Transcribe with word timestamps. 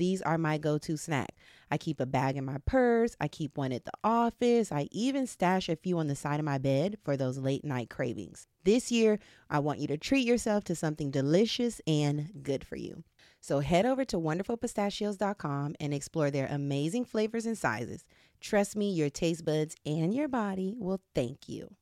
these 0.00 0.20
are 0.22 0.38
my 0.38 0.58
go 0.58 0.78
to 0.78 0.96
snack. 0.96 1.36
I 1.70 1.78
keep 1.78 2.00
a 2.00 2.06
bag 2.06 2.36
in 2.36 2.44
my 2.44 2.56
purse, 2.66 3.14
I 3.20 3.28
keep 3.28 3.56
one 3.56 3.70
at 3.70 3.84
the 3.84 3.92
office, 4.02 4.72
I 4.72 4.88
even 4.90 5.26
stash 5.26 5.68
a 5.68 5.76
few 5.76 5.98
on 5.98 6.08
the 6.08 6.16
side 6.16 6.40
of 6.40 6.46
my 6.46 6.58
bed 6.58 6.98
for 7.04 7.16
those 7.16 7.38
late 7.38 7.64
night 7.64 7.90
cravings. 7.90 8.48
This 8.64 8.90
year, 8.90 9.18
I 9.48 9.60
want 9.60 9.78
you 9.78 9.86
to 9.88 9.96
treat 9.96 10.26
yourself 10.26 10.64
to 10.64 10.74
something 10.74 11.10
delicious 11.10 11.80
and 11.86 12.30
good 12.42 12.66
for 12.66 12.76
you. 12.76 13.04
So 13.40 13.60
head 13.60 13.86
over 13.86 14.04
to 14.06 14.18
wonderfulpistachios.com 14.18 15.76
and 15.78 15.94
explore 15.94 16.30
their 16.30 16.46
amazing 16.46 17.04
flavors 17.04 17.46
and 17.46 17.56
sizes. 17.56 18.04
Trust 18.40 18.76
me, 18.76 18.90
your 18.90 19.10
taste 19.10 19.44
buds 19.44 19.76
and 19.86 20.14
your 20.14 20.28
body 20.28 20.74
will 20.76 21.00
thank 21.14 21.48
you. 21.48 21.74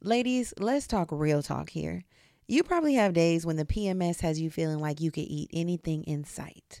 Ladies, 0.00 0.54
let's 0.58 0.86
talk 0.86 1.08
real 1.10 1.42
talk 1.42 1.70
here. 1.70 2.04
You 2.46 2.62
probably 2.62 2.94
have 2.94 3.12
days 3.12 3.44
when 3.44 3.56
the 3.56 3.64
PMS 3.64 4.20
has 4.22 4.40
you 4.40 4.48
feeling 4.48 4.78
like 4.78 5.00
you 5.00 5.10
could 5.10 5.24
eat 5.24 5.50
anything 5.52 6.04
in 6.04 6.24
sight. 6.24 6.80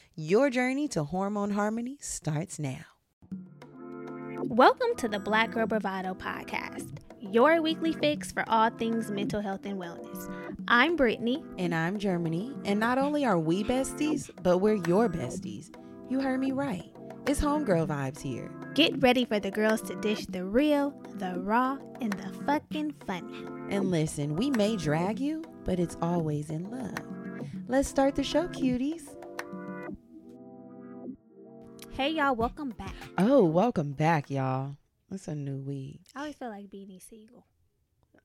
Your 0.17 0.49
journey 0.49 0.89
to 0.89 1.05
hormone 1.05 1.51
harmony 1.51 1.97
starts 2.01 2.59
now. 2.59 2.83
Welcome 4.43 4.93
to 4.97 5.07
the 5.07 5.19
Black 5.19 5.51
Girl 5.51 5.65
Bravado 5.65 6.13
podcast, 6.15 6.97
your 7.21 7.61
weekly 7.61 7.93
fix 7.93 8.29
for 8.29 8.43
all 8.49 8.69
things 8.71 9.09
mental 9.09 9.39
health 9.39 9.65
and 9.65 9.79
wellness. 9.79 10.29
I'm 10.67 10.97
Brittany. 10.97 11.41
And 11.57 11.73
I'm 11.73 11.97
Germani. 11.97 12.59
And 12.65 12.77
not 12.77 12.97
only 12.97 13.23
are 13.23 13.39
we 13.39 13.63
besties, 13.63 14.29
but 14.43 14.57
we're 14.57 14.85
your 14.85 15.07
besties. 15.07 15.73
You 16.09 16.19
heard 16.19 16.41
me 16.41 16.51
right. 16.51 16.91
It's 17.25 17.39
homegirl 17.39 17.87
vibes 17.87 18.19
here. 18.19 18.51
Get 18.73 19.01
ready 19.01 19.23
for 19.23 19.39
the 19.39 19.49
girls 19.49 19.81
to 19.83 19.95
dish 20.01 20.25
the 20.25 20.43
real, 20.43 20.93
the 21.15 21.39
raw, 21.39 21.77
and 22.01 22.11
the 22.11 22.33
fucking 22.45 22.95
funny. 23.07 23.45
And 23.69 23.89
listen, 23.89 24.35
we 24.35 24.49
may 24.49 24.75
drag 24.75 25.21
you, 25.21 25.41
but 25.63 25.79
it's 25.79 25.95
always 26.01 26.49
in 26.49 26.69
love. 26.69 26.99
Let's 27.69 27.87
start 27.87 28.15
the 28.15 28.23
show, 28.23 28.49
cuties. 28.49 29.10
Hey 31.95 32.11
y'all, 32.11 32.35
welcome 32.35 32.71
back. 32.71 32.93
Oh, 33.17 33.43
welcome 33.43 33.91
back, 33.93 34.29
y'all. 34.29 34.75
It's 35.11 35.27
a 35.27 35.35
new 35.35 35.57
week. 35.57 36.01
I 36.15 36.21
always 36.21 36.35
feel 36.35 36.49
like 36.49 36.69
Beanie 36.69 37.01
Sigel. 37.01 37.45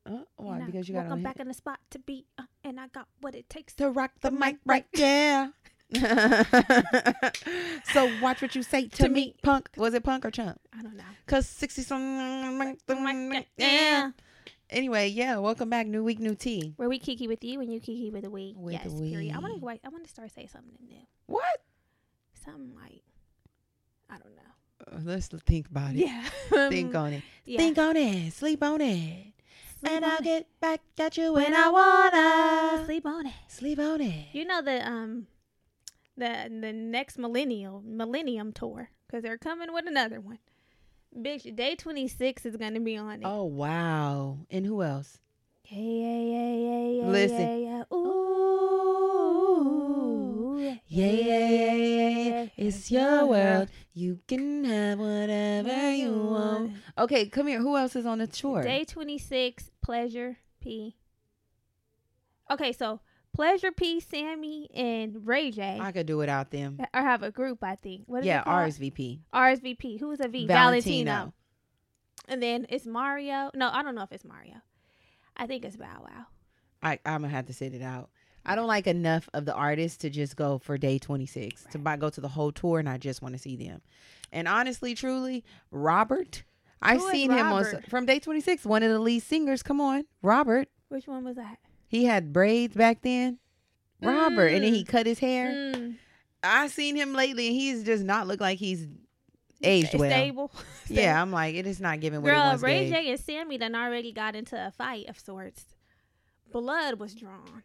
Uh, 0.07 0.21
why? 0.37 0.59
And 0.59 0.67
Because 0.67 0.89
you 0.89 0.95
I, 0.97 0.99
got 1.01 1.07
welcome 1.09 1.23
back 1.25 1.41
in 1.41 1.49
the 1.49 1.55
spot 1.55 1.79
to 1.91 1.99
be, 1.99 2.27
uh, 2.39 2.45
and 2.65 2.79
I 2.79 2.89
got 2.89 3.09
what 3.21 3.35
it 3.35 3.51
takes 3.51 3.75
to 3.75 3.91
rock 3.91 4.13
the 4.21 4.31
the 4.31 4.37
mic 4.37 4.41
mic 4.41 4.59
right 4.67 4.87
there. 4.95 5.53
so 7.93 8.11
watch 8.21 8.41
what 8.43 8.55
you 8.55 8.63
say 8.63 8.89
to, 8.89 9.03
To 9.05 9.09
me, 9.09 9.15
me. 9.15 9.35
punk. 9.43 9.71
Was 9.77 9.95
it 9.95 10.05
punk 10.05 10.25
or 10.25 10.31
chump? 10.31 10.61
I 10.77 10.83
don't 10.83 10.97
know. 10.97 11.03
Cause 11.27 11.49
sixty 11.49 11.83
some. 11.83 12.77
Yeah. 13.59 14.11
Anyway, 14.71 15.09
yeah. 15.09 15.37
Welcome 15.39 15.71
back. 15.71 15.87
New 15.87 16.03
week, 16.05 16.19
new 16.21 16.35
tea. 16.35 16.73
Where 16.77 16.89
we 16.89 16.99
kiki 16.99 17.29
with 17.29 17.43
you 17.45 17.61
and 17.61 17.73
you 17.73 17.81
kiki 17.81 18.11
with 18.11 18.23
the 18.23 18.31
we. 18.31 18.55
With 18.57 18.75
yes, 18.75 18.85
the 18.93 19.11
period. 19.11 19.35
I 19.35 19.39
want 19.41 19.61
to. 19.61 19.69
I 19.85 19.89
want 19.89 20.05
to 20.05 20.11
start 20.11 20.31
saying 20.35 20.49
something 20.53 20.73
new. 20.89 21.03
What? 21.27 21.63
Something 22.45 22.73
like, 22.81 23.03
I 24.11 24.19
don't 24.19 24.35
know. 24.37 24.43
Uh, 24.93 25.01
let's 25.05 25.29
think 25.29 25.69
about 25.69 25.95
it. 25.95 26.07
Yeah. 26.07 26.25
Think 26.69 26.95
on 26.95 27.13
it. 27.15 27.23
yeah. 27.45 27.59
Think 27.59 27.79
on 27.79 27.97
it. 27.97 28.33
Sleep 28.33 28.63
on 28.63 28.81
it. 28.81 29.33
Sleep 29.81 29.93
and 29.93 30.05
on 30.05 30.11
I'll 30.11 30.19
it. 30.19 30.25
get 30.25 30.47
back 30.61 30.81
at 30.99 31.17
you 31.17 31.33
when 31.33 31.55
I 31.55 31.69
wanna. 31.71 32.85
sleep 32.87 33.05
on 33.07 33.27
it. 33.27 33.33
Sleep 33.49 33.79
on 33.79 34.01
it. 34.01 34.27
You 34.33 34.45
know 34.45 34.63
the 34.63 34.87
um, 34.87 35.27
the 36.17 36.49
the 36.61 36.73
next 36.73 37.19
millennial 37.19 37.83
millennium 37.85 38.53
tour 38.53 38.91
because 39.07 39.23
they're 39.23 39.39
coming 39.39 39.73
with 39.73 39.87
another 39.87 40.21
one. 40.21 40.39
Bitch, 41.17 41.55
day 41.57 41.75
twenty 41.75 42.09
six 42.09 42.45
is 42.47 42.57
gonna 42.57 42.81
be 42.81 42.97
on 42.97 43.23
it. 43.23 43.27
Oh 43.27 43.45
wow. 43.45 44.39
And 44.51 44.65
who 44.67 44.83
else? 44.83 45.19
Yeah, 45.65 45.79
yeah, 45.81 46.19
yeah, 46.19 46.55
yeah. 46.55 46.89
yeah, 47.03 47.07
Listen. 47.09 47.41
yeah, 47.41 47.57
yeah. 47.57 47.83
Ooh, 47.97 48.26
Yeah, 50.97 51.13
yeah, 51.13 51.49
yeah, 51.49 51.73
yeah, 51.75 52.09
yeah. 52.09 52.47
It's 52.57 52.91
your 52.91 53.27
world. 53.27 53.69
You 53.93 54.19
can 54.27 54.65
have 54.65 54.99
whatever 54.99 55.93
you 55.93 56.11
want. 56.11 56.73
Okay, 56.97 57.27
come 57.27 57.49
here. 57.49 57.61
Who 57.61 57.77
else 57.77 57.97
is 57.97 58.07
on 58.07 58.17
the 58.17 58.27
tour? 58.27 58.63
Day 58.63 58.85
26, 58.85 59.71
Pleasure 59.83 60.39
P. 60.59 60.97
Okay, 62.51 62.73
so 62.73 63.01
Pleasure 63.35 63.73
P, 63.73 64.01
Sammy, 64.01 64.71
and 64.75 65.27
Ray 65.27 65.51
J 65.51 65.79
I 65.79 65.93
could 65.93 66.07
do 66.07 66.17
without 66.17 66.51
them. 66.51 66.79
Uh, 66.81 66.87
or 66.95 67.03
have 67.03 67.23
a 67.23 67.31
group, 67.31 67.63
I 67.63 67.75
think. 67.75 68.05
What 68.07 68.21
is 68.21 68.27
Yeah, 68.27 68.41
it 68.41 68.45
called? 68.45 68.71
RSVP. 68.71 69.21
RSVP. 69.35 70.01
Who's 70.01 70.21
a 70.21 70.29
V? 70.29 70.47
Valentino. 70.47 71.35
And 72.27 72.43
then 72.43 72.65
it's 72.71 72.87
Mario. 72.87 73.51
No, 73.55 73.69
I 73.71 73.83
don't 73.83 73.95
know 73.95 74.03
if 74.03 74.13
it's 74.13 74.25
Mario. 74.25 74.63
I 75.37 75.47
think 75.47 75.67
it's 75.67 75.77
Bow 75.77 76.01
Wow. 76.03 76.25
I, 76.83 76.99
I'm 77.05 77.21
gonna 77.21 77.29
have 77.29 77.47
to 77.47 77.53
sit 77.53 77.75
it 77.75 77.83
out. 77.83 78.09
I 78.47 78.55
don't 78.55 78.69
like 78.69 78.87
enough 78.87 79.29
of 79.35 79.45
the 79.45 79.55
artists 79.55 79.99
to 79.99 80.11
just 80.11 80.37
go 80.37 80.59
for 80.59 80.79
day 80.79 80.99
26 80.99 81.67
to 81.73 81.79
buy 81.79 81.97
go 81.97 82.09
to 82.11 82.21
the 82.21 82.29
whole 82.29 82.53
tour 82.53 82.79
and 82.79 82.89
I 82.89 82.97
just 82.97 83.21
want 83.21 83.35
to 83.35 83.39
see 83.41 83.57
them. 83.57 83.83
And 84.33 84.47
honestly, 84.47 84.95
truly, 84.95 85.45
Robert, 85.71 86.45
I've 86.81 87.01
Who 87.01 87.07
is 87.07 87.13
seen 87.13 87.31
him 87.31 87.47
on 87.53 87.65
from 87.89 88.07
day 88.07 88.21
26. 88.21 88.65
One 88.65 88.83
of 88.83 88.91
the 88.91 89.01
lead 89.01 89.23
singers. 89.23 89.63
Come 89.63 89.81
on, 89.81 90.05
Robert. 90.23 90.69
Which 90.89 91.07
one 91.09 91.25
was 91.25 91.37
that? 91.37 91.59
He 91.89 92.05
had 92.05 92.33
braids 92.33 92.75
back 92.77 93.03
then. 93.03 93.39
Robert, 94.01 94.49
and 94.53 94.63
then 94.63 94.75
he 94.75 94.85
Mm. 94.85 94.89
cut 94.89 95.07
his 95.07 95.19
hair. 95.19 95.49
Mm, 95.49 95.97
I 96.43 96.69
seen 96.69 96.97
him 96.97 97.15
lately, 97.15 97.47
and 97.49 97.57
he's 97.57 97.83
just 97.83 98.05
not 98.05 98.27
look 98.29 98.41
like 98.41 98.59
he's 98.59 98.87
aged 99.63 99.95
well. 99.95 100.11
Stable. 100.11 100.53
Yeah, 100.89 101.21
I'm 101.21 101.33
like, 101.33 101.57
it 101.57 101.67
is 101.67 101.81
not 101.81 101.99
giving 102.01 102.23
what 102.23 102.29
it 102.29 102.33
Girl, 102.35 102.45
once 102.51 102.63
Ray 102.63 102.85
gave. 102.85 102.93
J 102.93 103.11
and 103.11 103.21
Sammy 103.21 103.57
then 103.57 103.75
already 103.75 104.13
got 104.13 104.37
into 104.37 104.55
a 104.55 104.71
fight 104.71 105.09
of 105.09 105.19
sorts. 105.19 105.65
Blood 106.53 107.01
was 107.01 107.15
drawn. 107.15 107.63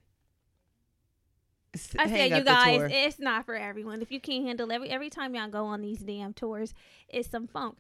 I 1.98 2.08
said, 2.08 2.32
you 2.32 2.44
guys, 2.44 2.90
it's 2.92 3.20
not 3.20 3.46
for 3.46 3.56
everyone. 3.56 4.02
If 4.02 4.12
you 4.12 4.20
can't 4.20 4.46
handle 4.46 4.72
every 4.72 4.90
every 4.90 5.10
time 5.10 5.34
y'all 5.36 5.48
go 5.50 5.66
on 5.66 5.82
these 5.82 6.00
damn 6.00 6.34
tours, 6.34 6.74
it's 7.08 7.30
some 7.30 7.48
funk. 7.48 7.78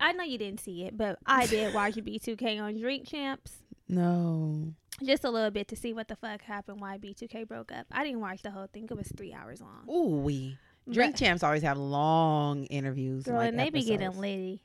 I 0.00 0.12
know 0.12 0.24
you 0.24 0.38
didn't 0.38 0.60
see 0.60 0.84
it, 0.84 0.96
but 0.96 1.18
I 1.26 1.46
did 1.54 1.74
watch 1.74 1.94
B2K 1.94 2.60
on 2.62 2.78
Drink 2.80 3.06
Champs. 3.06 3.52
no. 3.88 4.72
Just 5.02 5.24
a 5.24 5.30
little 5.30 5.50
bit 5.50 5.66
to 5.68 5.76
see 5.76 5.92
what 5.92 6.06
the 6.06 6.14
fuck 6.14 6.40
happened, 6.42 6.80
why 6.80 6.98
B2K 6.98 7.48
broke 7.48 7.72
up. 7.72 7.84
I 7.90 8.04
didn't 8.04 8.20
watch 8.20 8.42
the 8.42 8.52
whole 8.52 8.68
thing. 8.72 8.86
It 8.88 8.96
was 8.96 9.08
three 9.16 9.32
hours 9.34 9.60
long. 9.60 9.88
Ooh, 9.90 10.18
we 10.20 10.56
drink 10.88 11.14
But- 11.14 11.18
champs 11.18 11.42
always 11.42 11.62
have 11.64 11.76
long 11.76 12.62
interviews. 12.66 13.24
Girl, 13.24 13.38
like 13.38 13.48
and 13.48 13.58
they 13.58 13.70
be 13.70 13.80
getting 13.82 14.02
episodes. 14.06 14.18
litty. 14.20 14.62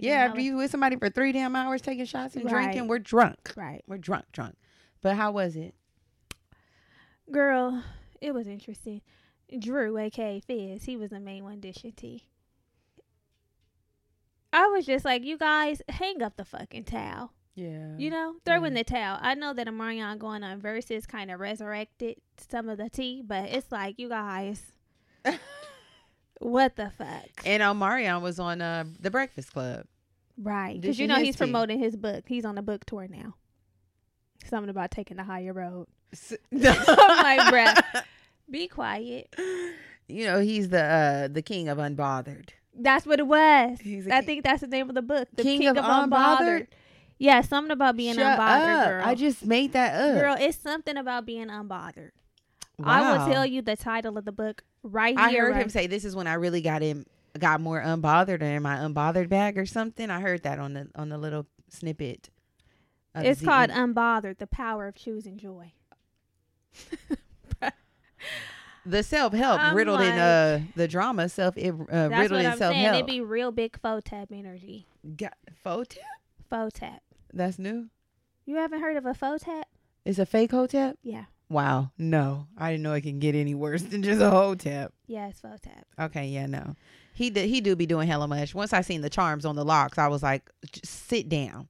Yeah, 0.00 0.24
after 0.24 0.40
you 0.40 0.56
with 0.56 0.70
somebody 0.70 0.96
for 0.96 1.10
three 1.10 1.32
damn 1.32 1.54
hours 1.54 1.82
taking 1.82 2.06
shots 2.06 2.36
and 2.36 2.46
Right. 2.46 2.52
drinking, 2.64 2.88
we're 2.88 2.98
drunk. 3.00 3.52
Right. 3.54 3.82
We're 3.86 3.98
drunk, 3.98 4.24
drunk. 4.32 4.56
But 5.02 5.16
how 5.16 5.30
was 5.32 5.56
it? 5.56 5.74
Girl, 7.30 7.82
it 8.20 8.34
was 8.34 8.46
interesting. 8.46 9.00
Drew, 9.58 9.96
aka 9.98 10.40
Fizz, 10.40 10.84
he 10.84 10.96
was 10.96 11.10
the 11.10 11.20
main 11.20 11.44
one 11.44 11.60
dishing 11.60 11.92
tea. 11.92 12.24
I 14.52 14.68
was 14.68 14.86
just 14.86 15.04
like, 15.04 15.24
you 15.24 15.36
guys, 15.36 15.82
hang 15.88 16.22
up 16.22 16.36
the 16.36 16.44
fucking 16.44 16.84
towel. 16.84 17.32
Yeah. 17.54 17.96
You 17.98 18.10
know, 18.10 18.34
throw 18.44 18.64
in 18.64 18.74
the 18.74 18.84
towel. 18.84 19.18
I 19.20 19.34
know 19.34 19.52
that 19.52 19.66
Omarion 19.66 20.18
going 20.18 20.42
on 20.42 20.60
Verzuz 20.60 21.06
kind 21.06 21.30
of 21.30 21.40
resurrected 21.40 22.16
some 22.48 22.68
of 22.68 22.78
the 22.78 22.88
tea, 22.88 23.22
but 23.24 23.50
it's 23.50 23.70
like, 23.70 23.98
you 23.98 24.08
guys, 24.08 24.62
what 26.40 26.76
the 26.76 26.90
fuck? 26.90 27.28
and 27.44 27.62
Omarion 27.62 28.22
was 28.22 28.38
on 28.38 28.60
uh, 28.60 28.84
the 29.00 29.10
Breakfast 29.10 29.52
Club. 29.52 29.86
Right. 30.36 30.80
Because 30.80 30.98
you 30.98 31.06
know 31.06 31.16
he's 31.16 31.36
tea. 31.36 31.44
promoting 31.44 31.78
his 31.78 31.96
book. 31.96 32.24
He's 32.26 32.44
on 32.44 32.58
a 32.58 32.62
book 32.62 32.84
tour 32.84 33.06
now. 33.08 33.34
Something 34.46 34.70
about 34.70 34.90
taking 34.90 35.16
the 35.16 35.24
higher 35.24 35.52
road. 35.52 35.86
Like, 36.52 37.40
bruh. 37.52 38.02
Be 38.50 38.68
quiet. 38.68 39.34
You 40.06 40.26
know, 40.26 40.40
he's 40.40 40.68
the 40.68 40.82
uh, 40.82 41.28
the 41.28 41.42
king 41.42 41.68
of 41.68 41.78
unbothered. 41.78 42.50
That's 42.76 43.06
what 43.06 43.18
it 43.20 43.26
was. 43.26 43.78
I 44.10 44.20
think 44.20 44.44
that's 44.44 44.60
the 44.60 44.66
name 44.66 44.88
of 44.88 44.94
the 44.94 45.02
book. 45.02 45.28
The 45.34 45.42
King 45.42 45.60
King, 45.60 45.68
of 45.68 45.78
of, 45.78 45.84
Unbothered? 45.84 46.10
Unbothered. 46.10 46.66
Yeah, 47.18 47.40
something 47.42 47.70
about 47.70 47.96
being 47.96 48.14
Shut 48.16 48.38
unbothered, 48.38 48.80
up. 48.82 48.88
girl. 48.88 49.02
I 49.06 49.14
just 49.14 49.46
made 49.46 49.72
that 49.72 49.94
up. 49.94 50.20
girl, 50.20 50.36
it's 50.38 50.58
something 50.58 50.96
about 50.96 51.24
being 51.24 51.46
unbothered. 51.46 52.10
I 52.82 53.16
will 53.16 53.26
tell 53.32 53.46
you 53.46 53.62
the 53.62 53.76
title 53.76 54.18
of 54.18 54.24
the 54.24 54.32
book 54.32 54.62
right 54.82 55.16
I 55.16 55.30
here. 55.30 55.42
I 55.42 55.44
heard 55.46 55.52
right- 55.54 55.62
him 55.62 55.68
say 55.70 55.86
this 55.86 56.04
is 56.04 56.16
when 56.16 56.26
I 56.26 56.34
really 56.34 56.60
got 56.60 56.82
him 56.82 57.06
got 57.38 57.60
more 57.60 57.80
unbothered 57.80 58.42
or 58.42 58.44
in 58.46 58.62
my 58.62 58.76
unbothered 58.76 59.28
bag 59.28 59.56
or 59.58 59.66
something. 59.66 60.10
I 60.10 60.20
heard 60.20 60.42
that 60.42 60.58
on 60.58 60.74
the 60.74 60.88
on 60.96 61.08
the 61.08 61.18
little 61.18 61.46
snippet. 61.70 62.30
It's 63.14 63.40
the 63.40 63.46
called 63.46 63.70
end. 63.70 63.94
Unbothered: 63.94 64.38
The 64.38 64.48
Power 64.48 64.88
of 64.88 64.96
Choosing 64.96 65.38
Joy. 65.38 65.72
the 68.86 69.02
self 69.02 69.32
help 69.32 69.74
riddled 69.74 70.00
in 70.00 70.12
uh 70.18 70.60
the 70.76 70.86
drama 70.86 71.28
self 71.28 71.56
it, 71.56 71.72
uh, 71.72 72.08
That's 72.08 72.20
riddled 72.20 72.42
what 72.42 72.52
in 72.52 72.58
self 72.58 72.74
help. 72.74 73.06
be 73.06 73.20
real 73.20 73.52
big 73.52 73.78
faux 73.80 74.02
tap 74.04 74.28
energy. 74.32 74.86
Got 75.16 75.34
photep? 75.64 75.98
tap. 76.72 77.02
That's 77.32 77.58
new. 77.58 77.88
You 78.46 78.56
haven't 78.56 78.80
heard 78.80 78.96
of 78.96 79.06
a 79.06 79.14
faux 79.14 79.44
tap? 79.44 79.66
It's 80.04 80.18
a 80.18 80.26
fake 80.26 80.50
hotep. 80.50 80.98
Yeah. 81.02 81.24
Wow, 81.48 81.90
no, 81.98 82.46
I 82.56 82.70
didn't 82.72 82.82
know 82.82 82.94
it 82.94 83.02
can 83.02 83.18
get 83.18 83.34
any 83.34 83.54
worse 83.54 83.82
than 83.90 84.02
just 84.02 84.20
a 84.20 84.30
hotep. 84.30 84.92
Yeah, 85.06 85.28
it's 85.28 85.40
tap. 85.40 85.86
Okay, 85.98 86.26
yeah, 86.28 86.46
no, 86.46 86.74
he 87.12 87.30
did. 87.30 87.48
He 87.48 87.60
do 87.60 87.76
be 87.76 87.86
doing 87.86 88.08
hella 88.08 88.26
much. 88.28 88.54
Once 88.54 88.72
I 88.72 88.80
seen 88.80 89.02
the 89.02 89.10
charms 89.10 89.44
on 89.44 89.56
the 89.56 89.64
locks, 89.64 89.98
I 89.98 90.08
was 90.08 90.22
like, 90.22 90.48
sit 90.84 91.28
down. 91.28 91.68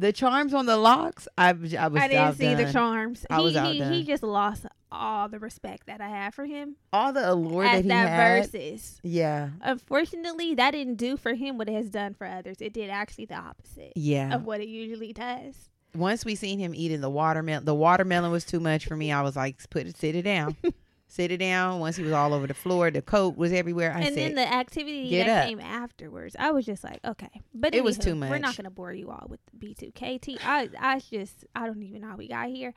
The 0.00 0.12
charms 0.12 0.54
on 0.54 0.66
the 0.66 0.76
locks, 0.76 1.26
I, 1.36 1.48
I 1.48 1.52
was. 1.52 1.74
I 1.74 2.08
didn't 2.08 2.34
see 2.34 2.54
the 2.54 2.72
charms. 2.72 3.26
I 3.28 3.38
he, 3.38 3.42
was 3.42 3.52
he, 3.54 3.58
outdone. 3.58 3.92
he 3.92 4.04
just 4.04 4.22
lost 4.22 4.66
all 4.90 5.28
the 5.28 5.38
respect 5.38 5.86
that 5.86 6.00
I 6.00 6.08
have 6.08 6.34
for 6.34 6.46
him 6.46 6.76
All 6.92 7.12
the 7.12 7.30
allure 7.30 7.64
at 7.64 7.72
that 7.72 7.82
he 7.82 7.88
that 7.88 8.08
had. 8.08 8.42
verses. 8.42 9.00
Yeah, 9.02 9.50
Unfortunately, 9.60 10.54
that 10.54 10.70
didn't 10.70 10.94
do 10.96 11.16
for 11.16 11.34
him 11.34 11.58
what 11.58 11.68
it 11.68 11.74
has 11.74 11.90
done 11.90 12.14
for 12.14 12.26
others. 12.26 12.58
It 12.60 12.72
did 12.72 12.90
actually 12.90 13.26
the 13.26 13.36
opposite 13.36 13.92
yeah. 13.96 14.34
of 14.34 14.44
what 14.44 14.60
it 14.60 14.68
usually 14.68 15.12
does. 15.12 15.68
Once 15.94 16.24
we 16.24 16.34
seen 16.34 16.58
him 16.58 16.74
eating 16.74 17.00
the 17.00 17.10
watermelon, 17.10 17.64
the 17.64 17.74
watermelon 17.74 18.30
was 18.30 18.44
too 18.44 18.60
much 18.60 18.86
for 18.86 18.94
me. 18.96 19.10
I 19.10 19.22
was 19.22 19.36
like, 19.36 19.58
put 19.70 19.86
it, 19.86 19.96
sit 19.96 20.14
it 20.14 20.22
down, 20.22 20.56
sit 21.08 21.32
it 21.32 21.38
down. 21.38 21.80
Once 21.80 21.96
he 21.96 22.04
was 22.04 22.12
all 22.12 22.32
over 22.32 22.46
the 22.46 22.54
floor, 22.54 22.90
the 22.90 23.02
coat 23.02 23.36
was 23.36 23.52
everywhere. 23.52 23.92
I 23.92 24.00
and 24.00 24.14
said, 24.14 24.16
then 24.16 24.34
the 24.34 24.52
activity 24.52 25.08
"Get 25.08 25.26
that 25.26 25.42
up." 25.42 25.48
came 25.48 25.60
afterwards, 25.60 26.36
I 26.38 26.52
was 26.52 26.64
just 26.64 26.84
like, 26.84 27.00
okay. 27.04 27.42
But 27.54 27.74
It 27.74 27.82
was 27.82 27.98
too 27.98 28.14
much. 28.14 28.30
We're 28.30 28.38
not 28.38 28.56
going 28.56 28.64
to 28.64 28.70
bore 28.70 28.92
you 28.92 29.10
all 29.10 29.26
with 29.28 29.40
the 29.52 29.66
B2KT. 29.74 30.38
I, 30.44 30.68
I 30.78 31.00
just, 31.00 31.44
I 31.54 31.66
don't 31.66 31.82
even 31.82 32.02
know 32.02 32.08
how 32.08 32.16
we 32.16 32.28
got 32.28 32.48
here. 32.48 32.74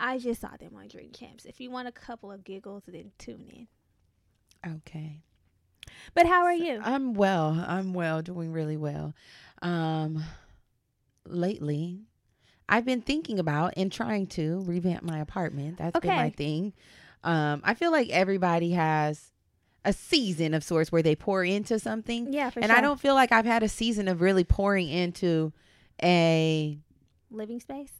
I 0.00 0.18
just 0.18 0.40
saw 0.40 0.48
them 0.58 0.74
on 0.76 0.88
Drink 0.88 1.14
Champs. 1.14 1.44
If 1.44 1.60
you 1.60 1.70
want 1.70 1.86
a 1.86 1.92
couple 1.92 2.32
of 2.32 2.42
giggles, 2.42 2.82
then 2.86 3.12
tune 3.18 3.68
in. 4.64 4.72
okay. 4.76 5.20
But 6.14 6.26
how 6.26 6.44
are 6.44 6.54
you? 6.54 6.80
I'm 6.82 7.12
well. 7.14 7.62
I'm 7.66 7.92
well, 7.92 8.22
doing 8.22 8.52
really 8.52 8.76
well. 8.78 9.14
Um, 9.60 10.24
lately, 11.26 12.00
I've 12.68 12.86
been 12.86 13.02
thinking 13.02 13.38
about 13.38 13.74
and 13.76 13.92
trying 13.92 14.26
to 14.28 14.60
revamp 14.66 15.02
my 15.02 15.18
apartment. 15.18 15.78
That's 15.78 15.98
been 16.00 16.10
my 16.10 16.30
thing. 16.30 16.72
Um, 17.24 17.62
I 17.64 17.74
feel 17.74 17.90
like 17.90 18.10
everybody 18.10 18.72
has 18.72 19.32
a 19.84 19.92
season 19.92 20.54
of 20.54 20.62
sorts 20.62 20.92
where 20.92 21.02
they 21.02 21.16
pour 21.16 21.44
into 21.44 21.78
something, 21.78 22.32
yeah, 22.32 22.50
for 22.50 22.60
and 22.60 22.68
sure. 22.68 22.76
I 22.76 22.80
don't 22.80 23.00
feel 23.00 23.14
like 23.14 23.32
I've 23.32 23.44
had 23.46 23.62
a 23.62 23.68
season 23.68 24.08
of 24.08 24.20
really 24.20 24.44
pouring 24.44 24.88
into 24.88 25.52
a 26.02 26.78
living 27.30 27.60
space. 27.60 27.92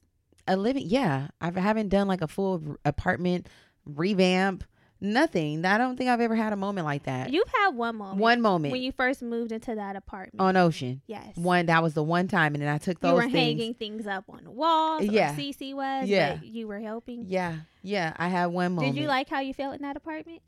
a 0.46 0.56
living. 0.56 0.84
Yeah, 0.86 1.28
I 1.40 1.50
haven't 1.58 1.88
done 1.88 2.06
like 2.06 2.20
a 2.22 2.28
full 2.28 2.76
apartment 2.84 3.48
revamp. 3.84 4.64
Nothing. 5.04 5.64
I 5.66 5.76
don't 5.76 5.96
think 5.96 6.08
I've 6.08 6.20
ever 6.20 6.34
had 6.34 6.52
a 6.52 6.56
moment 6.56 6.86
like 6.86 7.04
that. 7.04 7.30
You've 7.30 7.48
had 7.48 7.74
one 7.74 7.96
moment. 7.96 8.18
One 8.18 8.40
moment 8.40 8.72
when 8.72 8.82
you 8.82 8.90
first 8.90 9.20
moved 9.22 9.52
into 9.52 9.74
that 9.74 9.96
apartment. 9.96 10.40
on 10.40 10.56
Ocean. 10.56 11.02
yes. 11.06 11.36
One 11.36 11.66
that 11.66 11.82
was 11.82 11.92
the 11.92 12.02
one 12.02 12.26
time, 12.26 12.54
and 12.54 12.62
then 12.62 12.68
I 12.70 12.78
took 12.78 13.00
those. 13.00 13.10
you 13.10 13.16
were 13.16 13.22
things. 13.22 13.34
hanging 13.34 13.74
things 13.74 14.06
up 14.06 14.24
on 14.28 14.44
the 14.44 14.50
walls. 14.50 15.04
Yeah. 15.04 15.36
CC 15.36 15.74
was. 15.74 16.08
Yeah. 16.08 16.38
You 16.42 16.66
were 16.66 16.80
helping. 16.80 17.26
Yeah, 17.28 17.56
yeah. 17.82 18.14
I 18.16 18.28
had 18.28 18.46
one 18.46 18.74
moment. 18.74 18.94
Did 18.94 19.02
you 19.02 19.06
like 19.06 19.28
how 19.28 19.40
you 19.40 19.52
felt 19.52 19.74
in 19.74 19.82
that 19.82 19.96
apartment? 19.96 20.40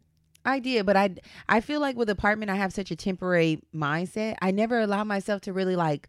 I 0.46 0.60
did, 0.60 0.86
but 0.86 0.96
I 0.96 1.16
I 1.48 1.60
feel 1.60 1.80
like 1.80 1.96
with 1.96 2.08
apartment, 2.08 2.50
I 2.50 2.56
have 2.56 2.72
such 2.72 2.90
a 2.90 2.96
temporary 2.96 3.60
mindset. 3.75 4.36
I 4.40 4.52
never 4.52 4.80
allow 4.80 5.04
myself 5.04 5.42
to 5.42 5.52
really 5.52 5.76
like 5.76 6.08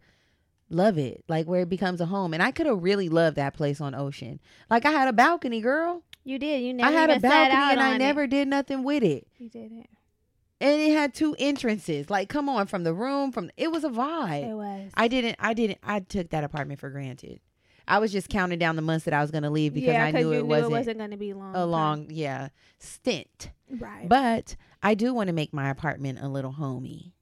love 0.69 0.97
it, 0.97 1.23
like 1.27 1.47
where 1.47 1.61
it 1.61 1.69
becomes 1.69 2.01
a 2.01 2.05
home. 2.05 2.33
And 2.33 2.43
I 2.43 2.51
could 2.51 2.65
have 2.65 2.81
really 2.81 3.09
loved 3.09 3.35
that 3.37 3.53
place 3.53 3.81
on 3.81 3.95
Ocean. 3.95 4.39
Like 4.69 4.85
I 4.85 4.91
had 4.91 5.07
a 5.07 5.13
balcony, 5.13 5.61
girl. 5.61 6.03
You 6.27 6.37
did. 6.39 6.61
You 6.61 6.73
never 6.73 6.89
I 6.89 6.91
had 6.91 7.09
a 7.09 7.19
balcony, 7.21 7.71
and 7.71 7.79
I 7.79 7.89
on 7.89 7.95
it. 7.95 7.99
never 7.99 8.27
did 8.27 8.49
nothing 8.49 8.83
with 8.83 9.01
it. 9.01 9.27
You 9.37 9.49
didn't. 9.49 9.87
And 10.59 10.81
it 10.81 10.91
had 10.91 11.13
two 11.13 11.37
entrances. 11.39 12.09
Like, 12.09 12.27
come 12.27 12.49
on, 12.49 12.67
from 12.67 12.83
the 12.83 12.93
room, 12.93 13.31
from 13.31 13.49
it 13.55 13.71
was 13.71 13.85
a 13.85 13.89
vibe. 13.89 14.49
It 14.49 14.53
was. 14.53 14.91
I 14.95 15.07
didn't. 15.07 15.37
I 15.39 15.53
didn't. 15.53 15.79
I 15.83 16.01
took 16.01 16.31
that 16.31 16.43
apartment 16.43 16.81
for 16.81 16.89
granted. 16.89 17.39
I 17.87 17.99
was 17.99 18.11
just 18.11 18.27
counting 18.27 18.59
down 18.59 18.75
the 18.75 18.81
months 18.81 19.05
that 19.05 19.13
I 19.13 19.21
was 19.21 19.31
going 19.31 19.43
to 19.43 19.49
leave 19.49 19.73
because 19.73 19.93
yeah, 19.93 20.03
I 20.03 20.11
knew 20.11 20.33
you 20.33 20.39
it 20.39 20.45
wasn't, 20.45 20.71
wasn't 20.71 20.97
going 20.97 21.11
to 21.11 21.17
be 21.17 21.31
long. 21.31 21.51
a 21.51 21.59
time. 21.59 21.71
long, 21.71 22.07
yeah, 22.09 22.49
stint. 22.79 23.51
Right. 23.71 24.09
But 24.09 24.57
I 24.83 24.95
do 24.95 25.13
want 25.13 25.27
to 25.27 25.33
make 25.33 25.53
my 25.53 25.69
apartment 25.69 26.19
a 26.21 26.27
little 26.27 26.51
homey. 26.51 27.13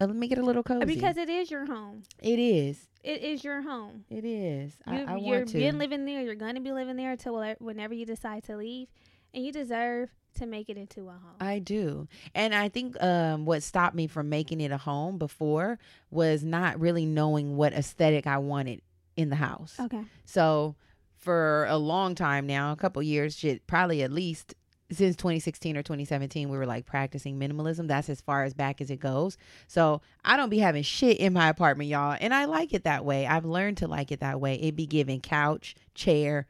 Uh, 0.00 0.06
Let 0.06 0.16
me 0.16 0.28
get 0.28 0.38
a 0.38 0.42
little 0.42 0.62
cozy. 0.62 0.84
Because 0.84 1.16
it 1.16 1.28
is 1.28 1.50
your 1.50 1.66
home. 1.66 2.02
it 2.22 2.38
is. 2.38 2.88
It 3.02 3.22
is 3.22 3.44
your 3.44 3.62
home. 3.62 4.04
It 4.10 4.24
is. 4.24 4.76
I, 4.84 4.98
You, 5.00 5.04
I 5.06 5.16
you're 5.16 5.36
want 5.38 5.48
to. 5.50 5.58
been 5.58 5.78
living 5.78 6.04
there. 6.04 6.22
You're 6.22 6.34
gonna 6.34 6.60
be 6.60 6.72
living 6.72 6.96
there 6.96 7.12
until 7.12 7.40
whenever 7.60 7.94
you 7.94 8.04
decide 8.04 8.42
to 8.44 8.56
leave, 8.56 8.88
and 9.32 9.44
you 9.44 9.52
deserve 9.52 10.10
to 10.34 10.46
make 10.46 10.68
it 10.68 10.76
into 10.76 11.08
a 11.08 11.12
home. 11.12 11.36
I 11.40 11.60
do. 11.60 12.08
And 12.34 12.52
I 12.54 12.68
think 12.68 13.00
um, 13.02 13.44
what 13.46 13.62
stopped 13.62 13.94
me 13.94 14.06
from 14.06 14.28
making 14.28 14.60
it 14.60 14.70
a 14.72 14.76
home 14.76 15.18
before 15.18 15.78
was 16.10 16.42
not 16.44 16.78
really 16.80 17.06
knowing 17.06 17.56
what 17.56 17.72
aesthetic 17.72 18.26
I 18.26 18.38
wanted 18.38 18.82
in 19.16 19.30
the 19.30 19.36
house. 19.36 19.76
okay. 19.80 20.02
So 20.26 20.74
for 21.16 21.64
a 21.70 21.78
long 21.78 22.14
time 22.14 22.46
now, 22.46 22.72
a 22.72 22.76
couple 22.76 23.02
years, 23.02 23.36
shit, 23.38 23.66
probably 23.66 24.02
at 24.02 24.12
least 24.12 24.54
since 24.90 25.16
2016 25.16 25.76
or 25.76 25.82
2017, 25.82 26.48
we 26.48 26.56
were 26.56 26.66
like 26.66 26.86
practicing 26.86 27.38
minimalism. 27.38 27.88
That's 27.88 28.08
as 28.08 28.20
far 28.20 28.44
as 28.44 28.54
back 28.54 28.80
as 28.80 28.90
it 28.90 29.00
goes. 29.00 29.36
So 29.66 30.00
I 30.24 30.36
don't 30.36 30.48
be 30.48 30.58
having 30.58 30.82
shit 30.82 31.18
in 31.18 31.32
my 31.32 31.48
apartment, 31.48 31.90
y'all. 31.90 32.16
And 32.20 32.32
I 32.32 32.44
like 32.44 32.72
it 32.72 32.84
that 32.84 33.04
way. 33.04 33.26
I've 33.26 33.44
learned 33.44 33.78
to 33.78 33.88
like 33.88 34.12
it 34.12 34.20
that 34.20 34.40
way. 34.40 34.54
It 34.54 34.76
be 34.76 34.86
giving 34.86 35.20
couch, 35.20 35.74
chair, 35.94 36.46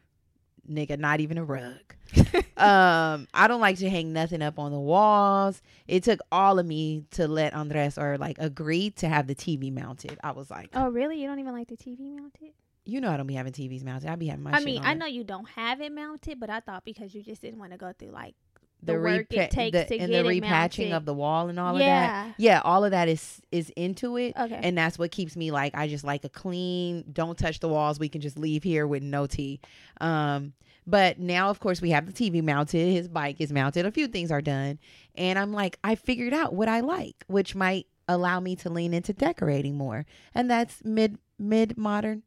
nigga, 0.71 0.99
not 0.99 1.21
even 1.21 1.38
a 1.38 1.45
rug. 1.45 1.95
um, 2.57 3.26
I 3.35 3.47
don't 3.49 3.61
like 3.61 3.78
to 3.78 3.90
hang 3.90 4.12
nothing 4.12 4.43
up 4.43 4.59
on 4.59 4.71
the 4.71 4.78
walls. 4.78 5.62
It 5.88 6.05
took 6.05 6.21
all 6.31 6.59
of 6.59 6.66
me 6.66 7.05
to 7.12 7.26
let 7.26 7.55
Andres 7.55 7.99
or 7.99 8.19
like 8.19 8.37
agree 8.38 8.90
to 8.90 9.09
have 9.09 9.26
the 9.26 9.35
TV 9.35 9.73
mounted. 9.73 10.19
I 10.23 10.33
was 10.33 10.50
like, 10.50 10.71
Oh, 10.75 10.88
really? 10.88 11.21
You 11.21 11.26
don't 11.26 11.38
even 11.38 11.52
like 11.52 11.69
the 11.69 11.76
TV 11.76 12.14
mounted? 12.14 12.52
You 12.87 13.00
know, 13.00 13.11
I 13.11 13.16
don't 13.16 13.26
be 13.26 13.35
having 13.35 13.52
TVs 13.52 13.85
mounted. 13.85 14.09
I 14.09 14.16
be 14.16 14.26
having 14.26 14.45
my. 14.45 14.52
I 14.52 14.61
mean, 14.61 14.83
I 14.83 14.93
it. 14.93 14.99
know 14.99 15.07
you 15.07 15.25
don't 15.25 15.49
have 15.50 15.81
it 15.81 15.93
mounted, 15.93 16.40
but 16.40 16.50
I 16.50 16.61
thought 16.61 16.85
because 16.85 17.14
you 17.14 17.23
just 17.23 17.43
didn't 17.43 17.59
want 17.59 17.73
to 17.73 17.78
go 17.78 17.93
through 17.99 18.11
like 18.11 18.35
the, 18.83 18.93
the 18.93 19.00
work 19.00 19.26
it 19.31 19.50
takes 19.50 19.76
the, 19.76 19.85
to 19.85 19.99
and 19.99 20.11
get 20.11 20.23
the 20.23 20.28
it 20.31 20.43
repatching 20.43 20.93
of 20.93 21.05
the 21.05 21.14
wall 21.14 21.49
and 21.49 21.59
all 21.59 21.75
of 21.75 21.78
that. 21.81 21.85
yeah. 21.85 22.33
Yeah, 22.38 22.61
all 22.64 22.85
of 22.85 22.93
that 22.93 23.09
is 23.09 23.40
is 23.50 23.71
into 23.71 24.16
it. 24.16 24.35
Okay. 24.38 24.61
And 24.62 24.76
that's 24.76 24.99
what 24.99 25.11
keeps 25.11 25.37
me 25.37 25.50
like 25.50 25.76
I 25.76 25.88
just 25.88 26.05
like 26.05 26.25
a 26.25 26.28
clean, 26.28 27.05
don't 27.12 27.37
touch 27.37 27.61
the 27.61 27.69
walls. 27.69 27.99
We 27.99 28.09
can 28.09 28.21
just 28.21 28.38
leave 28.38 28.62
here 28.62 28.87
with 28.87 29.02
no 29.02 29.26
tea. 29.26 29.61
Um, 30.00 30.52
but 30.87 31.19
now 31.19 31.50
of 31.50 31.59
course 31.59 31.83
we 31.83 31.90
have 31.90 32.07
the 32.07 32.12
TV 32.12 32.43
mounted, 32.43 32.93
his 32.93 33.09
bike 33.09 33.40
is 33.40 33.52
mounted, 33.52 33.87
a 33.87 33.90
few 33.90 34.07
things 34.07 34.31
are 34.31 34.43
done. 34.43 34.78
And 35.14 35.38
I'm 35.38 35.52
like, 35.52 35.78
I 35.83 35.97
figured 35.97 36.33
out 36.33 36.55
what 36.55 36.69
I 36.69 36.81
like, 36.81 37.25
which 37.26 37.55
might 37.55 37.87
allow 38.09 38.38
me 38.40 38.55
to 38.57 38.71
lean 38.71 38.95
into 38.95 39.12
decorating 39.12 39.76
more. 39.76 40.07
And 40.35 40.50
that's 40.50 40.85
mid 40.85 41.19
mid 41.38 41.76
modern, 41.76 42.23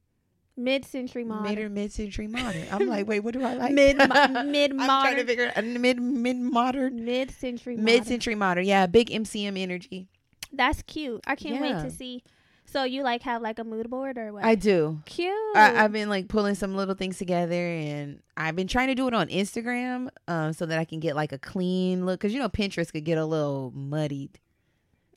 Mid-century 0.59 1.23
modern. 1.23 1.43
mid 1.43 1.51
modern. 1.51 1.65
or 1.65 1.69
mid 1.69 1.91
century 1.91 2.27
modern. 2.27 2.63
I'm 2.71 2.87
like, 2.87 3.07
wait, 3.07 3.21
what 3.21 3.33
do 3.33 3.43
I 3.43 3.53
like? 3.53 3.71
Mid 3.73 3.97
mid 3.97 4.09
modern. 4.09 4.37
I'm 4.37 4.51
trying 4.51 4.69
to 4.69 4.75
modern. 4.75 5.27
figure 5.27 5.51
out 5.55 5.63
mid 5.63 5.99
mid 6.01 6.37
modern. 6.37 7.05
Mid-century 7.05 7.75
modern. 7.75 7.85
Mid 7.85 8.05
century 8.05 8.35
modern. 8.35 8.65
Yeah, 8.65 8.85
big 8.87 9.09
MCM 9.09 9.57
energy. 9.57 10.09
That's 10.51 10.81
cute. 10.83 11.21
I 11.25 11.35
can't 11.35 11.61
wait 11.61 11.73
to 11.83 11.91
see. 11.91 12.23
So 12.65 12.83
you 12.83 13.01
like 13.01 13.23
have 13.23 13.41
like 13.41 13.57
a 13.57 13.63
mood 13.63 13.89
board 13.89 14.17
or 14.19 14.31
what? 14.31 14.45
I 14.45 14.53
do. 14.53 15.01
cute. 15.05 15.33
I, 15.55 15.83
I've 15.83 15.91
been 15.91 16.07
like 16.07 16.27
pulling 16.27 16.53
some 16.53 16.75
little 16.75 16.93
things 16.93 17.17
together, 17.17 17.55
and 17.55 18.21
I've 18.37 18.55
been 18.55 18.67
trying 18.67 18.87
to 18.89 18.95
do 18.95 19.07
it 19.07 19.13
on 19.15 19.27
Instagram, 19.29 20.09
um, 20.27 20.53
so 20.53 20.67
that 20.67 20.77
I 20.77 20.85
can 20.85 20.99
get 20.99 21.15
like 21.15 21.31
a 21.31 21.39
clean 21.39 22.05
look. 22.05 22.19
Cause 22.19 22.31
you 22.31 22.39
know 22.39 22.49
Pinterest 22.49 22.91
could 22.91 23.05
get 23.05 23.17
a 23.17 23.25
little 23.25 23.71
muddied. 23.73 24.39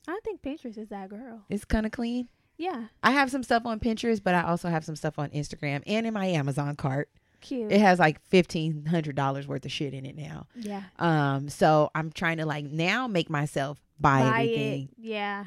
I 0.07 0.19
think 0.23 0.41
Pinterest 0.41 0.77
is 0.77 0.89
that 0.89 1.09
girl. 1.09 1.43
It's 1.49 1.63
kind 1.63 1.85
of 1.85 1.91
clean. 1.91 2.27
Yeah, 2.57 2.85
I 3.01 3.11
have 3.11 3.31
some 3.31 3.43
stuff 3.43 3.65
on 3.65 3.79
Pinterest, 3.79 4.21
but 4.23 4.35
I 4.35 4.43
also 4.43 4.69
have 4.69 4.85
some 4.85 4.95
stuff 4.95 5.17
on 5.17 5.29
Instagram 5.31 5.81
and 5.87 6.05
in 6.07 6.13
my 6.13 6.27
Amazon 6.27 6.75
cart. 6.75 7.09
cute. 7.41 7.71
It 7.71 7.81
has 7.81 7.99
like 7.99 8.21
fifteen 8.21 8.85
hundred 8.85 9.15
dollars 9.15 9.47
worth 9.47 9.65
of 9.65 9.71
shit 9.71 9.93
in 9.93 10.05
it 10.05 10.15
now. 10.15 10.47
yeah, 10.55 10.83
Um, 10.99 11.49
so 11.49 11.89
I'm 11.95 12.11
trying 12.11 12.37
to 12.37 12.45
like 12.45 12.65
now 12.65 13.07
make 13.07 13.29
myself 13.29 13.79
buy, 13.99 14.21
buy 14.21 14.43
everything. 14.43 14.83
it. 14.83 14.89
Yeah, 14.99 15.45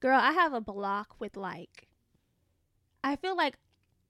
girl, 0.00 0.18
I 0.18 0.32
have 0.32 0.52
a 0.52 0.60
block 0.60 1.14
with 1.20 1.36
like. 1.36 1.88
I 3.02 3.16
feel 3.16 3.36
like 3.36 3.54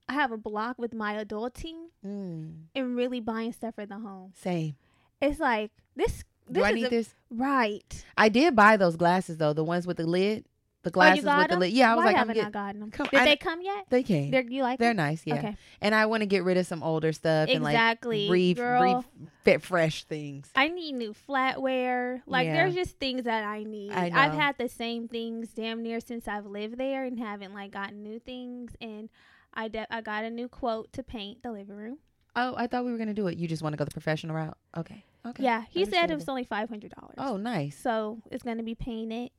I 0.09 0.13
have 0.13 0.31
a 0.31 0.37
block 0.37 0.77
with 0.79 0.93
my 0.93 1.23
adulting 1.23 1.75
Mm, 2.05 2.63
and 2.75 2.95
really 2.95 3.19
buying 3.19 3.51
stuff 3.53 3.75
for 3.75 3.85
the 3.85 3.99
home. 3.99 4.31
same. 4.35 4.75
It's 5.21 5.39
like 5.39 5.71
this. 5.95 6.23
This 6.47 6.57
Do 6.61 6.63
I 6.63 6.69
is 6.69 6.75
need 6.75 6.85
a- 6.85 6.89
this? 6.89 7.13
right. 7.31 8.05
I 8.17 8.29
did 8.29 8.55
buy 8.55 8.77
those 8.77 8.95
glasses 8.95 9.37
though, 9.37 9.53
the 9.53 9.63
ones 9.63 9.87
with 9.87 9.97
the 9.97 10.05
lid, 10.05 10.45
the 10.85 10.91
glasses 10.91 11.25
oh, 11.25 11.27
you 11.29 11.35
got 11.35 11.37
with 11.39 11.49
the 11.49 11.59
lid. 11.59 11.73
Yeah, 11.73 11.91
I 11.91 11.95
was 11.95 12.03
Why 12.03 12.05
like, 12.05 12.13
I'm 12.13 12.19
haven't 12.19 12.31
I 12.31 12.35
getting. 12.35 12.51
gotten 12.51 12.79
them? 12.79 12.91
Come- 12.91 13.07
Did 13.11 13.19
I- 13.19 13.25
they 13.25 13.35
come 13.35 13.61
yet? 13.61 13.85
They 13.89 14.03
came. 14.03 14.31
They're, 14.31 14.43
you 14.43 14.63
like 14.63 14.79
They're 14.79 14.91
them? 14.91 14.97
nice, 14.97 15.23
yeah. 15.25 15.35
Okay. 15.35 15.57
And 15.81 15.93
I 15.93 16.05
want 16.05 16.21
to 16.21 16.25
get 16.27 16.43
rid 16.45 16.55
of 16.57 16.65
some 16.65 16.81
older 16.81 17.11
stuff 17.11 17.49
Exactly, 17.49 18.21
and 18.21 18.29
like 18.29 18.33
re, 18.33 18.53
girl. 18.53 19.05
fit 19.43 19.61
fresh 19.61 20.05
things. 20.05 20.49
I 20.55 20.69
need 20.69 20.93
new 20.93 21.13
flatware. 21.27 22.21
Like 22.25 22.45
Yeah. 22.45 22.53
there's 22.53 22.75
just 22.75 22.97
things 22.99 23.23
that 23.25 23.43
I 23.43 23.63
need. 23.63 23.91
I 23.91 24.05
I've 24.13 24.33
had 24.33 24.57
the 24.57 24.69
same 24.69 25.07
things 25.07 25.49
damn 25.49 25.83
near 25.83 25.99
since 25.99 26.27
I've 26.27 26.45
lived 26.45 26.77
there 26.77 27.03
and 27.03 27.19
haven't 27.19 27.53
like 27.53 27.71
gotten 27.71 28.01
new 28.03 28.19
things. 28.19 28.71
And 28.79 29.09
I 29.53 29.67
de- 29.67 29.93
I 29.93 30.01
got 30.01 30.23
a 30.23 30.29
new 30.29 30.47
quote 30.47 30.93
to 30.93 31.03
paint 31.03 31.43
the 31.43 31.51
living 31.51 31.75
room. 31.75 31.97
Oh, 32.35 32.53
I 32.57 32.67
thought 32.67 32.83
we 32.85 32.91
were 32.91 32.97
gonna 32.97 33.13
do 33.13 33.27
it. 33.27 33.37
You 33.37 33.47
just 33.47 33.63
want 33.63 33.73
to 33.73 33.77
go 33.77 33.85
the 33.85 33.91
professional 33.91 34.35
route? 34.35 34.57
Okay. 34.77 35.03
Okay. 35.25 35.41
Yeah, 35.43 35.63
he 35.71 35.85
said 35.85 36.11
it 36.11 36.15
was 36.15 36.29
only 36.29 36.43
five 36.43 36.69
hundred 36.69 36.93
dollars. 36.93 37.15
Oh, 37.17 37.37
nice. 37.37 37.75
so 37.79 38.21
it's 38.29 38.43
gonna 38.43 38.61
be 38.61 38.75
painted 38.75 39.31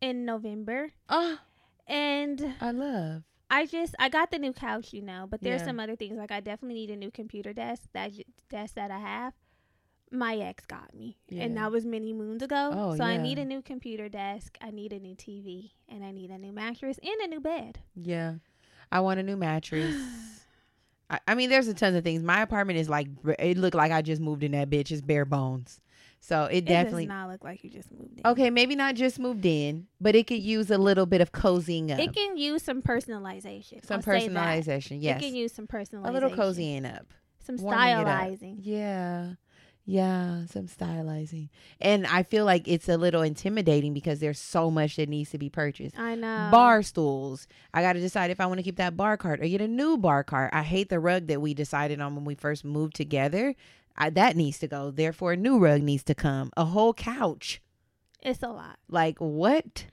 in 0.00 0.24
November. 0.24 0.90
Oh, 1.08 1.38
And 1.86 2.54
I 2.60 2.70
love. 2.70 3.22
I 3.50 3.64
just 3.66 3.94
I 3.98 4.08
got 4.10 4.30
the 4.30 4.38
new 4.38 4.52
couch, 4.52 4.92
you 4.92 5.00
know, 5.02 5.26
but 5.30 5.40
there's 5.40 5.60
Yeah. 5.62 5.66
some 5.68 5.80
other 5.80 5.96
things 5.96 6.18
like 6.18 6.30
I 6.30 6.40
definitely 6.40 6.74
need 6.74 6.90
a 6.90 6.96
new 6.96 7.10
computer 7.10 7.52
desk. 7.54 7.84
That 7.94 8.12
desk 8.50 8.74
that 8.74 8.90
I 8.90 8.98
have, 8.98 9.32
my 10.10 10.36
ex 10.36 10.66
got 10.66 10.94
me, 10.94 11.16
and 11.30 11.56
that 11.56 11.72
was 11.72 11.86
many 11.86 12.12
moons 12.12 12.42
ago. 12.42 12.70
Oh, 12.74 12.96
so 12.96 13.04
I 13.04 13.16
need 13.16 13.38
a 13.38 13.44
new 13.46 13.62
computer 13.62 14.08
desk. 14.10 14.58
I 14.60 14.70
need 14.70 14.92
a 14.92 14.98
new 14.98 15.14
TV, 15.14 15.70
and 15.88 16.04
I 16.04 16.10
need 16.10 16.30
a 16.30 16.36
new 16.38 16.52
mattress 16.52 16.98
and 17.02 17.20
a 17.22 17.26
new 17.26 17.40
bed. 17.40 17.78
Yeah. 17.94 18.34
I 18.92 19.00
want 19.00 19.18
a 19.20 19.22
new 19.22 19.36
mattress. 19.36 19.94
I, 21.10 21.20
I 21.28 21.34
mean, 21.34 21.48
there's 21.48 21.68
a 21.68 21.74
tons 21.74 21.96
of 21.96 22.04
things. 22.04 22.22
My 22.22 22.42
apartment 22.42 22.78
is 22.78 22.88
like 22.90 23.08
it 23.38 23.56
looked 23.56 23.74
like 23.74 23.92
I 23.92 24.02
just 24.02 24.20
moved 24.20 24.42
in 24.44 24.52
that 24.52 24.68
bitch. 24.68 24.90
It's 24.90 25.00
bare 25.00 25.24
bones. 25.24 25.80
So 26.20 26.44
it 26.44 26.58
It 26.58 26.64
definitely. 26.66 27.04
does 27.04 27.08
not 27.08 27.30
look 27.30 27.44
like 27.44 27.62
you 27.64 27.70
just 27.70 27.90
moved 27.92 28.18
in. 28.18 28.26
Okay, 28.26 28.50
maybe 28.50 28.74
not 28.74 28.94
just 28.96 29.18
moved 29.18 29.46
in, 29.46 29.86
but 30.00 30.14
it 30.14 30.26
could 30.26 30.42
use 30.42 30.70
a 30.70 30.78
little 30.78 31.06
bit 31.06 31.20
of 31.20 31.32
cozying 31.32 31.90
up. 31.92 31.98
It 32.00 32.12
can 32.12 32.36
use 32.36 32.62
some 32.62 32.82
personalization. 32.82 33.84
some 33.86 33.96
I'll 33.96 34.02
personalization, 34.02 34.98
yes. 35.00 35.20
It 35.20 35.24
can 35.24 35.34
use 35.34 35.52
some 35.52 35.66
personalization. 35.66 36.08
a 36.08 36.12
little 36.12 36.30
cozying 36.30 36.84
up. 36.84 37.06
Some 37.38 37.54
it 37.56 37.64
up. 37.64 37.72
stylizing. 37.72 38.56
Yeah. 38.60 39.34
Yeah, 39.90 40.44
some 40.44 40.66
stylizing. 40.66 41.48
And 41.80 42.06
I 42.06 42.22
feel 42.22 42.44
like 42.44 42.68
it's 42.68 42.90
a 42.90 42.98
little 42.98 43.22
intimidating 43.22 43.94
because 43.94 44.18
there's 44.20 44.38
so 44.38 44.70
much 44.70 44.96
that 44.96 45.08
needs 45.08 45.30
to 45.30 45.38
be 45.38 45.48
purchased. 45.48 45.98
I 45.98 46.14
know. 46.14 46.50
bar 46.52 46.82
stools. 46.82 47.46
I 47.72 47.80
got 47.80 47.94
to 47.94 48.00
decide 48.00 48.30
if 48.30 48.38
I 48.38 48.44
want 48.44 48.58
to 48.58 48.62
keep 48.62 48.76
that 48.76 48.98
bar 48.98 49.16
cart 49.16 49.40
or 49.40 49.48
get 49.48 49.62
a 49.62 49.66
new 49.68 49.96
bar 49.96 50.24
cart. 50.24 50.50
I 50.52 50.62
hate 50.62 50.90
the 50.90 51.00
rug 51.00 51.28
that 51.28 51.40
we 51.40 51.54
decided 51.54 52.02
on 52.02 52.14
when 52.14 52.26
we 52.26 52.34
first 52.34 52.66
moved 52.66 52.96
together. 52.96 53.54
I, 53.98 54.10
that 54.10 54.36
needs 54.36 54.58
to 54.60 54.68
go. 54.68 54.90
Therefore, 54.90 55.32
a 55.32 55.36
new 55.36 55.58
rug 55.58 55.82
needs 55.82 56.04
to 56.04 56.14
come. 56.14 56.50
A 56.56 56.64
whole 56.64 56.94
couch. 56.94 57.60
It's 58.22 58.42
a 58.42 58.48
lot. 58.48 58.78
Like 58.88 59.18
what? 59.18 59.86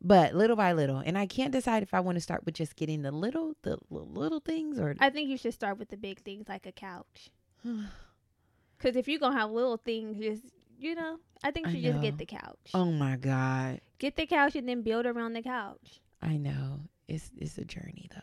But 0.00 0.34
little 0.34 0.56
by 0.56 0.72
little, 0.72 0.98
and 0.98 1.18
I 1.18 1.26
can't 1.26 1.52
decide 1.52 1.82
if 1.82 1.92
I 1.92 2.00
want 2.00 2.16
to 2.16 2.22
start 2.22 2.46
with 2.46 2.54
just 2.54 2.74
getting 2.74 3.02
the 3.02 3.10
little, 3.10 3.54
the 3.62 3.76
little, 3.90 4.40
things, 4.40 4.78
or 4.78 4.94
I 4.98 5.10
think 5.10 5.28
you 5.28 5.36
should 5.36 5.52
start 5.52 5.78
with 5.78 5.90
the 5.90 5.98
big 5.98 6.20
things 6.22 6.48
like 6.48 6.64
a 6.66 6.72
couch. 6.72 7.30
Because 8.78 8.96
if 8.96 9.08
you're 9.08 9.18
gonna 9.18 9.36
have 9.38 9.50
little 9.50 9.76
things, 9.76 10.16
just 10.18 10.42
you 10.78 10.94
know, 10.94 11.18
I 11.44 11.50
think 11.50 11.66
you 11.66 11.70
I 11.70 11.74
should 11.74 11.82
just 11.82 12.00
get 12.00 12.16
the 12.16 12.24
couch. 12.24 12.70
oh 12.72 12.90
my 12.90 13.16
god, 13.16 13.82
Get 13.98 14.16
the 14.16 14.24
couch 14.24 14.56
and 14.56 14.66
then 14.66 14.80
build 14.80 15.04
around 15.04 15.34
the 15.34 15.42
couch. 15.42 16.00
I 16.22 16.38
know 16.38 16.80
it's 17.06 17.30
it's 17.36 17.58
a 17.58 17.64
journey 17.66 18.08
though. 18.14 18.22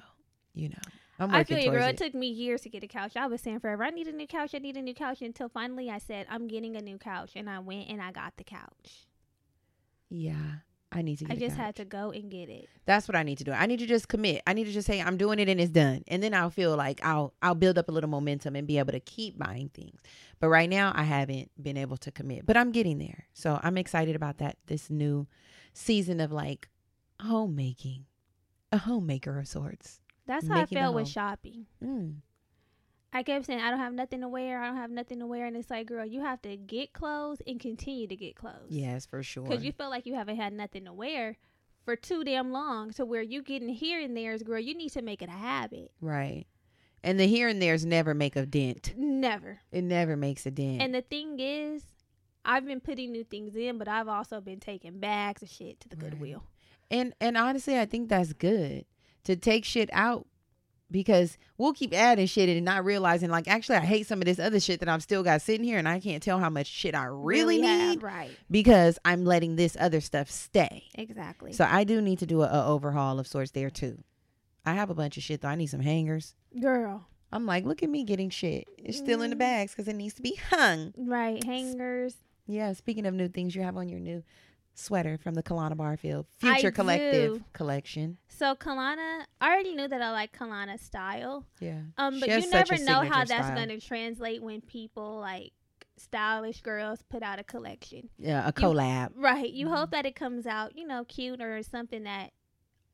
You 0.56 0.70
know, 0.70 0.82
I'm 1.20 1.34
I 1.34 1.44
feel 1.44 1.60
you, 1.60 1.72
girl. 1.72 1.84
it. 1.88 1.92
It 1.92 1.98
took 1.98 2.14
me 2.14 2.28
years 2.28 2.62
to 2.62 2.70
get 2.70 2.84
a 2.84 2.88
couch. 2.88 3.16
I 3.16 3.28
was 3.28 3.42
saying 3.42 3.60
forever, 3.60 3.84
I 3.84 3.90
need 3.90 4.08
a 4.08 4.12
new 4.12 4.28
couch. 4.28 4.52
I 4.54 4.60
need 4.60 4.78
a 4.78 4.82
new 4.82 4.94
couch 4.94 5.22
until 5.22 5.50
finally 5.50 5.90
I 5.90 5.98
said, 5.98 6.28
I'm 6.30 6.48
getting 6.48 6.76
a 6.76 6.82
new 6.82 6.98
couch, 6.98 7.32
and 7.36 7.50
I 7.50 7.60
went 7.60 7.90
and 7.90 8.02
I 8.02 8.12
got 8.12 8.38
the 8.38 8.44
couch. 8.44 9.08
yeah, 10.10 10.60
I 10.92 11.02
need 11.02 11.18
to. 11.20 11.26
Get 11.26 11.36
I 11.36 11.40
just 11.40 11.58
had 11.58 11.76
to 11.78 11.86
go 11.86 12.12
and 12.12 12.30
get 12.32 12.50
it. 12.50 12.70
That's 12.86 13.08
what 13.08 13.16
I 13.16 13.24
need 13.24 13.38
to 13.40 13.44
do. 13.44 13.52
I 13.52 13.66
need 13.66 13.80
to 13.80 13.86
just 13.86 14.08
commit. 14.08 14.42
I 14.48 14.54
need 14.54 14.66
to 14.66 14.72
just 14.72 14.88
say 14.88 15.02
I'm 15.02 15.18
doing 15.18 15.40
it 15.40 15.50
and 15.50 15.60
it's 15.60 15.72
done. 15.72 16.04
And 16.08 16.24
then 16.24 16.34
I'll 16.34 16.50
feel 16.50 16.76
like 16.78 17.04
I'll 17.04 17.34
I'll 17.42 17.56
build 17.56 17.78
up 17.78 17.90
a 17.90 17.92
little 17.92 18.10
momentum 18.10 18.56
and 18.56 18.66
be 18.68 18.78
able 18.78 18.94
to 18.94 19.00
keep 19.02 19.38
buying 19.38 19.70
things. 19.70 20.00
But 20.40 20.48
right 20.50 20.70
now 20.70 20.94
I 20.96 21.04
haven't 21.04 21.52
been 21.62 21.78
able 21.78 21.98
to 21.98 22.12
commit. 22.12 22.46
But 22.46 22.56
I'm 22.58 22.72
getting 22.72 23.00
there. 23.00 23.26
So 23.34 23.60
I'm 23.62 23.78
excited 23.78 24.16
about 24.16 24.38
that 24.38 24.58
this 24.68 24.90
new 24.90 25.28
season 25.74 26.22
of 26.22 26.32
like 26.32 26.70
homemaking. 27.22 28.06
A 28.72 28.78
homemaker 28.78 29.40
of 29.40 29.48
sorts. 29.48 30.00
That's 30.28 30.48
how 30.48 30.60
I 30.62 30.66
felt 30.66 30.96
with 30.96 31.08
shopping. 31.08 31.66
Mm. 31.84 32.16
I 33.14 33.24
kept 33.24 33.46
saying 33.46 33.62
I 33.62 33.70
don't 33.70 33.80
have 33.80 33.94
nothing 33.94 34.22
to 34.22 34.28
wear. 34.28 34.62
I 34.62 34.68
don't 34.68 34.76
have 34.76 34.92
nothing 34.92 35.20
to 35.20 35.26
wear, 35.26 35.46
and 35.46 35.56
it's 35.56 35.70
like, 35.70 35.88
girl, 35.88 36.06
you 36.06 36.22
have 36.22 36.42
to 36.44 36.58
get 36.58 36.94
clothes 36.94 37.42
and 37.48 37.60
continue 37.60 38.06
to 38.08 38.16
get 38.16 38.36
clothes. 38.36 38.70
Yes, 38.70 39.06
for 39.06 39.24
sure. 39.24 39.44
because 39.44 39.64
you 39.64 39.72
feel 39.72 39.90
like 39.90 40.06
you 40.06 40.14
haven't 40.16 40.36
had 40.36 40.54
nothing 40.54 40.86
to 40.86 40.94
wear 40.94 41.38
for 41.86 41.96
too 41.96 42.24
damn 42.26 42.52
long. 42.52 42.92
So 42.92 43.06
where 43.06 43.22
you 43.22 43.42
getting 43.42 43.70
here 43.70 44.02
and 44.02 44.16
there's, 44.16 44.44
girl, 44.44 44.60
you 44.60 44.76
need 44.76 44.92
to 44.92 45.02
make 45.02 45.22
it 45.22 45.30
a 45.30 45.34
habit. 45.34 45.92
right. 46.02 46.46
And 47.04 47.20
the 47.20 47.28
here 47.28 47.48
and 47.48 47.62
there's 47.62 47.86
never 47.86 48.14
make 48.14 48.36
a 48.36 48.46
dent. 48.46 48.94
Never. 48.98 49.60
It 49.72 49.84
never 49.84 50.18
makes 50.18 50.46
a 50.46 50.52
dent. 50.52 50.82
And 50.82 50.94
the 50.94 51.04
thing 51.04 51.40
is, 51.40 51.84
I've 52.44 52.66
been 52.66 52.82
putting 52.82 53.12
new 53.12 53.24
things 53.24 53.56
in, 53.56 53.78
but 53.78 53.88
I've 53.88 54.08
also 54.08 54.42
been 54.42 54.60
taking 54.60 55.00
bags 55.00 55.42
of 55.44 55.48
shit 55.48 55.80
to 55.82 55.90
the 55.90 55.96
Right. 55.96 56.10
Goodwill. 56.12 56.44
And 56.90 57.14
and 57.22 57.38
honestly, 57.38 57.80
I 57.80 57.86
think 57.86 58.10
that's 58.10 58.34
good 58.34 58.86
to 59.28 59.36
take 59.38 59.64
shit 59.64 59.90
out 59.94 60.26
because 60.90 61.38
we'll 61.58 61.74
keep 61.74 61.94
adding 61.94 62.26
shit 62.28 62.48
and 62.50 62.64
not 62.64 62.86
realizing 62.86 63.30
like 63.30 63.48
actually 63.48 63.76
I 63.76 63.82
hate 63.86 64.08
some 64.08 64.20
of 64.22 64.26
this 64.26 64.40
other 64.40 64.60
shit 64.60 64.80
that 64.80 64.88
I'm 64.90 65.02
still 65.02 65.22
got 65.22 65.42
sitting 65.42 65.66
here 65.66 65.78
and 65.78 65.88
I 65.88 66.00
can't 66.00 66.24
tell 66.24 66.40
how 66.40 66.50
much 66.50 66.68
shit 66.68 66.96
I 66.96 67.04
really, 67.06 67.62
have, 67.62 67.90
need 67.90 68.04
right? 68.04 68.32
because 68.50 68.98
I'm 69.04 69.26
letting 69.26 69.58
this 69.58 69.76
other 69.80 70.00
stuff 70.02 70.30
stay. 70.32 70.84
Exactly. 70.96 71.52
So 71.54 71.68
I 71.70 71.84
do 71.84 72.02
need 72.02 72.20
to 72.20 72.26
do 72.26 72.42
a, 72.42 72.46
a 72.48 72.66
overhaul 72.68 73.20
of 73.20 73.28
sorts 73.28 73.52
there 73.52 73.70
too. 73.70 74.02
I 74.66 74.74
have 74.74 74.90
a 74.90 74.96
bunch 74.96 75.18
of 75.18 75.24
shit 75.24 75.42
though. 75.42 75.50
I 75.50 75.56
need 75.56 75.68
some 75.68 75.82
hangers. 75.82 76.36
Girl, 76.60 77.06
I'm 77.34 77.46
like, 77.46 77.66
look 77.66 77.84
at 77.84 77.90
me 77.90 78.06
getting 78.06 78.30
shit. 78.30 78.66
It's 78.78 78.98
still 78.98 79.22
in 79.22 79.30
the 79.30 79.36
Mm. 79.36 79.40
bags 79.40 79.74
because 79.74 79.90
it 79.90 79.96
needs 79.96 80.14
to 80.16 80.22
be 80.22 80.40
hung. 80.50 80.94
right? 80.98 81.44
Hangers. 81.44 82.16
Yeah. 82.48 82.72
Speaking 82.72 83.06
of 83.06 83.14
new 83.14 83.28
things, 83.28 83.54
you 83.56 83.62
have 83.64 83.76
on 83.76 83.90
your 83.90 84.00
new 84.00 84.24
sweater 84.80 85.18
from 85.18 85.34
the 85.34 85.42
Kahlana 85.42 85.76
Barfield 85.76 86.28
I 86.44 86.54
Future 86.54 86.72
Collective 86.72 87.38
do. 87.40 87.44
collection. 87.54 88.18
So 88.28 88.54
Kahlana, 88.56 89.24
I 89.42 89.52
already 89.52 89.76
knew 89.76 89.88
that 89.88 90.02
I 90.02 90.12
like 90.12 90.38
Kahlana 90.38 90.80
style. 90.80 91.46
Yeah. 91.60 91.80
Um, 91.98 92.20
but 92.20 92.30
you 92.30 92.48
never 92.50 92.78
know 92.78 93.02
how 93.02 93.26
that's 93.26 93.48
style. 93.48 93.56
going 93.56 93.70
to 93.70 93.80
translate 93.80 94.44
when 94.44 94.62
people 94.62 95.20
like 95.20 95.52
stylish 95.98 96.62
girls 96.62 97.04
put 97.10 97.24
out 97.24 97.40
a 97.40 97.44
collection. 97.44 98.10
Yeah. 98.20 98.48
A 98.48 98.54
collab. 98.54 99.14
Right. 99.16 99.50
You 99.52 99.66
Mhm. 99.68 99.76
hope 99.76 99.92
that 99.92 100.06
it 100.06 100.16
comes 100.16 100.46
out, 100.46 100.78
you 100.78 100.86
know, 100.86 101.04
cute 101.06 101.42
or 101.42 101.64
something 101.64 102.04
that 102.04 102.32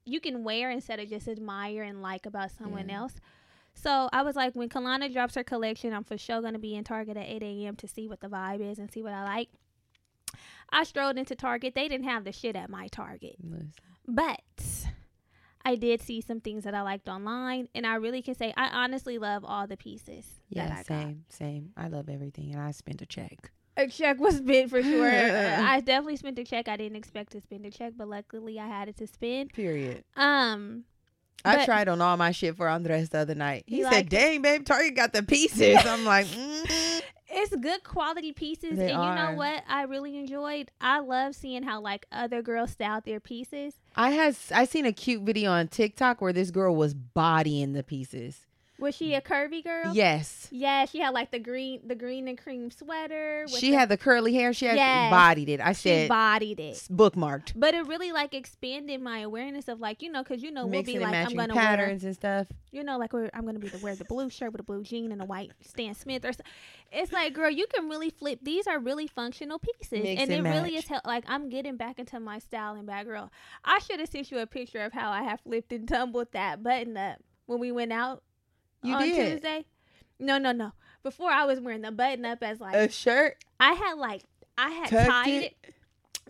you 0.06 0.22
can 0.22 0.44
wear 0.46 0.72
instead 0.72 1.00
of 1.02 1.10
just 1.10 1.28
admire 1.28 1.84
and 1.84 2.02
like 2.02 2.26
about 2.26 2.52
someone 2.52 2.88
Yeah. 2.88 3.00
else. 3.02 3.16
So 3.74 4.08
I 4.14 4.22
was 4.22 4.36
like, 4.38 4.54
when 4.56 4.70
Kahlana 4.70 5.12
drops 5.12 5.36
her 5.36 5.44
collection, 5.44 5.94
I'm 5.94 6.04
for 6.06 6.18
sure 6.18 6.40
going 6.42 6.54
to 6.54 6.60
be 6.60 6.76
in 6.76 6.84
Target 6.86 7.18
at 7.18 7.26
8 7.28 7.44
a.m. 7.44 7.76
to 7.78 7.88
see 7.88 8.08
what 8.08 8.22
the 8.22 8.28
vibe 8.28 8.62
is 8.62 8.80
and 8.80 8.90
see 8.92 9.02
what 9.02 9.14
I 9.14 9.24
like. 9.24 9.50
I 10.74 10.84
strolled 10.84 11.18
into 11.18 11.36
Target. 11.36 11.76
They 11.76 11.88
didn't 11.88 12.08
have 12.08 12.24
the 12.26 12.32
shit 12.32 12.56
at 12.56 12.70
my 12.70 12.88
Target. 12.88 13.36
But 14.08 14.42
I 15.66 15.76
did 15.76 16.02
see 16.02 16.20
some 16.20 16.42
things 16.42 16.66
that 16.66 16.74
I 16.76 16.82
liked 16.82 17.08
online, 17.08 17.70
and 17.74 17.88
I 17.88 17.96
really 17.96 18.22
can 18.22 18.36
say 18.36 18.54
I 18.58 18.68
honestly 18.68 19.18
love 19.18 19.46
all 19.46 19.66
the 19.68 19.78
pieces. 19.78 20.26
Yeah, 20.50 20.82
same, 20.84 21.24
same. 21.30 21.72
I 21.78 21.88
love 21.88 22.10
everything, 22.10 22.52
and 22.54 22.62
I 22.62 22.72
spent 22.72 23.02
a 23.02 23.06
check. 23.06 23.52
A 23.78 23.88
check 23.88 24.20
was 24.20 24.38
spent 24.38 24.70
for 24.70 24.84
sure. 24.84 25.10
I 25.12 25.80
definitely 25.80 26.18
spent 26.18 26.38
a 26.38 26.44
check. 26.44 26.68
I 26.68 26.78
didn't 26.78 26.98
expect 26.98 27.32
to 27.32 27.42
spend 27.42 27.66
a 27.66 27.72
check, 27.72 27.94
but 27.98 28.08
luckily 28.08 28.60
I 28.60 28.68
had 28.68 28.88
it 28.90 28.98
to 28.98 29.08
spend. 29.08 29.54
Period. 29.54 30.04
Um, 30.16 30.84
I 31.46 31.56
But- 31.58 31.66
tried 31.66 31.88
on 31.88 32.00
all 32.02 32.16
my 32.18 32.32
shit 32.32 32.56
for 32.56 32.68
Andres 32.68 33.10
the 33.10 33.20
other 33.20 33.34
night. 33.36 33.64
He 33.66 33.80
You 33.80 33.90
said, 33.90 34.10
"Dang, 34.10 34.42
babe, 34.42 34.66
Target 34.66 34.96
got 34.96 35.14
the 35.14 35.24
pieces." 35.24 35.78
I'm 35.86 36.06
like, 36.06 36.26
mm 36.28 36.93
it's 37.34 37.56
good 37.56 37.84
quality 37.84 38.32
pieces, 38.32 38.78
They 38.78 38.92
and 38.92 39.04
you 39.04 39.10
are. 39.10 39.32
know 39.32 39.38
what? 39.38 39.64
I 39.68 39.84
really 39.84 40.18
enjoyed. 40.18 40.72
I 40.80 41.00
love 41.00 41.36
seeing 41.36 41.64
how 41.64 41.82
like 41.82 42.06
other 42.12 42.42
girls 42.42 42.72
styled 42.72 43.06
their 43.06 43.20
pieces. 43.20 43.76
I 43.96 44.12
had 44.12 44.36
I 44.54 44.66
seen 44.66 44.86
a 44.86 44.94
cute 44.94 45.24
video 45.24 45.52
on 45.52 45.68
TikTok 45.68 46.22
where 46.22 46.34
this 46.34 46.52
girl 46.52 46.76
was 46.76 46.94
bodying 46.94 47.74
the 47.74 47.84
pieces. 47.84 48.46
Was 48.80 48.96
she 48.96 49.14
a 49.14 49.22
curvy 49.22 49.64
girl? 49.64 49.94
Yes, 49.94 50.48
Yeah, 50.52 50.86
she 50.86 51.00
had 51.00 51.12
like 51.14 51.30
the 51.32 51.38
green, 51.40 51.82
the 51.88 51.94
green 51.96 52.28
and 52.28 52.38
cream 52.38 52.72
sweater. 52.72 53.46
she 53.48 53.70
the- 53.72 53.78
had 53.78 53.88
the 53.90 53.98
curly 53.98 54.34
hair. 54.34 54.52
She 54.52 54.66
had 54.66 54.76
Yes. 54.78 55.12
bodied 55.12 55.48
it. 55.50 55.62
I 55.62 55.74
she 55.74 55.90
said 55.90 56.10
bodied 56.10 56.60
it. 56.60 56.76
bookmarked. 56.92 57.54
But 57.56 57.76
it 57.76 57.86
really 57.88 58.12
like 58.12 58.34
expanded 58.34 59.00
my 59.00 59.20
awareness 59.20 59.68
of 59.68 59.80
like 59.80 60.02
you 60.02 60.12
know 60.12 60.24
because 60.24 60.42
you 60.42 60.52
know 60.52 60.64
we'll 60.64 60.72
Mixing 60.82 60.96
be 60.98 61.04
like 61.06 61.14
I'm 61.14 61.36
gonna 61.36 61.54
wear 61.54 61.64
patterns 61.64 62.04
and 62.04 62.16
stuff. 62.16 62.48
you 62.72 62.84
know 62.84 62.98
like 62.98 63.14
we're, 63.14 63.30
I'm 63.34 63.46
gonna 63.46 63.60
be 63.60 63.68
the 63.70 63.78
wear 63.78 63.96
the 63.96 64.06
blue 64.06 64.30
shirt 64.30 64.52
with 64.52 64.62
a 64.62 64.64
blue 64.64 64.84
jean 64.84 65.12
and 65.12 65.22
a 65.22 65.26
white 65.26 65.52
Stan 65.62 65.94
Smith 65.94 66.26
or 66.26 66.34
so. 66.34 66.42
it's 66.92 67.12
like 67.14 67.34
girl 67.34 67.50
you 67.52 67.68
can 67.68 67.88
really 67.90 68.10
flip 68.10 68.40
these 68.42 68.66
are 68.68 68.80
really 68.80 69.08
functional 69.08 69.60
pieces 69.60 70.04
Mix 70.04 70.22
and, 70.22 70.32
and 70.32 70.46
it 70.48 70.50
really 70.50 70.76
is 70.76 70.86
like 71.06 71.24
I'm 71.28 71.50
getting 71.50 71.78
back 71.78 72.00
into 72.00 72.20
my 72.20 72.40
styling 72.40 72.86
bag 72.86 73.06
girl 73.06 73.32
I 73.64 73.80
should 73.80 74.00
have 74.00 74.10
sent 74.10 74.32
you 74.32 74.40
a 74.40 74.48
picture 74.48 74.80
of 74.82 74.94
how 74.94 75.12
I 75.12 75.24
have 75.24 75.42
flipped 75.42 75.72
and 75.72 75.88
tumbled 75.88 76.28
that 76.34 76.64
button 76.64 76.98
up 76.98 77.20
when 77.46 77.60
we 77.60 77.72
went 77.72 77.94
out 77.94 78.24
You 78.84 78.96
on 78.96 79.02
did. 79.04 79.32
Tuesday? 79.34 79.66
No 80.20 80.38
no 80.38 80.52
no. 80.52 80.72
Before 81.04 81.30
I 81.32 81.46
was 81.46 81.60
wearing 81.60 81.82
the 81.82 81.92
button 81.92 82.26
up 82.26 82.42
as 82.44 82.60
like 82.60 82.76
a 82.76 82.90
shirt? 82.90 83.44
I 83.60 83.74
had 83.74 83.98
like 83.98 84.24
I 84.58 84.70
had 84.70 84.90
tucked 84.90 85.10
tied 85.10 85.30
it. 85.30 85.56
it 85.64 85.74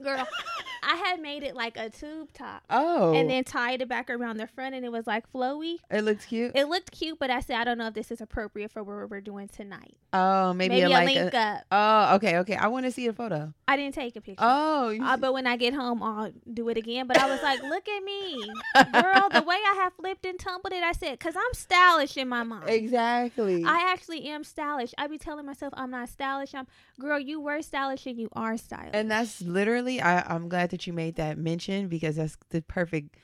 girl 0.02 0.28
I 0.86 0.96
had 0.98 1.22
made 1.22 1.44
it 1.44 1.56
like 1.56 1.78
a 1.78 1.90
tube 1.90 2.30
top 2.34 2.62
Oh, 2.70 3.14
and 3.14 3.30
then 3.30 3.44
tied 3.46 3.82
it 3.82 3.88
back 3.88 4.10
around 4.10 4.36
the 4.38 4.48
front 4.48 4.76
and 4.76 4.84
it 4.84 4.92
was 4.92 5.08
like 5.08 5.32
flowy. 5.32 5.78
it 5.90 6.02
looked 6.04 6.28
cute. 6.28 6.52
It 6.56 6.68
looked 6.68 6.92
cute, 6.92 7.20
but 7.20 7.30
I 7.30 7.40
said 7.40 7.56
I 7.58 7.64
don't 7.64 7.78
know 7.78 7.88
if 7.88 7.94
this 7.94 8.12
is 8.12 8.20
appropriate 8.20 8.70
for 8.72 8.84
what 8.84 9.10
we're 9.10 9.22
doing 9.22 9.48
tonight. 9.48 9.96
oh, 10.12 10.54
maybe, 10.54 10.76
Maybe, 10.76 10.82
a, 10.84 10.88
a 10.88 10.90
like 10.90 11.06
link 11.06 11.34
a, 11.34 11.38
up. 11.38 11.62
Oh, 11.72 12.16
okay, 12.16 12.38
okay. 12.40 12.56
I 12.56 12.68
want 12.68 12.86
to 12.86 12.92
see 12.92 13.08
a 13.08 13.14
photo. 13.14 13.54
I 13.68 13.78
didn't 13.78 13.96
take 13.96 14.16
a 14.18 14.22
picture. 14.22 14.44
Oh, 14.46 14.90
you 14.90 15.04
Uh, 15.04 15.16
but 15.18 15.34
when 15.34 15.48
I 15.48 15.56
get 15.56 15.74
home, 15.74 16.04
I'll 16.04 16.32
do 16.54 16.68
it 16.70 16.78
again. 16.78 17.08
But 17.08 17.18
I 17.18 17.28
was 17.30 17.42
like, 17.42 17.62
look 17.64 17.88
at 17.88 18.04
me, 18.04 18.44
girl. 18.92 19.30
The 19.30 19.42
way 19.42 19.56
I 19.56 19.76
have 19.84 19.94
flipped 19.94 20.26
and 20.26 20.38
tumbled 20.38 20.74
it, 20.74 20.84
I 20.84 20.92
said, 20.92 21.12
because 21.18 21.36
I'm 21.38 21.54
stylish 21.54 22.18
in 22.18 22.28
my 22.28 22.44
mind. 22.44 22.68
exactly. 22.70 23.64
I 23.66 23.92
actually 23.94 24.26
am 24.26 24.44
stylish. 24.44 24.94
I 24.98 25.08
be 25.08 25.18
telling 25.18 25.46
myself 25.46 25.74
I'm 25.78 25.92
not 25.92 26.10
stylish. 26.10 26.54
I'm, 26.54 26.68
girl, 27.00 27.20
you 27.20 27.40
were 27.40 27.62
stylish 27.62 28.06
and 28.06 28.20
you 28.20 28.30
are 28.34 28.58
stylish. 28.58 28.92
and 28.94 29.10
that's 29.10 29.42
literally. 29.42 29.83
I, 29.88 30.22
I'm 30.28 30.50
glad 30.50 30.72
that 30.72 30.88
you 30.88 30.94
made 30.94 31.16
that 31.16 31.38
mention 31.38 31.88
because 31.88 32.16
that's 32.16 32.38
the 32.50 32.62
perfect, 32.62 33.16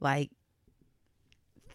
like, 0.00 0.30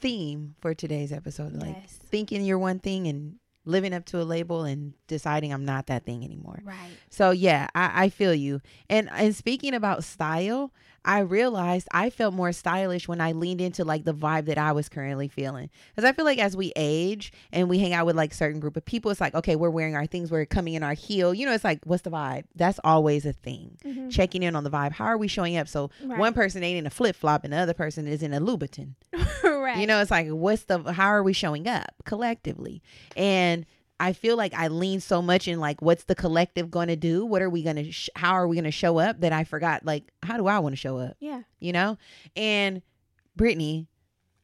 theme 0.04 0.56
for 0.60 0.74
today's 0.74 1.14
episode. 1.14 1.54
Like 1.54 1.78
yes. 1.82 1.98
thinking 2.04 2.44
you're 2.44 2.60
one 2.60 2.80
thing 2.80 3.08
and 3.08 3.36
living 3.66 3.94
up 3.94 4.04
to 4.04 4.22
a 4.22 4.24
label 4.24 4.64
and 4.66 4.94
deciding 5.08 5.54
I'm 5.54 5.64
not 5.64 5.88
that 5.88 6.06
thing 6.06 6.26
anymore. 6.26 6.60
Right. 6.64 6.92
So 7.10 7.32
yeah, 7.32 7.70
I, 7.74 8.06
I 8.06 8.10
feel 8.10 8.34
you. 8.34 8.60
And 8.90 9.10
and 9.14 9.34
speaking 9.34 9.74
about 9.74 10.04
style, 10.04 10.74
I 11.06 11.20
realized 11.20 11.88
I 11.92 12.10
felt 12.10 12.34
more 12.34 12.52
stylish 12.54 13.08
when 13.08 13.20
I 13.20 13.34
leaned 13.34 13.60
into 13.62 13.84
like 13.84 14.06
the 14.06 14.14
vibe 14.14 14.46
that 14.46 14.58
I 14.58 14.72
was 14.72 14.88
currently 14.90 15.28
feeling. 15.28 15.70
Because 15.94 16.08
I 16.08 16.14
feel 16.14 16.26
like 16.26 16.40
as 16.40 16.56
we 16.56 16.72
age 16.76 17.34
and 17.52 17.68
we 17.70 17.80
hang 17.80 17.94
out 17.94 18.06
with 18.06 18.16
like 18.16 18.34
certain 18.34 18.60
group 18.60 18.78
of 18.78 18.86
people, 18.86 19.12
it's 19.12 19.20
like 19.22 19.36
okay, 19.36 19.56
we're 19.56 19.70
wearing 19.70 19.96
our 19.96 20.06
things, 20.06 20.32
we're 20.32 20.46
coming 20.46 20.76
in 20.76 20.84
our 20.84 20.94
heel. 20.94 21.34
You 21.34 21.46
know, 21.46 21.52
it's 21.54 21.64
like 21.64 21.80
what's 21.86 22.04
the 22.04 22.12
vibe? 22.12 22.46
That's 22.56 22.80
always 22.84 23.26
a 23.26 23.34
thing. 23.34 23.78
Mhm. 23.86 24.12
Checking 24.12 24.44
in 24.44 24.56
on 24.56 24.64
the 24.64 24.70
vibe. 24.72 24.94
How 24.94 25.06
are 25.06 25.18
we 25.18 25.28
showing 25.28 25.58
up? 25.58 25.68
So 25.68 25.90
Right. 26.04 26.18
one 26.20 26.34
person 26.34 26.64
ain't 26.64 26.78
in 26.80 26.88
a 26.88 26.90
flip 26.90 27.16
flop 27.16 27.44
and 27.44 27.52
the 27.52 27.58
other 27.58 27.74
person 27.74 28.08
is 28.08 28.24
in 28.24 28.34
a 28.34 28.40
Louboutin. 28.40 28.94
right. 29.44 29.78
You 29.80 29.88
know, 29.88 30.00
it's 30.02 30.12
like 30.12 30.28
what's 30.30 30.64
the 30.66 30.94
how 30.94 31.08
are 31.08 31.24
we 31.24 31.34
showing 31.34 31.68
up 31.68 31.94
collectively? 32.06 32.82
And 33.18 33.66
I 34.00 34.14
feel 34.14 34.36
like 34.36 34.54
I 34.54 34.68
lean 34.68 35.00
so 35.00 35.22
much 35.22 35.48
in 35.48 35.60
like 35.60 35.82
what's 35.82 36.06
the 36.06 36.16
collective 36.16 36.70
going 36.72 36.88
to 36.90 36.96
do? 36.96 37.26
What 37.26 37.42
are 37.42 37.50
we 37.50 37.64
going 37.64 37.76
to 37.78 37.92
sh- 37.92 38.10
how 38.16 38.32
are 38.34 38.48
we 38.48 38.56
going 38.56 38.64
to 38.66 38.72
show 38.72 38.98
up 39.00 39.22
that 39.22 39.32
I 39.32 39.44
forgot 39.44 39.86
like 39.86 40.12
how 40.24 40.38
do 40.38 40.48
I 40.48 40.60
want 40.60 40.74
to 40.74 40.78
show 40.78 40.98
up, 40.98 41.16
Yeah. 41.20 41.44
you 41.60 41.72
know? 41.72 41.98
And 42.36 42.82
Brittany 43.36 43.88